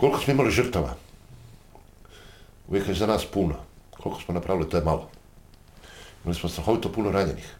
[0.00, 0.94] koliko smo imali žrtava,
[2.68, 3.54] uvijek je za nas puno.
[3.90, 5.08] Koliko smo napravili, to je malo.
[6.24, 7.54] Imali smo strahovito puno ranjenih.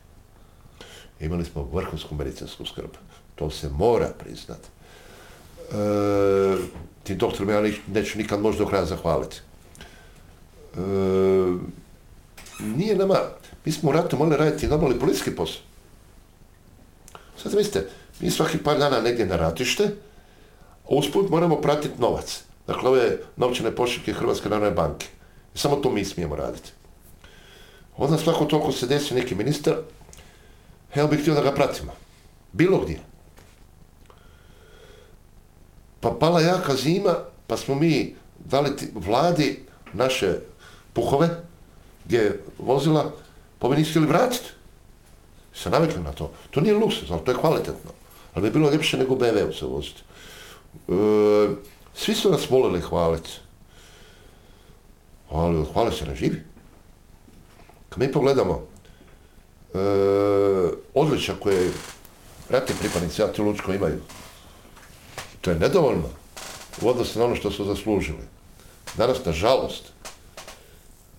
[1.21, 2.91] Imali smo vrhunsku medicinsku skrb.
[3.35, 4.59] To se mora priznat.
[4.59, 6.57] E,
[7.03, 9.37] tim doktorima ja neću nikad možda do kraja zahvaliti.
[9.37, 10.79] E,
[12.61, 13.19] nije nama,
[13.65, 15.63] mi smo u ratu morali raditi normalni policijski posao.
[17.43, 17.89] Sad mislite,
[18.21, 19.91] mi svaki par dana negdje na ratište,
[20.89, 22.43] usput moramo pratiti novac.
[22.67, 25.07] Dakle, ove novčane pošiljke Hrvatske narodne banke.
[25.55, 26.71] I samo to mi smijemo raditi.
[27.97, 29.75] Onda svako toliko se desi neki ministar,
[30.95, 31.93] ja bih htio da ga pratimo.
[32.53, 33.01] Bilo gdje.
[36.01, 37.15] Pa pala jaka zima,
[37.47, 40.39] pa smo mi dali vladi naše
[40.93, 41.29] puhove,
[42.05, 43.13] gdje je vozila,
[43.59, 44.51] pa bi nisu htjeli vratiti.
[45.55, 46.31] Se navikli na to.
[46.51, 47.91] To nije luksuz, ali to je kvalitetno.
[48.35, 50.03] Ali bi bilo ljepše nego BMW-u se voziti.
[50.89, 51.55] E,
[51.95, 53.31] svi su nas volili hvaliti.
[55.31, 56.43] Ali od se ne živi.
[57.89, 58.63] Kad mi pogledamo
[59.75, 59.79] e,
[60.95, 61.71] odličja koje
[62.51, 64.01] ratni pripadnici Ati Lučko imaju,
[65.41, 66.09] to je nedovoljno
[66.83, 68.23] u odnosu na ono što su zaslužili.
[68.97, 69.93] Danas, nažalost,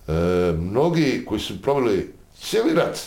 [0.08, 0.12] e,
[0.58, 2.98] mnogi koji su proveli cijeli rat,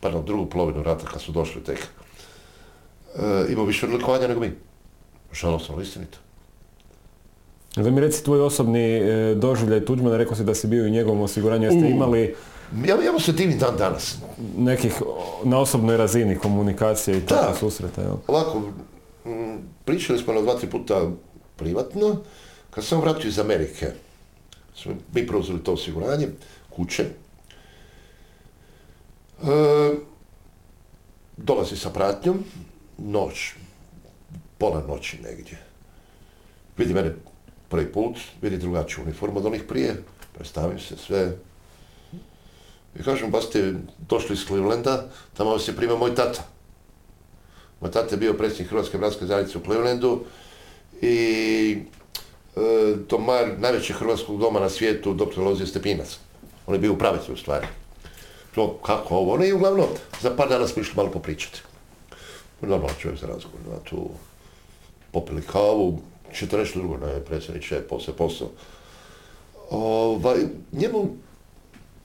[0.00, 4.69] pardon, drugu polovinu rata kad su došli tek, e, imaju više odlikovanja nego mi.
[5.32, 6.18] Žalostno, ali istinito.
[7.76, 10.90] Da mi reci tvoj osobni e, doživljaj Tuđmana, rekao si da si bio i u
[10.90, 12.34] njegovom osiguranju, jeste imali
[12.86, 14.18] Ja, ja mu se divim dan danas.
[14.56, 15.02] nekih
[15.44, 18.14] na osobnoj razini komunikacije i tako susreta, jel?
[18.26, 18.62] Ovako,
[19.24, 21.10] m, pričali smo na dva, tri puta
[21.56, 22.16] privatno.
[22.70, 23.86] Kad sam vratio iz Amerike,
[24.74, 26.28] smo mi preuzeli to osiguranje,
[26.70, 27.04] kuće.
[29.42, 29.46] E,
[31.36, 32.44] dolazi sa pratnjom,
[32.98, 33.54] noć,
[34.60, 35.58] pola noći negdje.
[36.76, 37.14] Vidi mene
[37.68, 40.02] prvi put, vidi drugačiju uniformu od onih prije,
[40.34, 41.36] predstavim se sve.
[42.98, 43.74] I kažem, ba ste
[44.08, 46.42] došli iz Clevelanda, tamo je prima moj tata.
[47.80, 50.24] Moj tata je bio predsjednik Hrvatske bratske zajednice u Clevelandu
[51.02, 51.78] i
[52.56, 52.60] e,
[53.08, 55.40] domar najvećeg hrvatskog doma na svijetu, dr.
[55.40, 56.18] Lozio Stepinac.
[56.66, 57.66] On je bio upravitelj u stvari.
[58.54, 59.88] To kako ovo, ne i uglavnom,
[60.20, 61.62] za par dana smo išli malo popričati.
[62.60, 64.10] Normalno čovjek za razgovor, tu
[65.12, 66.00] popili kavu,
[66.34, 68.48] će to nešto drugo, ne, predsjedniče, posao, posao.
[69.70, 70.38] Ovaj,
[70.72, 71.16] njemu,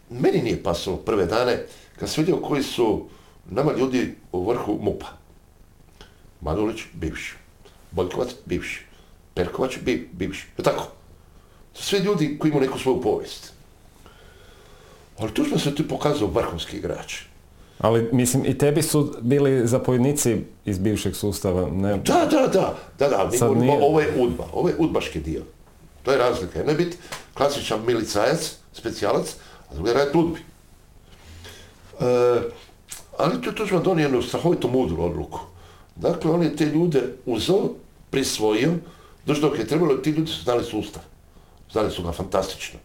[0.09, 1.65] meni nije pasalo prve dane,
[1.99, 3.05] kad sam vidio koji su
[3.49, 5.07] nama ljudi u vrhu MUPA.
[6.41, 7.35] Madulić, bivši.
[7.91, 8.85] Boljkovac, bivši.
[9.33, 10.47] Perkovac, bi, bivši.
[10.57, 10.83] Je tako?
[11.73, 13.53] To sve ljudi koji imaju neku svoju povijest.
[15.17, 17.15] Ali tu smo se tu pokazao vrhunski igrač.
[17.79, 21.97] Ali mislim i tebi su bili zapovjednici iz bivšeg sustava, ne?
[21.97, 25.41] Da, da, da, da, da, Sad govorimo, nije- ovo je udba, ovo je udbaški dio.
[26.03, 26.57] To je razlika.
[26.59, 26.97] Jedno je biti
[27.33, 29.35] klasičan milicajac, specijalac,
[29.69, 30.39] a drugo je raditi udbi.
[31.99, 32.05] E,
[33.17, 35.39] ali tu Tuđman donio jednu strahovito mudru odluku.
[35.95, 37.69] Dakle, on je te ljude uzeo,
[38.09, 38.73] prisvojio,
[39.25, 41.03] došlo dok je trebalo, ti ljudi su znali sustav.
[41.71, 42.79] Znali su ga fantastično.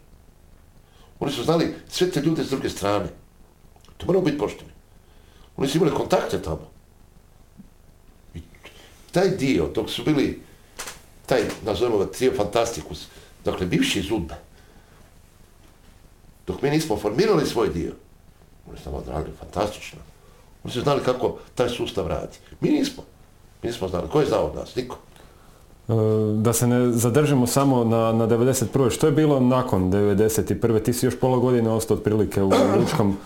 [1.19, 3.05] Oni su znali sve te ljude s druge strane.
[3.97, 4.71] To moramo biti pošteni.
[5.57, 6.71] Oni su imali kontakte tamo
[9.11, 10.41] taj dio, dok su bili,
[11.25, 13.07] taj, nazovemo ga, trio Fantasticus,
[13.45, 14.35] dakle, bivši iz UDBE,
[16.47, 17.93] dok mi nismo formirali svoj dio,
[18.69, 19.99] oni su nam odradili fantastično.
[20.63, 22.37] Oni su znali kako taj sustav radi.
[22.59, 23.03] Mi nismo.
[23.63, 24.09] Mi nismo znali.
[24.09, 24.75] Ko je znao od nas?
[24.75, 24.97] Niko.
[25.91, 25.93] E,
[26.35, 28.91] Da se ne zadržimo samo na, na 91.
[28.91, 30.83] Što je bilo nakon 91.
[30.83, 33.17] Ti si još pola godine ostao otprilike u Lučkom.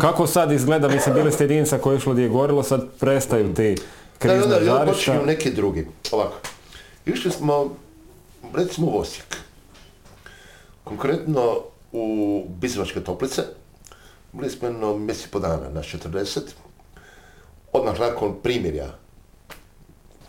[0.00, 3.54] Kako sad izgleda, mislim, bili ste jedinica koja je išla gdje je gorilo, sad prestaju
[3.54, 3.76] ti
[4.22, 5.86] Da, da, da, ja počinju neki drugi.
[6.12, 6.36] Ovako.
[7.06, 7.76] Išli smo,
[8.54, 9.36] recimo u Osijek.
[10.84, 11.56] Konkretno
[11.92, 13.42] u Bizovačke toplice.
[14.32, 16.40] Bili smo jedno mjesec i po dana, na 40.
[17.72, 19.03] Odmah nakon primirja.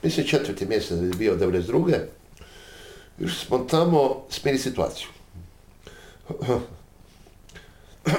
[0.05, 1.99] Mislim četvrti mjesec je bio 92.
[3.19, 5.07] Išli smo tamo smiri situaciju.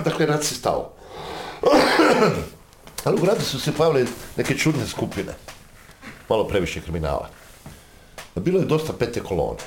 [0.04, 0.92] Dakle, rat se stao.
[3.04, 4.06] Ali u gradu su se pojavile
[4.36, 5.32] neke čudne skupine.
[6.28, 7.28] Malo previše kriminala.
[8.34, 9.60] Bilo je dosta pete kolone.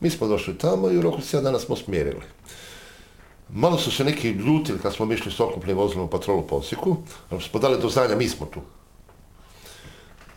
[0.00, 2.22] Mi smo došli tamo i u roku 7 dana smo smirili.
[3.48, 6.56] Malo su se neki ljutili kad smo mi išli s oklopnim vozilom u patrolu po
[6.56, 6.96] Osijeku,
[7.30, 8.60] ali smo dali do znanja, mi smo tu.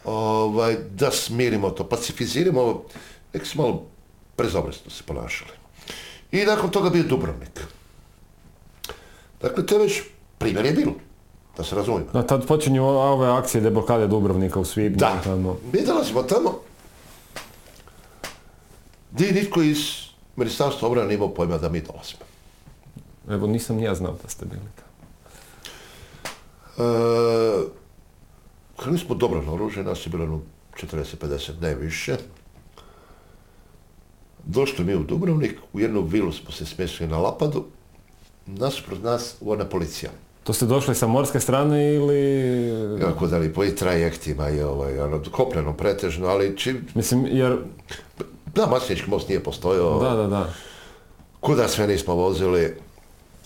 [0.06, 2.84] Ovaj, da smirimo to, pacifiziramo,
[3.34, 3.84] neki su malo
[4.36, 5.52] prezobresno se ponašali.
[6.32, 7.62] I nakon toga bio Dubrovnik.
[9.42, 10.02] Dakle, to je već
[10.38, 10.94] primjer je bilo,
[11.58, 12.12] da se razumijemo.
[12.14, 14.98] Da, tad počinju ove akcije deblokade Dubrovnika u Svibnju.
[14.98, 15.58] Da, Tamo.
[15.74, 16.60] mi dolazimo tamo
[19.16, 19.78] gdje nitko iz
[20.36, 22.22] Ministarstva obrane imao pojma da mi dolazimo.
[23.30, 24.92] Evo, nisam ni ja znao da ste bili tamo.
[26.78, 27.85] E,
[28.78, 30.42] krenuli smo dobro naoruženi, nas je bilo jedno
[30.82, 32.18] 40-50, ne više.
[34.44, 37.66] Došli mi u Dubrovnik, u jednu vilu smo se smjestili na Lapadu,
[38.46, 40.12] nasuprot nas vojna policija.
[40.44, 43.00] To ste došli sa morske strane ili...
[43.02, 47.58] Kako da li po i trajektima i ovaj, ono, kopneno pretežno, ali čim, Mislim, jer...
[48.56, 50.54] da, Masnički most nije postojao, Da, da, da.
[51.40, 52.78] kuda sve nismo vozili,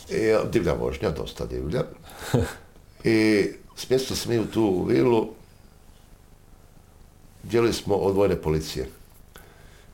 [0.10, 1.84] i, divlja vožnja, dosta divlja.
[3.04, 3.46] I
[3.80, 5.28] smjestili smo mi u tu vilu,
[7.44, 8.90] dijeli smo od vojne policije.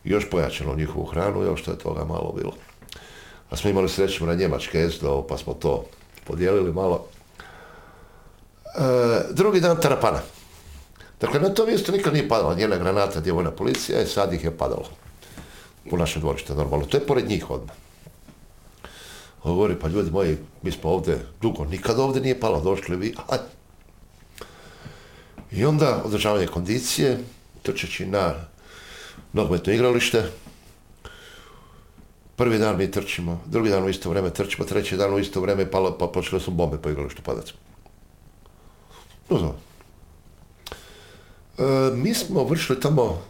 [0.04, 2.54] Još pojačano njihovu hranu, još što je toga malo bilo.
[3.50, 5.86] A smo imali sreću na njemačke SDO, pa smo to
[6.28, 7.06] podijelili malo.
[8.66, 8.80] E,
[9.32, 10.22] drugi dan tarapana.
[11.22, 14.34] Dakle, na to mjesto nikad nije padala njena granata, gdje je vojna policija, i sad
[14.34, 14.90] ih je padalo.
[15.92, 16.86] U naše dvorište, normalno.
[16.86, 17.76] To je pored njih odmah.
[19.44, 23.16] On govori, pa ljudi moji, mi smo ovdje dugo, nikad ovdje nije palo, došli vi,
[23.28, 23.38] a...
[25.56, 27.20] I onda održavanje kondicije,
[27.62, 28.34] trčeći na
[29.34, 30.24] nogometno igralište.
[32.36, 35.72] Prvi dan mi trčimo, drugi dan u isto vrijeme trčimo, treći dan u isto vrijeme
[35.72, 37.54] palo, pa počele su bombe po igralištu padati.
[39.30, 39.56] No, znam.
[41.58, 43.22] E, mi smo vršili tamo,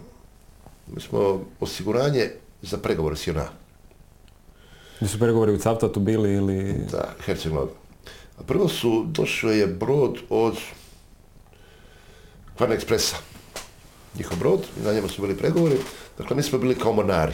[0.88, 2.32] mi smo osiguranje
[2.62, 3.48] za pregovore s JNA.
[4.98, 6.74] Gdje su pregovori u Cavtatu bili ili...
[6.92, 7.70] Da, Herceg-Novi.
[8.38, 10.58] A Prvo su, došao je brod od
[12.58, 13.16] Kvarna Ekspresa.
[14.18, 15.78] Njihov brod, na njemu su bili pregovori.
[16.18, 17.34] Dakle, mi smo bili kao monari.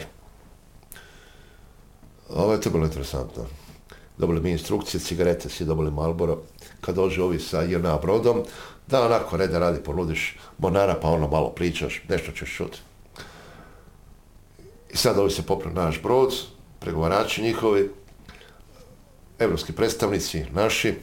[2.28, 3.46] Ovo je to bilo interesantno.
[4.18, 6.38] Dobili mi instrukcije, cigarete, svi dobili Malboro.
[6.80, 8.42] Kad dođe ovi sa JNA brodom,
[8.86, 12.78] da onako reda radi, poludiš monara, pa ono malo pričaš, nešto ćeš čuti.
[14.90, 16.34] I sad ovi se popre naš brod,
[16.80, 17.90] pregovarači njihovi,
[19.38, 20.94] evropski predstavnici naši,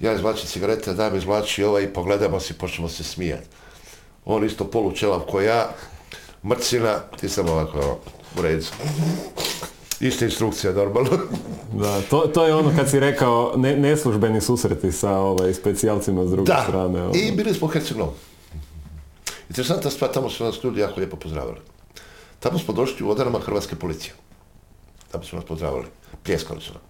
[0.00, 3.46] ja izvlačim cigarete, daj mi izvlači ovaj i pogledamo se i počnemo se smijati.
[4.24, 5.70] On isto polučelav ko ja,
[6.44, 7.98] mrcina, ti sam ovako
[8.38, 8.66] u redu.
[10.00, 11.10] Ista instrukcija, normalno.
[11.72, 16.30] Da, to, to je ono kad si rekao ne, neslužbeni susreti sa ovaj, specijalcima s
[16.30, 17.02] druge Da, strane.
[17.02, 17.12] ono.
[17.14, 18.12] i bili smo u Herceg-Novom.
[19.48, 21.58] Interesantna stvar, tamo su nas ljudi jako lijepo pozdravili.
[22.40, 24.12] Tamo smo došli u odanama Hrvatske policije.
[25.12, 25.84] Tamo su nas pozdravili.
[26.22, 26.82] Pljeskali su nam.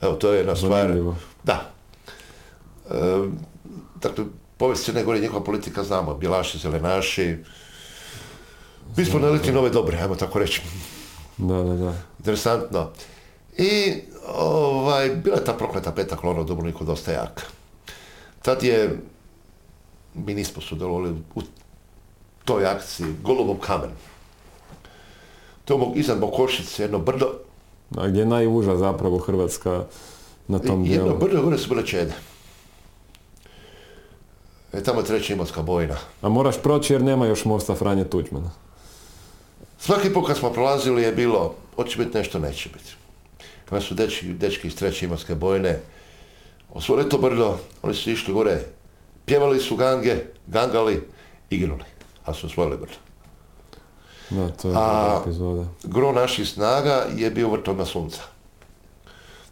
[0.00, 0.92] Evo, to je jedna stvar.
[1.44, 1.70] Da.
[2.90, 2.94] E,
[4.00, 4.24] dakle,
[4.56, 6.14] povijest Crne Gore i njihova politika znamo.
[6.14, 7.36] Bjelaši, zelenaši.
[8.96, 10.62] Mi smo naliti nove dobre, ajmo tako reći.
[11.38, 11.94] Da, da, da.
[12.18, 12.90] Interesantno.
[13.58, 13.94] I
[14.34, 17.42] ovaj, bila je ta prokleta peta kolona u Dubrovniku dosta jaka.
[18.42, 18.98] Tad je,
[20.14, 21.42] mi nismo sudjelovali u
[22.44, 23.90] toj akciji, Golubov kamen.
[25.64, 27.26] To je iznad Bokošice, jedno brdo,
[27.96, 29.84] A gdje je najuža zapravo Hrvatska
[30.48, 31.18] na tom I jedno dijelu?
[31.18, 32.12] brdo gore su bile čede.
[34.74, 35.96] E, tamo je treća imotska bojna.
[36.22, 38.50] A moraš proći jer nema još mosta Franje Tuđmana.
[39.78, 42.94] Svaki put kad smo prolazili je bilo, hoće biti nešto, neće biti.
[43.68, 45.80] Kada su dečki, dečki iz treće imotske bojne
[46.74, 48.60] osvojili to brdo, oni su išli gore,
[49.24, 51.08] pjevali su gange, gangali
[51.50, 51.84] i ginuli.
[52.24, 52.94] A su osvojili brdo.
[54.30, 55.64] Da, to je A- epizoda.
[55.82, 58.20] Gro naših snaga je bio vrtovna sunca.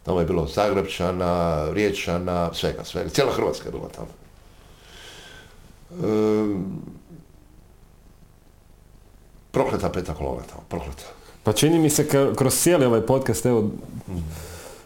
[0.03, 3.09] Tamo je bilo Zagrebčana, Riječana, svega, svega.
[3.09, 4.07] Cijela Hrvatska je bila tamo.
[6.03, 6.61] Ehm,
[9.51, 11.03] prokleta peta kolona tamo, prokleta.
[11.43, 13.69] Pa čini mi se kroz cijeli ovaj podcast, evo,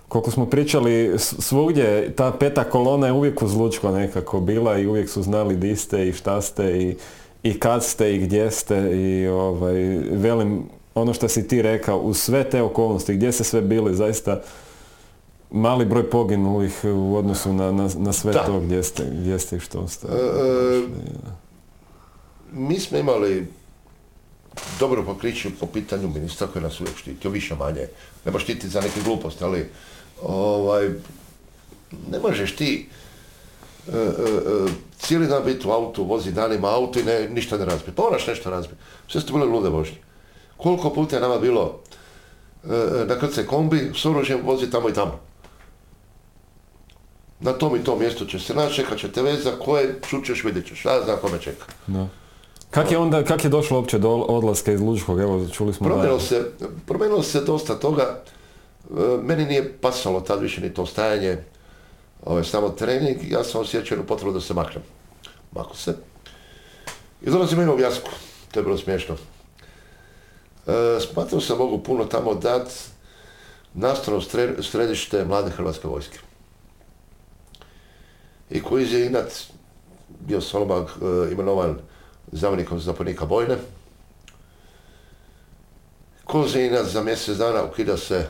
[0.07, 5.23] koliko smo pričali, svugdje ta peta kolona je uvijek uzlučko nekako bila i uvijek su
[5.23, 6.95] znali di ste i šta ste i,
[7.43, 10.63] i kad ste i gdje ste i ovaj, velim,
[10.95, 14.41] ono što si ti rekao, uz sve te okolnosti, gdje ste sve bili, zaista
[15.52, 18.45] mali broj poginulih u odnosu na, na, na sve Da.
[18.45, 20.07] to gdje ste, gdje ste i što ste.
[20.07, 20.82] E,
[22.52, 23.48] Mi smo imali
[24.80, 27.88] dobro pokriće po pitanju ministra koji nas uvijek štitio, više manje.
[28.26, 29.69] Ne možeš štititi za neke gluposti, ali
[30.22, 30.90] ovaj,
[32.11, 32.90] ne možeš ti
[33.88, 37.65] e, e, e, cijeli dan biti u autu, vozi danima auto i ne, ništa ne
[37.65, 37.95] razbije.
[37.95, 38.82] Pa moraš nešto razbiti.
[39.07, 39.98] Sve ste bile lude vožnje.
[40.57, 41.80] Koliko puta je nama bilo
[42.64, 45.26] e, e, na krce kombi s oružjem vozi tamo i tamo.
[47.39, 50.68] Na tom i tom mjestu će se naći, čekat će te veza, koje čućeš, vidjet
[50.68, 51.65] ćeš, a zna kome čeka.
[51.88, 52.07] Da.
[52.72, 55.19] Kak je onda, kak je došlo uopće do odlaska iz Lučkog?
[55.19, 56.23] Evo, čuli smo Promijenilo da...
[56.23, 56.51] se,
[56.85, 58.03] promijenilo se dosta toga.
[58.03, 58.93] E,
[59.23, 61.38] Meni nije pasalo tad više ni to stajanje,
[62.26, 63.18] ovaj, samo trening.
[63.31, 64.84] Ja sam osjećao jednu potrebu da se maknem.
[65.51, 65.95] Mako se.
[67.22, 68.09] I dolazim u Jasku.
[68.51, 69.15] To je bilo smiješno.
[70.68, 72.72] E, smatrao sam mogu puno tamo dat
[73.73, 74.22] nastavno
[74.61, 76.19] središte mlade hrvatske vojske.
[78.49, 79.32] I koji je inat
[80.19, 81.80] bio Solomag e, imenovan
[82.32, 83.57] zamjenikom zapovjednika Bojne.
[86.24, 88.28] Kozina za mjesec dana ukida se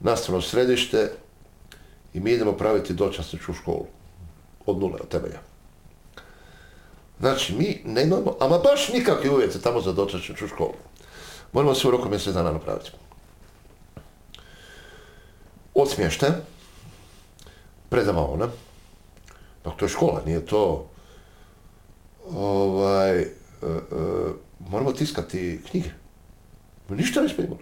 [0.00, 1.12] nastavno središte
[2.14, 3.86] i mi idemo praviti dočasničku školu.
[4.66, 5.40] Od nule, od temelja.
[7.20, 10.74] Znači, mi nemamo, ama baš nikakve uvjete tamo za dočasničku školu.
[11.52, 12.90] Moramo sve u roku mjesec dana napraviti.
[15.74, 16.32] Od smještaja,
[17.88, 18.48] predavaona,
[19.64, 20.88] Dakle, to je škola, nije to...
[22.30, 23.26] Ovaj, e,
[23.62, 23.76] e,
[24.60, 25.90] moramo tiskati knjige.
[26.88, 27.58] Ništa ne smijemo.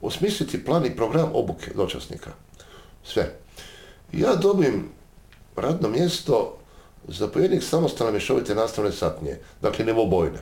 [0.00, 2.30] osmisliti plan i program obuke dočasnika.
[3.04, 3.38] Sve.
[4.12, 4.88] Ja dobijem
[5.56, 6.58] radno mjesto
[7.08, 10.38] zapovjednik samostalne mješovite nastavne satnije, dakle nevobojne.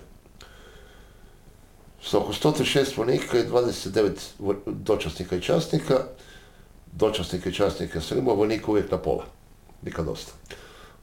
[2.03, 5.95] Sa oko 136 vojnika i 29 vo- dočasnika i časnika,
[6.93, 9.25] dočasnika i časnika sam imao vojnika uvijek na pola,
[9.83, 10.33] nikad dosta.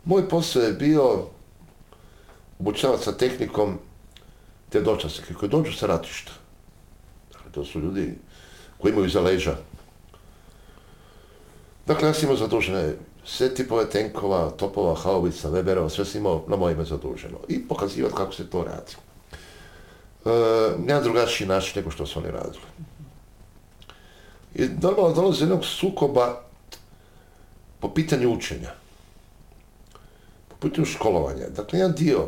[0.05, 1.25] Moj posao je bio
[2.59, 3.77] obučavati sa tehnikom
[4.69, 6.31] te dočasnike koji dođu sa ratišta.
[7.33, 8.13] Dakle, to su ljudi
[8.77, 9.55] koji imaju za leđa.
[11.87, 12.93] Dakle, ja sam imao zadužene
[13.25, 17.37] sve tipove tenkova, topova, haubica, Weberova, sve sam imao na moje ime zaduženo.
[17.47, 18.95] I pokazivati kako se to radi.
[20.25, 20.29] E,
[20.77, 22.65] na drugačiji način nego što su oni radili.
[24.55, 26.46] I normalno dolazi do jednog sukoba
[27.79, 28.71] po pitanju učenja.
[30.49, 31.49] Po pitanju školovanja.
[31.49, 32.27] Dakle, jedan dio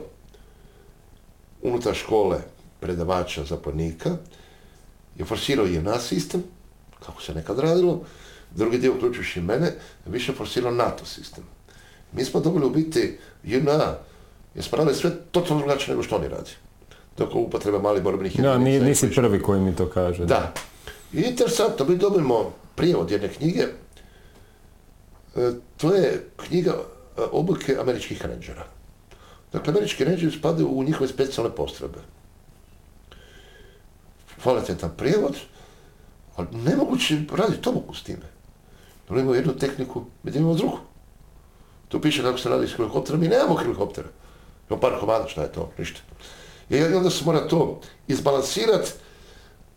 [1.61, 2.37] unutar škole
[2.79, 4.09] predavača, zapornika,
[5.15, 6.43] je forsirao JNA sistem,
[6.99, 8.01] kako se nekad radilo,
[8.51, 9.73] drugi dio, uključujući i mene,
[10.05, 11.43] više forsirao NATO sistem.
[12.13, 13.95] Mi smo dobili u biti JNA,
[14.55, 16.51] jer smo radili sve totalno drugačije nego što oni radi.
[17.17, 19.23] Dok upotreba malih borbenih Da, ni- jedinica i nisi slično.
[19.23, 20.25] prvi koji mi to kaže.
[20.25, 20.53] Da.
[21.13, 23.65] I interesantno, mi dobijemo prijevod jedne knjige,
[25.77, 28.65] to je knjiga e, obuke američkih rangera.
[29.53, 31.97] Dakle, američki rangeri spadaju u njihove specijalne postrebe.
[34.43, 35.35] Kvalitetan prijevod,
[36.35, 38.25] ali nemoguće raditi obuku s time.
[39.09, 40.77] Oni imaju jednu tehniku, mi imamo drugu.
[41.87, 44.07] Tu piše kako se radi s helikopterom, mi nemamo helikoptera.
[44.69, 46.01] Imamo par komada, šta je to, ništa.
[46.69, 48.91] I onda se mora to izbalansirati,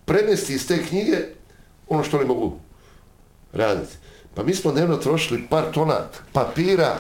[0.05, 1.19] prenesti iz te knjige
[1.89, 2.59] ono što oni mogu
[3.53, 3.97] raditi.
[4.35, 6.01] Pa mi smo dnevno trošili par tona
[6.33, 6.97] papira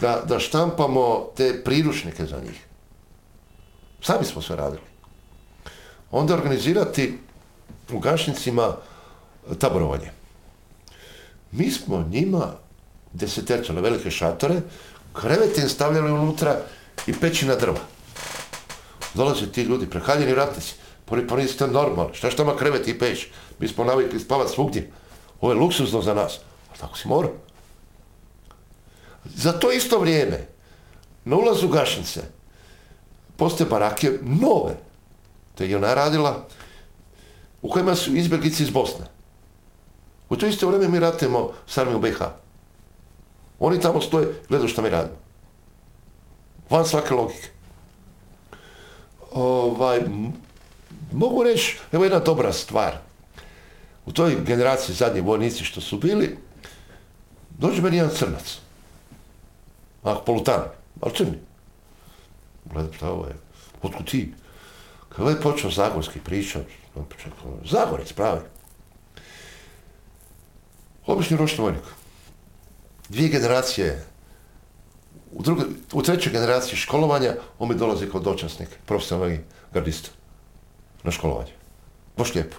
[0.00, 2.66] da, da štampamo te priručnike za njih.
[4.00, 4.82] Sami smo sve radili.
[6.10, 7.18] Onda organizirati
[7.92, 8.76] u gašnicima
[9.58, 10.10] taborovanje.
[11.52, 12.52] Mi smo njima
[13.12, 14.60] deseterčale velike šatore,
[15.12, 16.56] krevete im stavljali unutra
[17.06, 17.80] i pećina drva.
[19.14, 20.74] Dolaze ti ljudi, prekaljeni ratnici,
[21.04, 23.26] pa oni- pa nisi to normalno, šta šta ma krevet i peć?
[23.58, 24.90] Mi smo navikli spavati svugdje.
[25.40, 26.40] Ovo je luksuzno za nas.
[26.72, 27.28] A tako si mora.
[29.24, 30.46] Za to isto vrijeme,
[31.24, 32.22] na ulazu Gašnice,
[33.36, 34.76] postoje barake nove,
[35.54, 36.46] to je ona radila,
[37.62, 39.06] u kojima su izbjeglice iz Bosne.
[40.28, 42.22] U to isto vrijeme mi ratujemo s armijom BiH.
[43.58, 45.16] Oni tamo stoje, gledaju što mi radimo.
[46.70, 47.48] Van svake logike.
[49.32, 50.00] Ovaj,
[51.12, 52.98] mogu reći, evo jedna dobra stvar.
[54.06, 56.38] U toj generaciji zadnji vojnici što su bili,
[57.62, 58.58] dođe meni jedan crnac.
[60.02, 60.62] Ah, polutan,
[61.00, 61.38] ali crni.
[62.64, 63.36] Gledam šta ovo je,
[63.82, 64.34] otkud ti?
[65.08, 68.40] Kada je počeo Zagorski pričat, on počekao, Zagorec pravi.
[71.06, 71.84] Obični ročni vojnik.
[73.08, 74.04] Dvije generacije,
[75.32, 79.40] u, drugoj, u trećoj generaciji školovanja, on mi dolazi kao dočasnik, profesionalni
[79.72, 80.10] gardista.
[81.04, 81.52] Na školovanje.
[82.16, 82.56] Baš lijepo.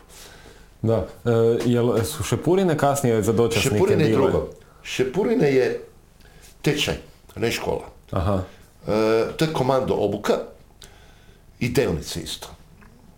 [0.81, 1.07] Da.
[1.25, 1.29] E,
[1.65, 4.49] jel su šepurine kasnije za dočasnike Šepurine je drugo.
[4.83, 5.81] Šepurine je
[6.61, 6.95] tečaj,
[7.35, 7.85] ne škola.
[8.11, 8.43] Aha,
[8.87, 8.91] E,
[9.37, 10.33] to je komando obuka
[11.59, 12.47] i delnice isto.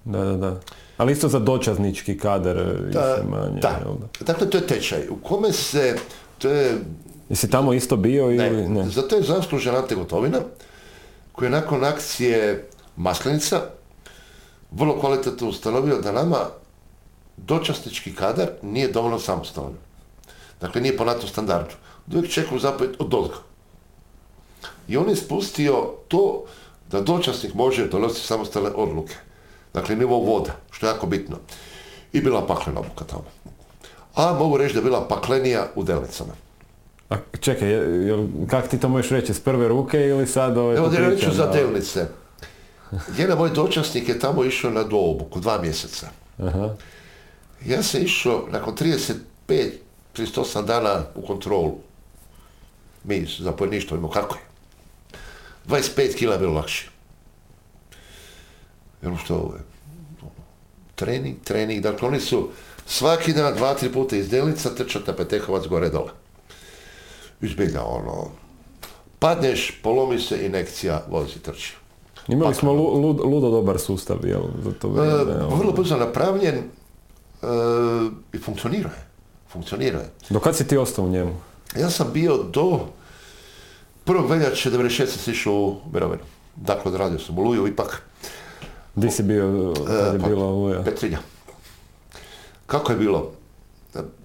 [0.06, 0.60] da, da, da.
[0.98, 3.80] Ali isto za dočasnički kadar, e, Da, manje, da.
[4.20, 4.26] da?
[4.26, 5.96] Dakle, to je tečaj u kome se,
[6.38, 6.78] to je,
[7.30, 8.90] Jesi tamo isto bio ne, ili ne?
[8.90, 10.40] za to je zaslužen Ante Gotovina,
[11.32, 13.62] koji je nakon akcije Maslenica
[14.72, 16.38] vrlo kvalitetno ustanovio da nama
[17.38, 19.74] dočasnički kadar nije dovoljno samostalan.
[20.62, 21.74] Dakle, nije po NATO standardu.
[22.06, 23.36] Da uvijek čekaju zapovjed od dolga.
[24.88, 25.74] I on je spustio
[26.08, 26.44] to
[26.92, 29.16] da dočasnik može donositi samostalne odluke.
[29.74, 31.38] Dakle, nivo voda, što je jako bitno.
[32.14, 33.26] I bila paklena obuka tamo.
[34.16, 36.34] A mogu reći da je bila paklenija u Delnicama.
[37.10, 40.76] A čekaj, je- jel, kak ti to možeš reći, s prve ruke ili sad ove
[40.78, 41.46] Evo da ja reću za?
[41.46, 42.08] Delnice.
[43.18, 46.08] Jedan moj dočasnik je tamo išao na doobuku, dva mjeseca.
[46.40, 46.70] Aha.
[47.66, 49.16] Ja sam išao nakon 35,
[50.18, 51.76] 38 dana u kontrolu.
[53.04, 54.42] Mi zapovjedništvo imamo kako je.
[55.68, 56.90] 25 kila je bilo lakše.
[59.02, 59.62] Jer što ovo je?
[60.96, 61.84] Trening, trening.
[61.84, 62.50] Dakle, oni su
[62.86, 66.12] svaki dan, dva, tri puta iz Delnica trčati na Petehovac gore dole.
[67.42, 68.28] Izbilja ono,
[69.20, 71.74] padneš, polomi se inekcija, vozi trči.
[72.28, 75.24] Imali smo lu- lud- ludo dobar sustav, jel, za to E,
[75.56, 76.64] vrlo brzo napravljen e,
[78.34, 79.05] i funkcionira je.
[79.56, 80.10] Funkcionira je.
[80.30, 81.36] Do kad si ti ostao u njemu?
[81.76, 82.80] Ja sam bio do
[84.06, 84.30] 1.
[84.30, 85.06] veljače 96.
[85.08, 86.24] sam išao u mirovinu.
[86.56, 88.02] Dakle, odradio sam u Luju ipak
[88.96, 90.84] Di si bio kad je pa- bila oluja?
[90.84, 91.20] Petrinja.
[92.66, 93.32] Kako je bilo?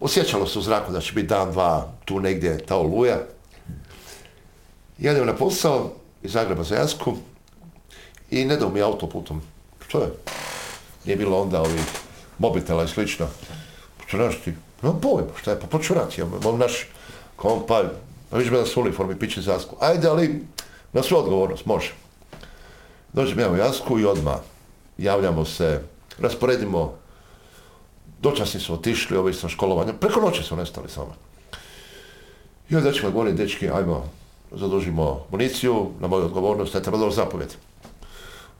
[0.00, 3.18] Osjećalo se u zraku da će biti dan, dva, tu negdje, ta oluja.
[4.98, 5.92] Jedem na posao
[6.22, 7.16] iz Zagreba za Jasku
[8.30, 9.42] i ne dao mi autoputom.
[9.88, 10.08] Što je?
[11.04, 11.84] Nije bilo onda ovih
[12.38, 13.26] mobitela i slično.
[14.06, 14.54] Što ti?
[14.82, 16.86] No pojma, šta je, pa poču rati, imam naš
[17.36, 17.82] kompa,
[18.30, 19.76] pa vidiš me da su uniformi, piće Jasku.
[19.80, 20.44] Ajde, ali
[20.92, 21.92] na svu odgovornost, može.
[23.12, 24.38] Dođem ja u Jasku i odmah
[24.98, 25.82] javljamo se,
[26.18, 26.94] rasporedimo,
[28.20, 31.14] dočasni su otišli, ovi sa školovanja, preko noći su nestali samo.
[32.70, 34.04] I onda ćemo govoriti, dečki, ajmo,
[34.52, 37.54] zadužimo municiju, na moju odgovornost, ne treba zapovjed.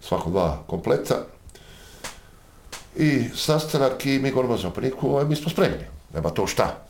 [0.01, 1.15] Svako dva kompleta.
[2.97, 6.87] I sastanak i mi govorimo za paniku, mi smo spremni, nema to šta.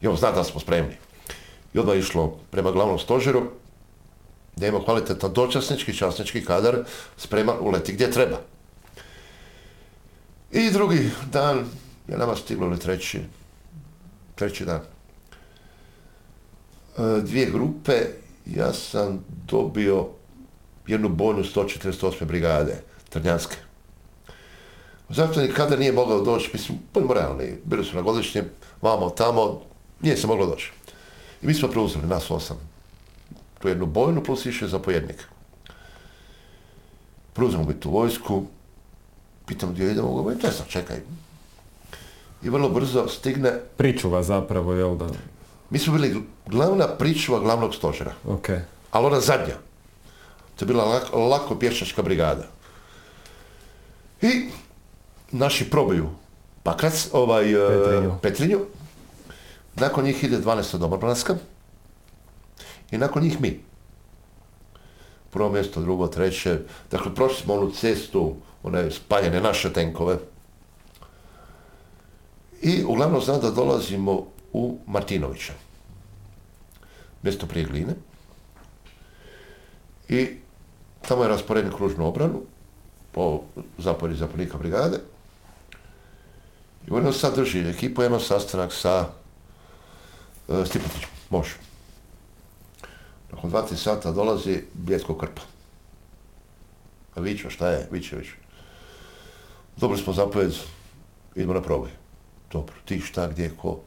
[0.00, 0.96] I on zna da smo spremni.
[1.74, 3.42] I odmah išlo prema glavnom stožeru,
[4.56, 6.84] da ima kvalitetan dočasnički, časnički kadar
[7.16, 8.40] spreman uleti gdje treba.
[10.52, 11.64] I drugi dan
[12.08, 13.20] je nama stiglo ili treći,
[14.34, 14.80] treći dan.
[16.98, 17.92] E, dvije grupe,
[18.46, 20.08] ja sam dobio
[20.86, 22.24] jednu bojnu 148.
[22.24, 23.56] brigade, Trnjanske.
[25.10, 28.44] Zato ni kada nije mogao doći, mislim, budemo realni, bili su na godišnjem,
[28.82, 29.60] vamo, tamo,
[30.00, 30.72] nije se moglo doći.
[31.42, 32.56] I mi smo preuzeli, nas osam,
[33.58, 35.24] tu jednu bojnu plus više zapojednik.
[37.32, 38.44] Preuzemo mi tu vojsku,
[39.46, 40.96] pitam gdje idemo, govorim, ne znam, čekaj.
[42.42, 43.52] I vrlo brzo stigne...
[43.76, 45.06] Pričuva zapravo, jel da?
[45.70, 48.14] Mi smo bili glavna pričuva glavnog stožera.
[48.26, 48.48] Ok.
[48.90, 49.54] Ali ona zadnja.
[50.56, 52.46] To je bila lako, lako pješačka brigada.
[54.22, 54.48] I
[55.32, 56.08] naši probaju
[56.62, 58.14] Pakrac, ovaj, Petrinju.
[58.22, 58.60] Petrinju.
[59.76, 60.78] Nakon njih ide 12.
[60.78, 61.36] Domobranska.
[62.90, 63.60] I nakon njih mi.
[65.30, 66.58] Prvo mjesto, drugo, treće.
[66.90, 70.18] Dakle, prošli smo onu cestu, one spaljene naše tenkove.
[72.62, 75.52] I uglavnom znam da dolazimo u Martinovića.
[77.22, 77.94] Mjesto prije Gline.
[80.08, 80.28] I
[81.08, 82.42] tamo je rasporedni kružnu obranu
[83.12, 83.40] po
[83.78, 84.98] zapori zapornika brigade.
[86.88, 89.08] I ono sad drži ekipu, jedno sastanak sa
[90.48, 91.08] uh, Stipetićem.
[91.30, 91.54] Može.
[93.32, 95.42] Nakon dva, tri sata dolazi Bljesko Krpa.
[97.14, 97.88] A viča, šta je?
[97.90, 98.34] Viče, viče.
[99.76, 100.54] Dobili smo zapovjed,
[101.34, 101.90] idemo na proboj.
[102.52, 103.80] Dobro, ti šta, gdje, ko?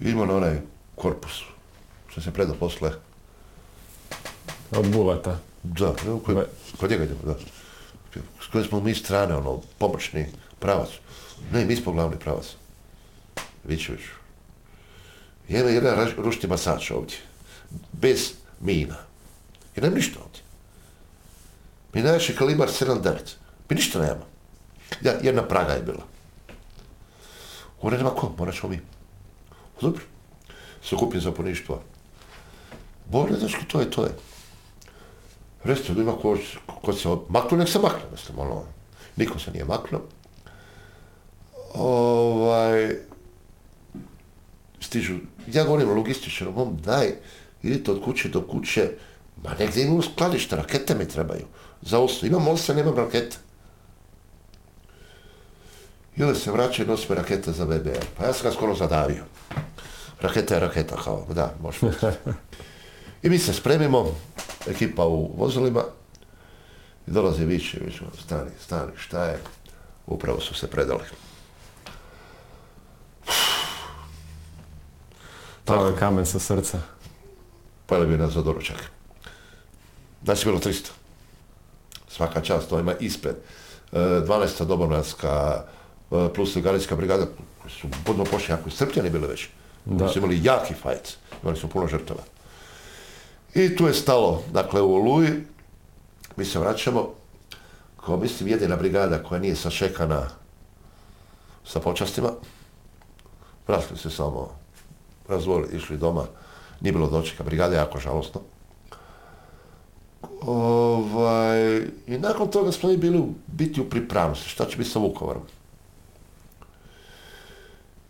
[0.00, 0.60] Idemo na onaj
[0.96, 1.42] korpus,
[2.08, 2.92] što se predao posle.
[4.70, 5.38] Od Bulata.
[5.62, 5.94] Da,
[6.80, 7.34] kod, njega idemo, da.
[8.42, 10.26] S kojim smo mi strane, ono, pomoćni
[10.58, 10.88] pravac.
[11.52, 12.54] Ne, mi smo glavni pravac.
[13.64, 14.00] Vičević.
[15.48, 17.16] Jedan, jedan ručni masač ovdje.
[17.92, 18.96] Bez mina.
[19.76, 20.40] I nema ništa ovdje.
[21.92, 23.14] Mi najviše kalibar 7.9.
[23.70, 24.24] Mi ništa nema.
[25.02, 26.04] Ja, jedna praga je bila.
[27.82, 28.80] Gore nema ko, morat ćemo mi.
[29.80, 30.02] Dobro.
[30.82, 31.80] Se kupim za poništva.
[33.10, 34.12] Bore, znaš to je, to je.
[35.64, 38.62] Da ima ko, ko se maknu, nek se makne, mislim, ono.
[39.16, 40.00] Niko se nije maknuo.
[41.78, 42.96] Ovaj,
[44.80, 45.14] stižu,
[45.52, 47.12] ja govorim logističaru, mom, daj,
[47.62, 48.90] idite od kuće do kuće,
[49.42, 51.46] ma negdje imam skladište, rakete mi trebaju.
[51.82, 53.36] Za osnovu, imam osam, nemam rakete.
[56.16, 58.04] I onda se vraća i nosi me raketa za VBR.
[58.16, 59.24] Pa ja sam ga skoro zadavio.
[60.20, 62.06] Raketa je raketa, kao, da, može biti.
[63.22, 64.16] I mi se spremimo,
[64.66, 65.84] ekipa u vozilima,
[67.06, 69.38] i dolazi više, više, stani, stani, šta je?
[70.06, 71.04] Upravo su se predali.
[75.66, 76.78] To je kamen sa srca.
[77.86, 78.90] Pojeli bi nas za doručak.
[80.24, 80.88] Znači bilo 300.
[82.08, 83.36] Svaka čast, to ima ispred.
[83.92, 84.64] E, 12.
[84.64, 85.64] Dobovnanska
[86.10, 87.26] e, plus Galijska brigada
[87.68, 89.48] su budno pošli jako iscrpljeni bili već.
[89.84, 90.08] Da.
[90.08, 91.16] Su imali jaki fajt.
[91.42, 92.22] Imali su puno žrtava.
[93.54, 95.44] I tu je stalo, dakle u Oluji,
[96.36, 97.14] mi se vraćamo,
[98.04, 100.28] kao mislim jedina brigada koja nije sašekana
[101.64, 102.30] sa počastima.
[103.68, 104.65] Vratili se samo,
[105.28, 106.26] razvojili, išli doma,
[106.80, 108.40] nije bilo dočeka, brigada jako žalostno.
[110.40, 115.42] Ovaj, I nakon toga smo mi bili biti u pripravnosti, šta će biti sa Vukovarom.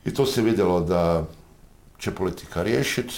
[0.05, 1.25] I to se vidjelo da
[1.99, 3.15] će politika riješiti.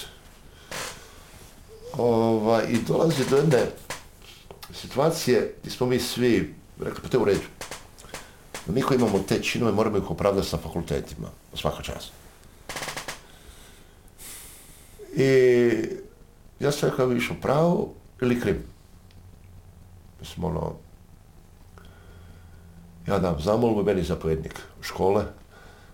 [1.98, 3.66] Ovaj, I dolazi do jedne
[4.74, 7.46] situacije gdje smo mi svi rekli, pa to u redu.
[8.66, 12.17] Mi koji imamo te činove moramo ih opravdati na fakultetima, svaka čast.
[15.18, 15.70] I
[16.60, 18.62] ja sam rekao, išao pravo ili krim.
[20.20, 20.72] Mislim, ono,
[23.06, 25.24] ja dam zamolbu, meni zapovjednik škole,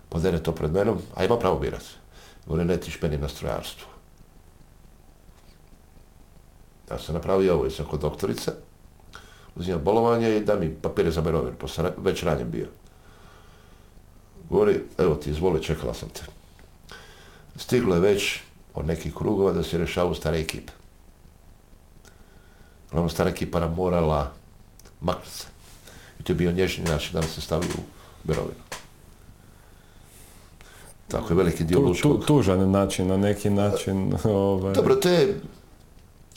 [0.09, 1.83] podene to pred menom, a ima pravo birat.
[2.45, 3.87] Govori, ne, ti špeni na strojarstvu.
[6.91, 8.51] Ja sam napravio ovo, sam kod doktorice,
[9.55, 12.67] uzimam bolovanje i da mi papire za mirovinu, pa sam već ranjen bio.
[14.49, 16.21] Govori, evo ti, izvoli, čekala sam te.
[17.55, 18.39] Stiglo je već
[18.75, 20.73] od nekih krugova da se rješavaju stare ekipe.
[22.87, 24.31] Uglavnom, stara ekipa nam morala
[25.01, 25.47] maknuti se.
[26.19, 27.81] I to je bio nježni način da nam se stavi u
[28.27, 28.59] mirovinu.
[31.07, 32.25] Tako je veliki dio Tu, tu, lučkog.
[32.25, 34.13] tužan način, na neki način.
[34.23, 35.41] Ovaj, Dobro, to je...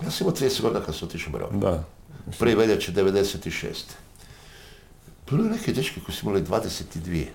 [0.05, 1.61] Ja sam imao 30 godina kad sam otišao u mirovinu.
[1.61, 1.85] Da.
[2.39, 3.75] Prvi veljače 96.
[5.31, 7.27] Bilo je neke dečke koji su imali 22.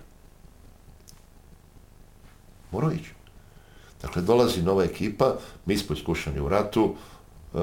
[2.72, 3.13] Morao ići.
[4.04, 6.96] Dakle, dolazi nova ekipa, mi smo iskušani u ratu,
[7.54, 7.58] e,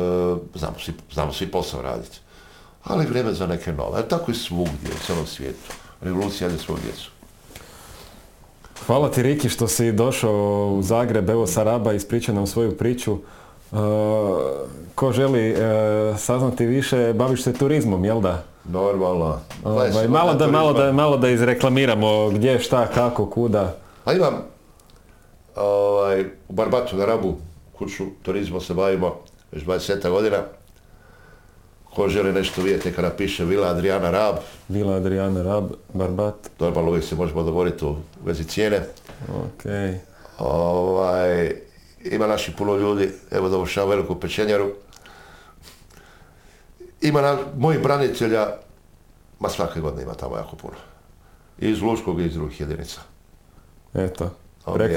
[0.55, 2.19] znamo, svi, znamo svi posao raditi.
[2.85, 3.99] Ali vrijeme za neke nove.
[3.99, 5.73] A tako i svugdje, u cijelom svijetu.
[6.01, 7.11] Revolucija ide svoju djecu.
[8.87, 13.13] Hvala ti Riki što si došao u Zagreb, evo sa Raba, ispričao nam svoju priču.
[13.13, 13.79] Uh,
[14.95, 15.59] ko želi uh,
[16.19, 18.43] saznati više, baviš se turizmom, jel da?
[18.65, 19.39] Normalno.
[19.65, 23.77] Ovaj, 20 malo, da, malo, da, malo da izreklamiramo gdje, šta, kako, kuda.
[24.05, 24.35] A imam
[25.61, 27.37] ovaj, u Barbatu na Rabu,
[27.79, 29.21] kuću turizmom se bavimo
[29.53, 30.39] već 20 godina.
[31.95, 34.37] Ko želi nešto vidjeti, neka napiše Vila Adriana Rab.
[34.69, 35.65] Vila Adriana Rab,
[35.95, 36.35] Barbat.
[36.59, 38.81] Normalno uvijek se možemo dogovoriti u vezi cijene.
[39.29, 39.65] Ok.
[40.39, 41.53] Ovaj,
[42.05, 44.73] ima naših puno ljudi, evo dovršavam veliku pečenjaru.
[47.01, 48.47] Ima na, mojih branitelja,
[49.41, 50.77] ma svake godine ima tamo jako puno.
[51.59, 53.01] I iz Lučkog i iz drugih jedinica.
[53.95, 54.31] Eto.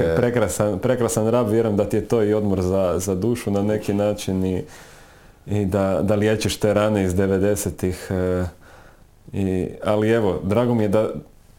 [0.02, 3.62] Je- prekrasan, prekrasan rab, vjerujem da ti je to i odmor za, za dušu na
[3.62, 4.64] neki način i,
[5.48, 8.08] i da, da liječiš te rane iz 90-ih.
[8.10, 8.44] e,
[9.34, 11.08] i, ali evo, drago mi je da,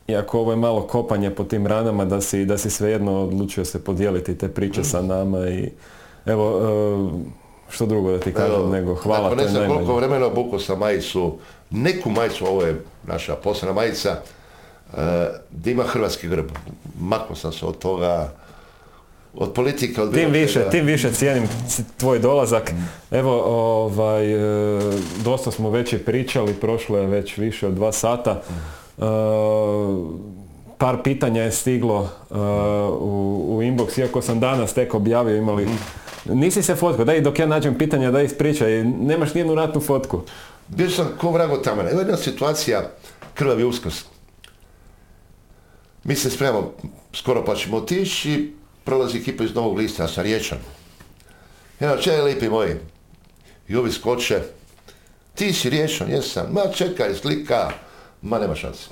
[0.07, 3.83] iako ovo je malo kopanje po tim ranama, da si, da si svejedno odlučio se
[3.83, 5.69] podijeliti te priče sa nama i
[6.25, 7.35] evo, e,
[7.69, 9.79] što drugo da ti kažem Evo, nego hvala, to ne je znam najmanje.
[9.79, 11.33] koliko vremena obuko sam majicu,
[11.69, 14.15] neku majicu, ovo je naša posebna majica,
[15.51, 16.45] gdje ima hrvatski grb.
[16.99, 18.33] Maknuo sam se od toga,
[19.33, 21.47] od politike, od Tim više, tim više cijenim
[21.97, 22.71] tvoj dolazak.
[23.11, 24.79] Evo, ovaj, e,
[25.23, 28.41] dosta smo već i pričali, prošlo je već više od dva sata.
[28.97, 29.01] E,
[30.77, 32.09] par pitanja je stiglo
[32.99, 35.67] u, u inbox, iako sam danas tek objavio, imali...
[36.25, 40.21] Nisi se fotkao, daj dok ja nađem pitanja, daj ispričaj, nemaš nijednu ratnu fotku.
[40.67, 41.89] Bio sam ko vrag od tamana.
[41.89, 42.89] Evo jedna situacija,
[43.33, 44.14] krvavi uskrs.
[46.05, 46.73] Mi se spremamo,
[47.13, 48.51] skoro pa ćemo otići i
[48.83, 50.57] prolazi ekipa iz Novog lista, ja sam riječan.
[51.79, 52.75] Evo, čaj lipi moji.
[53.67, 54.41] I ovi skoče.
[55.35, 56.47] Ti si riječan, jesam.
[56.51, 57.71] Ma čekaj, slika.
[58.21, 58.87] Ma nema šanse.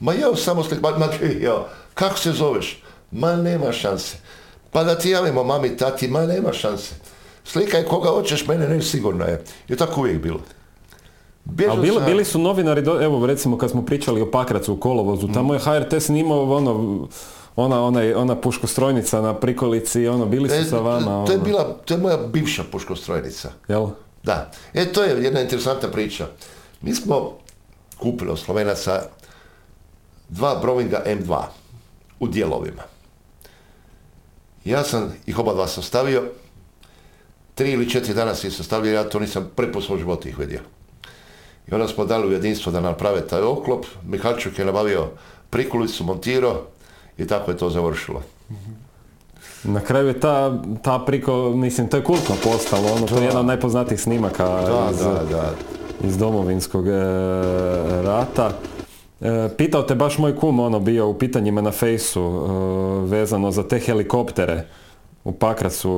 [0.00, 1.08] Ma jeo samo slika, ma, ma
[1.40, 1.68] jeo.
[1.94, 2.82] Kako se zoveš?
[3.10, 4.16] Ma nema šanse.
[4.70, 6.94] Pa da ti javimo mami, tati, ma nema šanse.
[7.44, 9.44] Slikaj koga hoćeš, mene ne sigurno je.
[9.68, 10.40] I tako uvijek bilo.
[11.68, 15.28] Ali bili, bili su novinari, do- evo recimo kad smo pričali o Pakracu u kolovozu,
[15.28, 17.06] tamo je HRT snimao ono,
[17.56, 21.24] ona, onaj, ona puškostrojnica na prikolici, ono, bili E, su sa vama.
[21.24, 23.50] to je ono, bila, to je moja bivša puškostrojnica.
[23.68, 23.86] Jel?
[24.22, 24.50] Da.
[24.74, 26.26] E, to je jedna interesantna priča.
[26.82, 27.32] Mi smo
[27.96, 29.02] kupili od Slovenaca
[30.28, 31.42] dva Browinga M2
[32.20, 32.82] u dijelovima.
[34.64, 36.22] Ja sam ih oba dva sastavio,
[37.54, 40.38] tri ili četiri dana sam ih sastavio, ja to nisam prvi u svom životu ih
[40.38, 40.60] vidio.
[41.70, 45.06] I onda smo dali u jedinstvo da naprave taj oklop, Mihalčuk je nabavio
[45.50, 46.60] prikulicu, montirao
[47.18, 48.22] i tako je to završilo.
[49.64, 53.24] Na kraju je ta, ta priko, mislim, to je kultno postalo, ono, to je Da.
[53.26, 55.50] jedan od najpoznatijih snimaka Da, iz, da, da.
[56.04, 56.92] iz domovinskog e,
[58.02, 58.50] rata.
[59.20, 62.50] E, pitao te baš moj kum, ono, bio u pitanjima na fejsu, e,
[63.10, 64.66] vezano za te helikoptere
[65.26, 65.90] u Pakracu.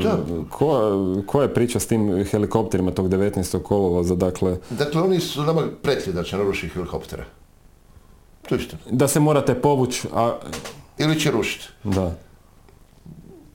[0.00, 0.18] e, Da.
[0.50, 0.80] ko,
[1.26, 3.62] ko je priča s tim helikopterima tog 19.
[3.62, 7.24] kolovoza, dakle, Dakle, oni su nama pretili da će narušiti helikoptere.
[8.48, 8.80] To je istina.
[8.90, 10.38] da se morate povući, a
[10.98, 11.66] Ili će rušiti.
[11.84, 12.14] da.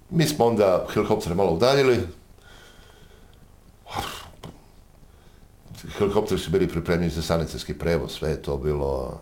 [0.10, 2.00] Mi smo onda helikoptere malo udaljili.
[5.90, 9.20] Helikopteri su bili pripremljeni za sanitetski prevoz, sve je to bilo...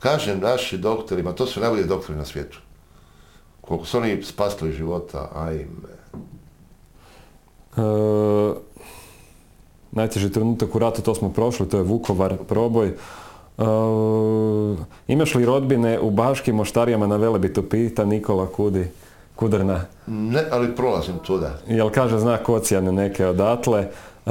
[0.00, 2.58] Kažem naši doktorima, to su najbolji doktori na svijetu.
[3.68, 5.92] Koliko su oni spasili života, ajme.
[7.76, 7.80] E,
[9.92, 12.88] najteži trenutak u ratu, to smo prošli, to je Vukovar, proboj.
[12.88, 12.94] E,
[15.08, 18.90] imaš li rodbine u Baškim moštarijama na Velebitu, pita Nikola Kudi,
[19.36, 19.80] Kudrna.
[20.06, 21.58] Ne, ali prolazim tuda.
[21.66, 23.80] Jel kaže zna kocijane neke odatle.
[23.80, 24.30] E,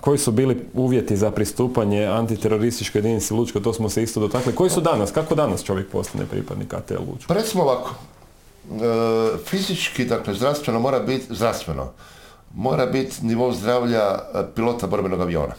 [0.00, 4.54] koji su bili uvjeti za pristupanje antiterorističkoj jedinici Lučko, to smo se isto dotakli.
[4.54, 5.10] Koji su danas?
[5.10, 7.34] Kako danas čovjek postane pripadnik AT Lučko?
[7.34, 7.94] Recimo ovako,
[8.70, 11.92] e, fizički, dakle zdravstveno mora biti, zdravstveno,
[12.54, 15.54] mora biti nivo zdravlja e, pilota borbenog aviona.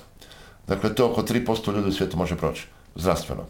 [0.68, 3.44] Dakle, to oko 3% ljudi u svijetu može proći, zdravstveno.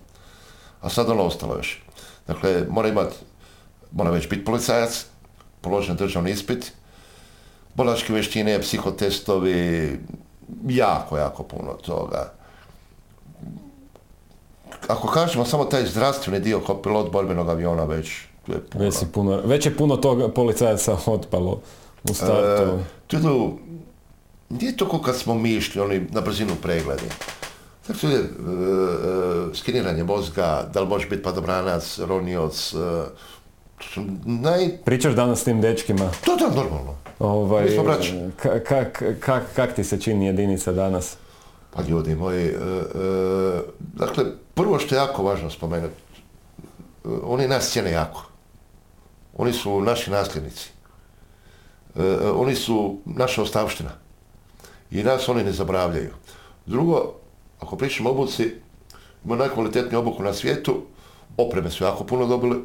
[0.82, 1.84] A sad ono ostalo još.
[2.28, 3.16] Dakle, mora imati,
[3.92, 5.06] mora već biti policajac,
[5.62, 6.72] položen državni ispit,
[7.76, 10.00] bolačke vještine, psihotestovi,
[10.68, 12.34] jako, jako puno toga.
[14.88, 18.12] Ako kažemo samo taj zdravstveni dio kao pilot borbenog aviona već,
[18.46, 18.86] tu je puno.
[18.86, 21.62] Već, si puno, već je puno toga policajaca otpalo
[22.04, 22.64] u startu.
[22.64, 23.58] E, tu idu,
[24.50, 27.06] nije to kao kad smo mi išli, oni na brzinu pregledi.
[28.02, 28.26] Tu je e, e,
[29.56, 32.78] skeniranje mozga, da li može biti padobranac, ronioc, e,
[34.26, 34.78] naj...
[34.86, 36.12] Pričaš danas s tim dečkima?
[36.26, 36.96] To da, normalno.
[37.20, 38.14] Ovaj, Mi smo braća.
[38.44, 41.18] ka- kak, kak, kak ti se čini jedinica danas?
[41.72, 42.56] Pa ljudi moji, e, e,
[43.80, 44.24] dakle,
[44.54, 45.94] prvo što je jako važno spomenuti,
[47.06, 48.26] e, oni nas cijene jako.
[49.38, 50.70] Oni su naši nasljednici.
[51.96, 53.90] E, e, oni su naša ostavština.
[54.92, 56.14] I nas oni ne zabravljaju.
[56.66, 57.14] Drugo,
[57.60, 58.54] ako pričamo o obuci,
[59.26, 60.82] imaju najkvalitetniju obuku na svijetu,
[61.38, 62.64] opreme su jako puno dobili,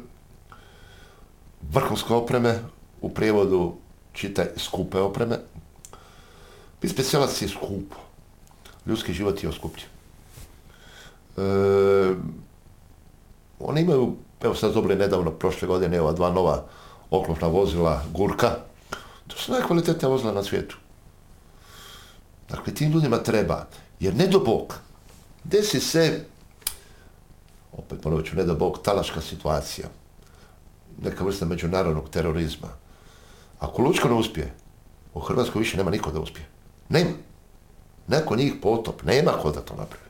[1.71, 2.59] vrhunske opreme,
[3.01, 3.73] u prijevodu
[4.15, 5.39] čitaj skupe opreme.
[6.81, 8.05] Biti specijalac je skupo
[8.85, 9.87] ljudski život je oskupljen.
[11.37, 11.41] E,
[13.59, 16.65] oni imaju, evo sad dobili nedavno, prošle godine, ova dva nova
[17.09, 18.55] oklopna vozila, Gurka.
[19.27, 20.77] To su najkvalitetnija vozila na svijetu.
[22.49, 23.67] Dakle, tim ljudima treba,
[23.99, 24.75] jer ne do Bog,
[25.43, 26.25] desi se,
[27.71, 29.87] opet ponovit ću, ne do Bog, talaška situacija,
[31.01, 32.67] neka vrsta međunarodnog terorizma.
[33.59, 34.53] Ako Lučko ne uspije,
[35.13, 36.45] u Hrvatskoj više nema niko da uspije.
[36.89, 37.11] Nema.
[38.07, 39.03] Nakon njih potop.
[39.03, 40.05] Nema ko da to napravi.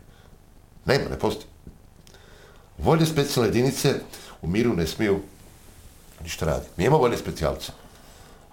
[0.85, 1.47] Nema, ne postoji.
[2.77, 3.93] Vojne specijalne jedinice
[4.41, 5.19] u miru ne smiju
[6.23, 6.71] ništa raditi.
[6.77, 7.71] Mi imamo vojne specijalce.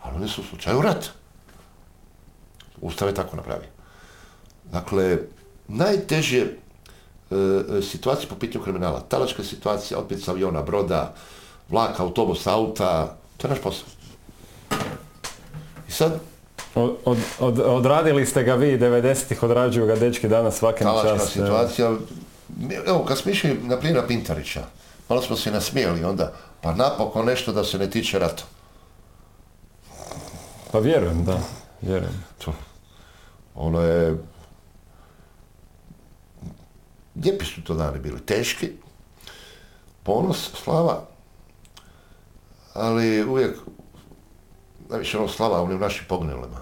[0.02, 1.08] Ali oni su u slučaju rata.
[2.80, 3.68] Ustav je tako napravio.
[4.64, 5.18] Dakle,
[5.68, 6.48] najteže e,
[7.82, 9.00] situacije po pitanju kriminala.
[9.00, 11.14] Talačka situacija, opet sa aviona, broda,
[11.68, 13.91] vlaka, autobusa, auta, to je naš posao.
[15.92, 16.20] I sad,
[16.74, 21.36] Od, od, od- odradili ste ga vi, 90-ih odrađuju ga dečki danas svake na čast.
[21.36, 21.46] evo.
[21.46, 21.92] situacija.
[22.86, 24.62] Evo, kad smo išli na primjer na Pintarića,
[25.08, 28.42] malo smo se nasmijali onda, pa napokon nešto da se ne tiče rata.
[30.72, 31.38] Pa vjerujem, da,
[31.82, 32.24] vjerujem.
[32.44, 32.52] To.
[33.54, 34.16] Ono je...
[37.16, 38.70] Lijepi su to dani bili, teški,
[40.02, 41.02] ponos, slava,
[42.74, 43.56] ali uvijek,
[44.92, 46.60] najviše ono slava, oni u našim poginulima.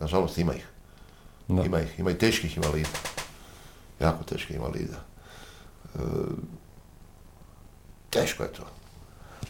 [0.00, 0.66] Nažalost ima ih.
[1.48, 1.62] Da.
[1.62, 2.88] Ima ih, ima i teških invalida.
[4.00, 4.96] Jako teških invalida.
[5.94, 5.98] E,
[8.10, 8.62] teško je to.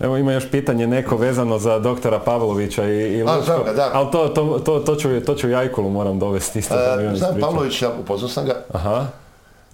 [0.00, 3.64] Evo ima još pitanje neko vezano za doktora Pavlovića i, i Lučko.
[3.64, 3.90] ga, da.
[3.92, 6.74] Ali to, to, to, to, ću, to ću Jajkulu moram dovesti isto.
[6.74, 7.40] E, znam.
[7.40, 9.06] Pavlovića, upoznao sam ga, Aha,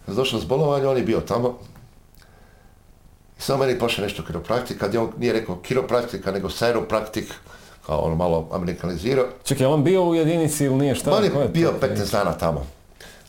[0.07, 1.59] došao s bolovanja, on je bio tamo.
[3.39, 7.35] I samo meni pošle nešto kiropraktika, gdje on nije rekao kiropraktika, nego sajropraktik,
[7.89, 9.25] kao ono malo amerikanizirao.
[9.45, 11.17] čekaj, je on bio u jedinici ili nije šta?
[11.17, 11.49] on je to?
[11.49, 12.67] bio 15 dana tamo.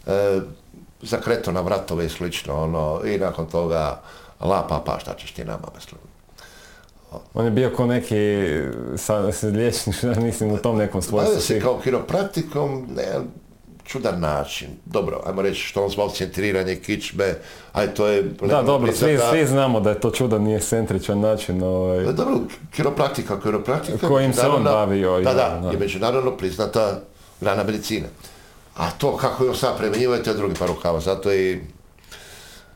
[0.08, 0.40] E,
[1.02, 4.02] zakreto na vratove i slično, ono, i nakon toga,
[4.40, 6.00] la pa šta ćeš ti nama, mislim.
[7.34, 8.16] On je bio ko neki
[8.98, 9.96] sa, liječnik,
[10.28, 11.34] mislim u tom nekom svojstvu.
[11.34, 13.28] Bavio se kao kiropraktikom, jedan
[13.90, 14.68] čudan način.
[14.86, 17.36] Dobro, ajmo reći što on zvao centriranje kičme,
[17.74, 18.24] aj to je...
[18.24, 21.64] Da, dobro, svi, svi znamo da je to čudan, nije centričan način.
[21.64, 22.06] Ovaj.
[22.06, 22.40] Pa Dobro,
[22.72, 24.08] kiropraktika, kiropraktika...
[24.08, 25.72] Kojim se on bavio, Da, da, da.
[25.72, 27.00] je međunarodno priznata
[27.42, 28.08] grana medicine.
[28.78, 29.78] A to kako je on sad
[30.30, 31.62] je drugi par rukava, zato i...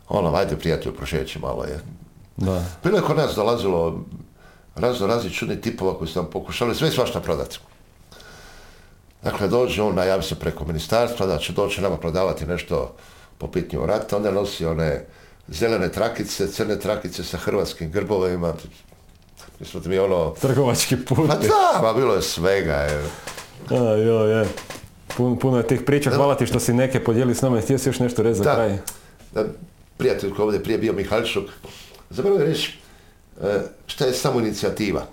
[0.10, 1.80] Ono, ajde prijatelju, prošeći malo je.
[2.38, 2.66] Da.
[2.84, 4.06] Bilo je kod nas dolazilo
[4.76, 7.60] razno razni čudni tipova koji su nam pokušali sve i svašta prodati.
[9.24, 12.96] Dakle, dođe on, najavi se preko ministarstva da će doći nama prodavati nešto
[13.38, 15.06] po pitanju rata, onda nosi one
[15.48, 18.54] zelene trakice, crne trakice sa hrvatskim grbovima.
[19.60, 20.30] Mislim da mi ono...
[20.42, 21.28] Trgovački put.
[21.28, 22.74] Pa da, ma bilo je svega.
[22.74, 23.04] Je.
[23.70, 24.48] A, jo, je.
[25.18, 27.62] Pun- puno je tih priča, hvala ti što si neke podijeli s nama.
[27.62, 28.54] Htio si još nešto reći za Da.
[28.56, 28.78] kraj?
[29.34, 29.44] Da,
[29.98, 31.46] prijatelj koji je ovdje prije bio Mihaljšuk,
[32.10, 32.78] zapravo je reći
[33.44, 35.06] e, šta je samo inicijativa.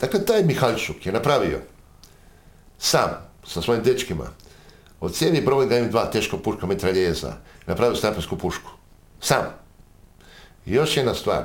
[0.00, 1.58] Dakle, taj Mihaljšuk je napravio
[2.84, 3.10] sam,
[3.46, 4.24] sa svojim dečkima,
[5.00, 7.32] od cijevi brojga M2 teško puška mitraljeza,
[7.66, 8.70] napravio snajpersku pušku.
[9.20, 9.44] Sam.
[10.66, 11.44] I još jedna stvar,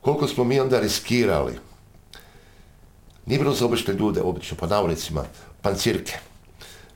[0.00, 1.58] koliko smo mi onda riskirali,
[3.26, 5.24] nije bilo za obične ljude, obično po navodnicima,
[5.62, 6.18] pancirke.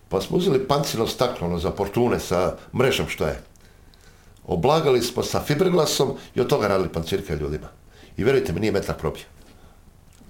[0.08, 3.42] Pa smo uzeli pancirno staklo ono, za portune sa mrežom što je.
[4.46, 7.68] Oblagali smo sa fiberglasom i od toga radili pancirke ljudima.
[8.16, 9.35] I vjerujte mi, nije metar probio.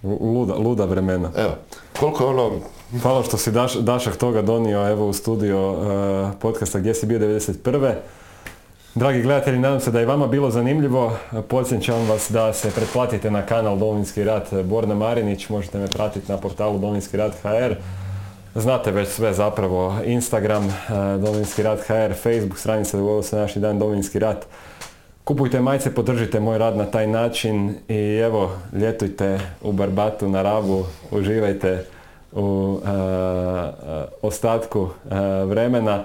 [0.02, 1.30] Luda, luda vremena.
[1.36, 1.52] Evo,
[2.00, 2.50] koliko ono,
[3.02, 7.18] Hvala što si Daš, Dašak toga donio evo u studio uh, podcasta Gdje si bio
[7.18, 7.92] 91.
[8.94, 11.16] Dragi gledatelji, nadam se da je vama bilo zanimljivo.
[11.48, 15.48] Podsjećam vas da se pretplatite na kanal Domovinski rat Borna Marinić.
[15.48, 17.74] Možete me pratiti na portalu Domovinski rat HR.
[18.54, 19.94] Znate već sve zapravo.
[20.04, 20.72] Instagram, uh,
[21.24, 24.46] Domovinski rat HR, Facebook, stranica Dogodilo se naši dan Domovinski rat.
[25.26, 30.84] Kupujte majice, podržite moj rad na taj način i evo, ljetujte u Barbatu na Rabu,
[31.10, 31.84] uživajte
[32.32, 32.88] u uh, uh,
[34.22, 34.90] ostatku uh,
[35.48, 36.04] vremena.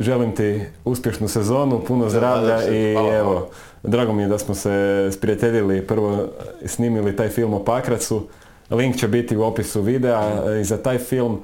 [0.00, 3.48] Želim ti uspješnu sezonu, puno zdravlja i Hvala, evo,
[3.82, 6.28] drago mi je da smo se sprijateljili, prvo
[6.66, 8.26] snimili taj film o Pakracu.
[8.70, 11.40] Link će biti u opisu videa i za taj film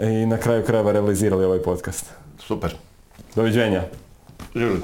[0.00, 2.06] i na kraju krajeva realizirali ovaj podcast.
[2.38, 2.74] super.
[3.34, 3.82] Doviđenja.
[4.54, 4.80] Živjeli.